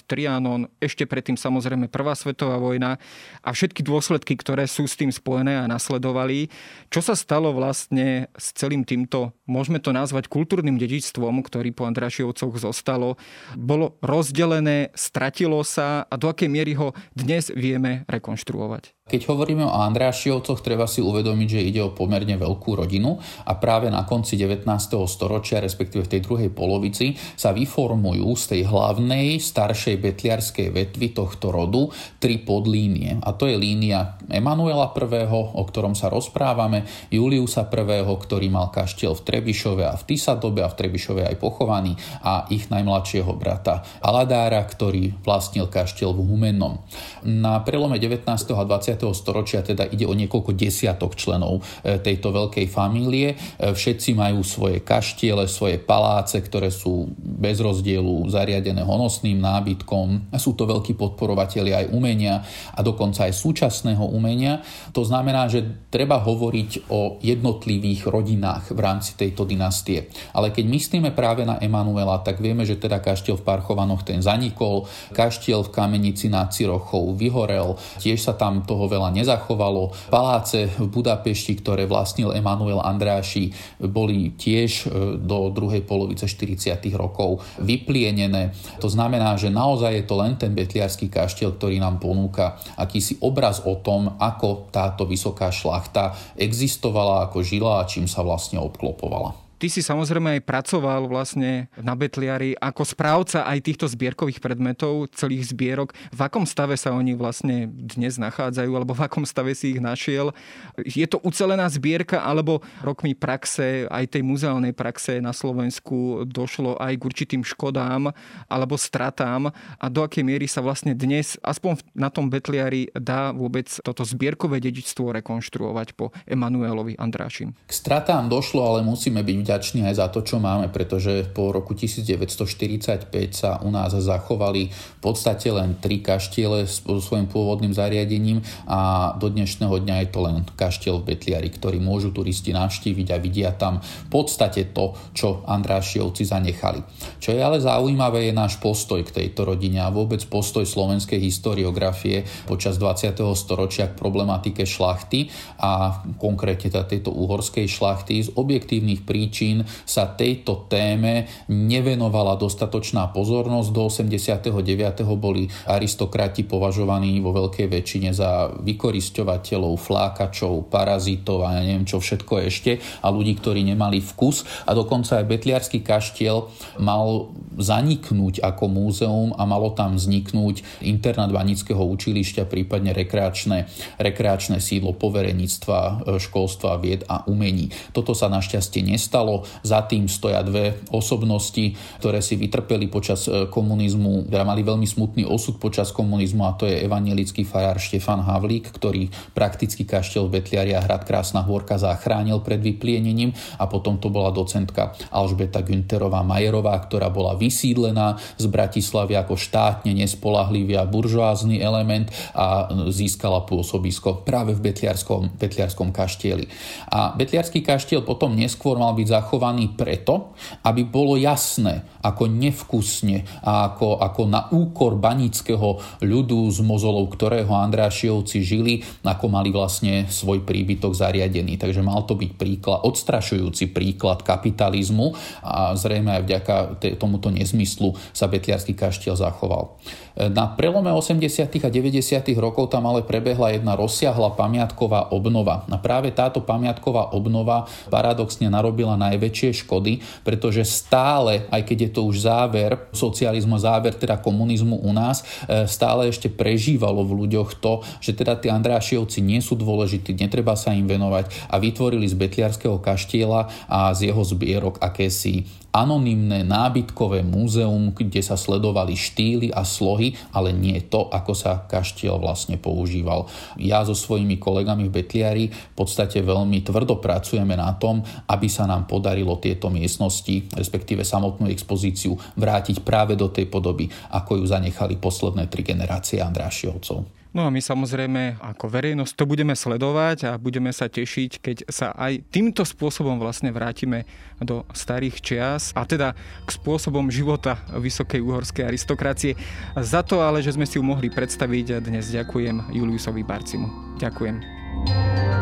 Trianon, 0.07 0.71
ešte 0.79 1.03
predtým 1.03 1.35
samozrejme 1.35 1.91
Prvá 1.91 2.15
svetová 2.15 2.63
vojna 2.63 3.03
a 3.43 3.51
všetky 3.51 3.83
dôsledky, 3.83 4.39
ktoré 4.39 4.71
sú 4.71 4.87
s 4.87 4.95
tým 4.95 5.11
spojené 5.11 5.67
a 5.67 5.67
nasledovali. 5.67 6.47
Čo 6.95 7.03
sa 7.03 7.19
stalo 7.19 7.51
vlastne 7.51 8.31
s 8.39 8.55
celým 8.55 8.87
týmto, 8.87 9.35
môžeme 9.51 9.83
to 9.83 9.91
nazvať 9.91 10.31
kultúrnym 10.31 10.79
dedičstvom, 10.79 11.43
ktorý 11.43 11.75
po 11.75 11.91
Andrašiovcoch 11.91 12.55
zostalo, 12.55 13.19
bolo 13.59 13.99
rozdelené, 13.99 14.95
stratilo 14.95 15.59
sa 15.67 16.07
a 16.07 16.15
do 16.15 16.31
akej 16.31 16.47
miery 16.47 16.79
ho 16.79 16.95
dnes 17.19 17.51
vieme 17.51 18.07
rekonštruovať? 18.07 19.02
Keď 19.03 19.27
hovoríme 19.27 19.67
o 19.67 19.83
Andrášiovcoch, 19.83 20.63
treba 20.63 20.87
si 20.87 21.03
uvedomiť, 21.03 21.49
že 21.59 21.67
ide 21.67 21.83
o 21.83 21.91
pomerne 21.91 22.39
veľkú 22.39 22.79
rodinu 22.79 23.19
a 23.43 23.59
práve 23.59 23.91
na 23.91 24.07
konci 24.07 24.39
19. 24.39 24.63
storočia, 25.11 25.59
respektíve 25.59 26.07
v 26.07 26.13
tej 26.15 26.21
druhej 26.23 26.51
polovici, 26.55 27.19
sa 27.35 27.51
vyformujú 27.51 28.31
z 28.39 28.45
tej 28.55 28.63
hlavnej 28.71 29.43
staršej 29.43 29.99
betliarskej 29.99 30.71
vetvy 30.71 31.19
tohto 31.19 31.51
rodu 31.51 31.91
tri 32.23 32.39
podlínie. 32.47 33.19
A 33.27 33.35
to 33.35 33.51
je 33.51 33.59
línia 33.59 34.23
Emanuela 34.31 34.95
I., 34.95 35.27
o 35.35 35.63
ktorom 35.67 35.99
sa 35.99 36.07
rozprávame, 36.07 36.87
Juliusa 37.11 37.67
I., 37.67 38.07
ktorý 38.07 38.55
mal 38.55 38.71
kaštiel 38.71 39.19
v 39.19 39.27
Trebišove 39.27 39.83
a 39.83 39.99
v 39.99 40.15
Tisadobe 40.15 40.63
a 40.63 40.71
v 40.71 40.79
Trebišove 40.79 41.27
aj 41.27 41.43
pochovaný 41.43 41.99
a 42.23 42.47
ich 42.55 42.71
najmladšieho 42.71 43.35
brata 43.35 43.83
Aladára, 43.99 44.63
ktorý 44.63 45.19
vlastnil 45.27 45.67
kaštiel 45.67 46.15
v 46.15 46.23
Humennom. 46.23 46.87
Na 47.27 47.59
prelome 47.67 47.99
19. 47.99 48.31
a 48.31 48.63
20 48.63 48.92
storočia 48.97 49.65
teda 49.65 49.89
ide 49.89 50.05
o 50.05 50.13
niekoľko 50.13 50.53
desiatok 50.53 51.17
členov 51.17 51.63
e, 51.81 51.99
tejto 52.01 52.29
veľkej 52.33 52.67
famílie. 52.69 53.33
E, 53.33 53.37
všetci 53.73 54.13
majú 54.13 54.45
svoje 54.45 54.85
kaštiele, 54.85 55.49
svoje 55.49 55.81
paláce, 55.81 56.37
ktoré 56.41 56.69
sú 56.69 57.09
bez 57.17 57.63
rozdielu 57.65 58.29
zariadené 58.29 58.85
honosným 58.85 59.41
nábytkom. 59.41 60.33
Sú 60.37 60.53
to 60.59 60.69
veľkí 60.69 60.97
podporovatelia 60.99 61.87
aj 61.87 61.91
umenia 61.95 62.43
a 62.75 62.81
dokonca 62.81 63.29
aj 63.29 63.35
súčasného 63.37 64.05
umenia. 64.11 64.61
To 64.93 65.07
znamená, 65.07 65.49
že 65.49 65.65
treba 65.89 66.21
hovoriť 66.21 66.91
o 66.91 67.21
jednotlivých 67.21 68.09
rodinách 68.09 68.73
v 68.73 68.81
rámci 68.81 69.15
tejto 69.15 69.45
dynastie. 69.47 70.09
Ale 70.33 70.51
keď 70.51 70.65
myslíme 70.67 71.11
práve 71.13 71.45
na 71.45 71.61
Emanuela, 71.61 72.19
tak 72.21 72.41
vieme, 72.43 72.67
že 72.67 72.81
teda 72.81 72.99
kaštiel 72.99 73.39
v 73.39 73.47
Parchovanoch 73.47 74.03
ten 74.03 74.25
zanikol, 74.25 74.89
kaštiel 75.15 75.63
v 75.67 75.73
Kamenici 75.73 76.27
nad 76.33 76.51
Cirochou 76.51 77.15
vyhorel, 77.15 77.77
tiež 78.01 78.19
sa 78.19 78.35
tam 78.35 78.65
toho 78.67 78.82
toho 78.83 78.91
veľa 78.99 79.15
nezachovalo. 79.15 79.95
Paláce 80.11 80.67
v 80.67 80.91
Budapešti, 80.91 81.55
ktoré 81.63 81.87
vlastnil 81.87 82.35
Emanuel 82.35 82.83
Andráši, 82.83 83.55
boli 83.79 84.35
tiež 84.35 84.91
e, 84.91 85.23
do 85.23 85.55
druhej 85.55 85.87
polovice 85.87 86.27
40. 86.27 86.83
rokov 86.99 87.47
vyplienené. 87.63 88.51
To 88.83 88.91
znamená, 88.91 89.39
že 89.39 89.55
naozaj 89.55 90.03
je 90.03 90.05
to 90.11 90.19
len 90.19 90.35
ten 90.35 90.51
betliarský 90.51 91.07
kaštiel, 91.07 91.55
ktorý 91.55 91.79
nám 91.79 92.03
ponúka 92.03 92.59
akýsi 92.75 93.23
obraz 93.23 93.63
o 93.63 93.79
tom, 93.79 94.19
ako 94.19 94.75
táto 94.75 95.07
vysoká 95.07 95.55
šlachta 95.55 96.19
existovala, 96.35 97.31
ako 97.31 97.47
žila 97.47 97.79
a 97.79 97.87
čím 97.87 98.11
sa 98.11 98.27
vlastne 98.27 98.59
obklopovala. 98.59 99.52
Ty 99.63 99.71
si 99.71 99.79
samozrejme 99.79 100.27
aj 100.27 100.43
pracoval 100.43 101.07
vlastne 101.07 101.71
na 101.79 101.95
Betliari 101.95 102.59
ako 102.59 102.83
správca 102.83 103.47
aj 103.47 103.63
týchto 103.63 103.87
zbierkových 103.87 104.43
predmetov, 104.43 105.07
celých 105.15 105.55
zbierok. 105.55 105.95
V 106.11 106.19
akom 106.19 106.43
stave 106.43 106.75
sa 106.75 106.91
oni 106.91 107.15
vlastne 107.15 107.71
dnes 107.71 108.19
nachádzajú, 108.19 108.71
alebo 108.75 108.91
v 108.91 109.07
akom 109.07 109.23
stave 109.23 109.55
si 109.55 109.71
ich 109.71 109.79
našiel? 109.79 110.35
Je 110.83 111.07
to 111.07 111.23
ucelená 111.23 111.71
zbierka, 111.71 112.27
alebo 112.27 112.59
rokmi 112.83 113.15
praxe, 113.15 113.87
aj 113.87 114.19
tej 114.19 114.27
muzeálnej 114.27 114.75
praxe 114.75 115.23
na 115.23 115.31
Slovensku 115.31 116.27
došlo 116.27 116.75
aj 116.83 116.99
k 116.99 117.07
určitým 117.07 117.47
škodám 117.47 118.11
alebo 118.51 118.75
stratám 118.75 119.55
a 119.79 119.87
do 119.87 120.03
akej 120.03 120.27
miery 120.27 120.51
sa 120.51 120.59
vlastne 120.59 120.91
dnes, 120.91 121.39
aspoň 121.39 121.87
na 121.95 122.11
tom 122.11 122.27
Betliari, 122.27 122.91
dá 122.99 123.31
vôbec 123.31 123.71
toto 123.87 124.03
zbierkové 124.03 124.59
dedičstvo 124.59 125.15
rekonštruovať 125.23 125.95
po 125.95 126.11
Emanuelovi 126.27 126.99
Andrášim? 126.99 127.55
K 127.71 127.73
stratám 127.79 128.27
došlo, 128.27 128.59
ale 128.67 128.83
musíme 128.83 129.23
byť 129.23 129.52
vďační 129.53 129.85
aj 129.85 130.01
za 130.01 130.09
to, 130.09 130.25
čo 130.25 130.41
máme, 130.41 130.73
pretože 130.73 131.29
po 131.29 131.53
roku 131.53 131.77
1945 131.77 133.13
sa 133.37 133.61
u 133.61 133.69
nás 133.69 133.93
zachovali 133.93 134.73
v 134.73 135.01
podstate 135.05 135.53
len 135.53 135.77
tri 135.77 136.01
kaštiele 136.01 136.65
s 136.65 136.81
svojím 136.81 137.29
pôvodným 137.29 137.77
zariadením 137.77 138.41
a 138.65 139.13
do 139.21 139.29
dnešného 139.29 139.77
dňa 139.85 139.97
je 140.01 140.09
to 140.09 140.21
len 140.25 140.37
kaštiel 140.57 141.05
v 141.05 141.13
Betliari, 141.13 141.53
ktorý 141.53 141.85
môžu 141.85 142.17
turisti 142.17 142.57
navštíviť 142.57 143.09
a 143.13 143.21
vidia 143.21 143.53
tam 143.53 143.85
v 143.85 144.09
podstate 144.09 144.73
to, 144.73 144.97
čo 145.13 145.45
Andrášiovci 145.45 146.25
zanechali. 146.25 146.81
Čo 147.21 147.37
je 147.37 147.41
ale 147.45 147.61
zaujímavé 147.61 148.33
je 148.33 148.33
náš 148.33 148.57
postoj 148.57 149.05
k 149.05 149.13
tejto 149.13 149.45
rodine 149.45 149.85
a 149.85 149.93
vôbec 149.93 150.25
postoj 150.33 150.65
slovenskej 150.65 151.21
historiografie 151.21 152.25
počas 152.49 152.81
20. 152.81 153.21
storočia 153.37 153.93
k 153.93 154.01
problematike 154.01 154.65
šlachty 154.65 155.29
a 155.61 156.01
konkrétne 156.17 156.73
teda 156.73 156.87
tejto 156.87 157.11
uhorskej 157.11 157.67
šlachty 157.67 158.23
z 158.23 158.31
objektívnych 158.39 159.03
príčin 159.03 159.42
príčin 159.43 159.67
sa 159.83 160.07
tejto 160.07 160.71
téme 160.71 161.27
nevenovala 161.51 162.39
dostatočná 162.39 163.11
pozornosť. 163.11 163.69
Do 163.75 163.91
89. 163.91 165.03
boli 165.19 165.51
aristokrati 165.67 166.47
považovaní 166.47 167.19
vo 167.19 167.35
veľkej 167.35 167.67
väčšine 167.67 168.15
za 168.15 168.55
vykorisťovateľov, 168.63 169.75
flákačov, 169.75 170.71
parazitov 170.71 171.43
a 171.43 171.59
ja 171.59 171.67
neviem 171.67 171.83
čo 171.83 171.99
všetko 171.99 172.47
ešte 172.47 172.79
a 173.03 173.11
ľudí, 173.11 173.35
ktorí 173.43 173.67
nemali 173.67 173.99
vkus 173.99 174.47
a 174.63 174.71
dokonca 174.79 175.19
aj 175.19 175.27
Betliarský 175.27 175.83
kaštiel 175.83 176.47
mal 176.79 177.35
zaniknúť 177.59 178.47
ako 178.47 178.65
múzeum 178.71 179.31
a 179.35 179.43
malo 179.45 179.75
tam 179.75 179.99
vzniknúť 179.99 180.87
internát 180.87 181.29
Vanického 181.33 181.83
učilišťa, 181.83 182.47
prípadne 182.47 182.95
rekreačné, 182.95 183.67
rekreačné 183.99 184.63
sídlo 184.63 184.95
povereníctva, 184.97 186.07
školstva, 186.21 186.81
vied 186.81 187.03
a 187.09 187.25
umení. 187.29 187.73
Toto 187.91 188.13
sa 188.17 188.29
našťastie 188.29 188.85
nestalo 188.85 189.32
stalo. 189.33 189.49
Za 189.65 189.89
tým 189.89 190.11
stoja 190.11 190.45
dve 190.45 190.85
osobnosti, 190.93 191.73
ktoré 192.03 192.21
si 192.21 192.37
vytrpeli 192.37 192.91
počas 192.93 193.25
e, 193.27 193.49
komunizmu, 193.49 194.29
teda 194.29 194.45
mali 194.45 194.61
veľmi 194.61 194.85
smutný 194.85 195.25
osud 195.25 195.57
počas 195.57 195.95
komunizmu 195.95 196.45
a 196.45 196.53
to 196.59 196.69
je 196.69 196.83
evangelický 196.85 197.47
farár 197.47 197.81
Štefan 197.81 198.21
Havlík, 198.21 198.69
ktorý 198.75 199.09
prakticky 199.33 199.89
kaštiel 199.89 200.29
Betliari 200.29 200.77
a 200.77 200.85
hrad 200.85 201.09
Krásna 201.09 201.47
Hôrka 201.47 201.79
zachránil 201.81 202.45
pred 202.45 202.61
vyplienením 202.61 203.33
a 203.57 203.65
potom 203.71 203.97
to 203.97 204.13
bola 204.13 204.35
docentka 204.35 204.93
Alžbeta 205.15 205.63
Günterová 205.65 206.21
Majerová, 206.27 206.77
ktorá 206.85 207.09
bola 207.09 207.39
vysídlená 207.39 208.19
z 208.37 208.51
Bratislavy 208.51 209.17
ako 209.17 209.39
štátne 209.39 209.95
nespolahlivý 209.95 210.77
a 210.77 210.85
buržoázny 210.85 211.63
element 211.63 212.11
a 212.35 212.69
získala 212.91 213.47
pôsobisko 213.47 214.27
práve 214.27 214.53
v 214.59 214.73
Betliarskom, 214.73 215.39
Betliarskom 215.39 215.95
kaštieli. 215.95 216.51
A 216.91 217.15
Betliarský 217.15 217.63
kaštiel 217.63 218.03
potom 218.03 218.35
neskôr 218.35 218.75
mal 218.83 218.99
byť 218.99 219.09
zachovaný 219.23 219.79
preto, 219.79 220.35
aby 220.67 220.83
bolo 220.83 221.15
jasné, 221.15 221.87
ako 222.03 222.27
nevkusne 222.27 223.23
a 223.47 223.71
ako, 223.71 224.03
ako 224.03 224.23
na 224.27 224.51
úkor 224.51 224.99
banického 224.99 225.79
ľudu 226.03 226.51
z 226.51 226.59
mozolov, 226.67 227.07
ktorého 227.15 227.55
Andrášiovci 227.55 228.43
žili, 228.43 228.83
ako 229.07 229.31
mali 229.31 229.55
vlastne 229.55 230.11
svoj 230.11 230.43
príbytok 230.43 230.91
zariadený. 230.99 231.55
Takže 231.55 231.87
mal 231.87 232.03
to 232.03 232.19
byť 232.19 232.31
príklad, 232.35 232.83
odstrašujúci 232.83 233.71
príklad 233.71 234.27
kapitalizmu 234.27 235.15
a 235.47 235.79
zrejme 235.79 236.19
aj 236.19 236.23
vďaka 236.27 236.55
tomuto 236.99 237.31
nezmyslu 237.31 237.95
sa 238.11 238.27
Betliarský 238.27 238.75
kaštiel 238.75 239.15
zachoval. 239.15 239.79
Na 240.13 240.45
prelome 240.45 240.93
80. 240.93 241.49
a 241.65 241.69
90. 241.73 241.97
rokov 242.37 242.69
tam 242.69 242.85
ale 242.85 243.01
prebehla 243.01 243.57
jedna 243.57 243.73
rozsiahla 243.73 244.37
pamiatková 244.37 245.09
obnova. 245.09 245.65
A 245.73 245.77
práve 245.81 246.13
táto 246.13 246.45
pamiatková 246.45 247.17
obnova 247.17 247.65
paradoxne 247.89 248.53
narobila 248.53 249.01
najväčšie 249.01 249.65
škody, 249.65 250.05
pretože 250.21 250.69
stále, 250.69 251.49
aj 251.49 251.65
keď 251.65 251.79
je 251.89 251.91
to 251.97 252.01
už 252.05 252.29
záver 252.29 252.77
socializmu, 252.93 253.57
záver 253.57 253.97
teda 253.97 254.21
komunizmu 254.21 254.85
u 254.85 254.93
nás, 254.93 255.25
e, 255.49 255.65
stále 255.65 256.13
ešte 256.13 256.29
prežívalo 256.29 257.01
v 257.09 257.25
ľuďoch 257.25 257.57
to, 257.57 257.81
že 258.05 258.13
teda 258.13 258.37
tí 258.37 258.53
Andrášiovci 258.53 259.25
nie 259.25 259.41
sú 259.41 259.57
dôležití, 259.57 260.13
netreba 260.13 260.53
sa 260.61 260.77
im 260.77 260.85
venovať 260.85 261.49
a 261.49 261.57
vytvorili 261.57 262.05
z 262.05 262.19
Betliarského 262.21 262.77
kaštieľa 262.77 263.49
a 263.65 263.97
z 263.97 264.13
jeho 264.13 264.21
zbierok 264.21 264.77
akési 264.77 265.62
anonymné 265.73 266.45
nábytkové 266.45 267.25
múzeum, 267.25 267.97
kde 267.97 268.21
sa 268.21 268.37
sledovali 268.37 268.93
štýly 268.93 269.49
a 269.57 269.65
slohy, 269.65 270.13
ale 270.37 270.53
nie 270.53 270.77
to, 270.85 271.09
ako 271.09 271.33
sa 271.33 271.65
kaštiel 271.65 272.21
vlastne 272.21 272.61
používal. 272.61 273.27
Ja 273.57 273.81
so 273.83 273.97
svojimi 273.97 274.37
kolegami 274.37 274.93
v 274.93 274.95
Betliari 275.01 275.45
v 275.49 275.75
podstate 275.75 276.21
veľmi 276.21 276.61
tvrdo 276.61 277.01
pracujeme 277.01 277.57
na 277.57 277.73
tom, 277.81 278.05
aby 278.29 278.47
sa 278.53 278.69
nám 278.69 278.85
podarilo 278.85 279.41
tieto 279.41 279.73
miestnosti, 279.73 280.53
respektíve 280.53 281.03
samotnú 281.09 281.49
expozíciu, 281.49 282.13
vrátiť 282.37 282.85
práve 282.85 283.17
do 283.17 283.33
tej 283.33 283.49
podoby, 283.49 283.89
ako 284.13 284.39
ju 284.39 284.45
zanechali 284.45 285.01
posledné 285.01 285.49
tri 285.49 285.65
generácie 285.65 286.21
Andrášiovcov. 286.21 287.22
No 287.33 287.49
a 287.49 287.51
my 287.51 287.65
samozrejme 287.65 288.37
ako 288.45 288.69
verejnosť 288.69 289.13
to 289.17 289.25
budeme 289.25 289.57
sledovať 289.57 290.29
a 290.29 290.33
budeme 290.37 290.69
sa 290.69 290.93
tešiť, 290.93 291.41
keď 291.41 291.57
sa 291.73 291.97
aj 291.97 292.29
týmto 292.29 292.61
spôsobom 292.61 293.17
vlastne 293.17 293.49
vrátime 293.49 294.05
do 294.37 294.69
starých 294.77 295.17
čias 295.25 295.73
a 295.73 295.89
teda 295.89 296.13
k 296.45 296.51
spôsobom 296.53 297.09
života 297.09 297.57
vysokej 297.73 298.21
uhorskej 298.21 298.69
aristokracie. 298.69 299.33
Za 299.81 300.05
to 300.05 300.21
ale, 300.21 300.45
že 300.45 300.53
sme 300.53 300.69
si 300.69 300.77
ju 300.77 300.85
mohli 300.85 301.09
predstaviť, 301.09 301.81
dnes 301.81 302.13
ďakujem 302.13 302.69
Juliusovi 302.69 303.25
Barcimu. 303.25 303.97
Ďakujem. 303.97 305.42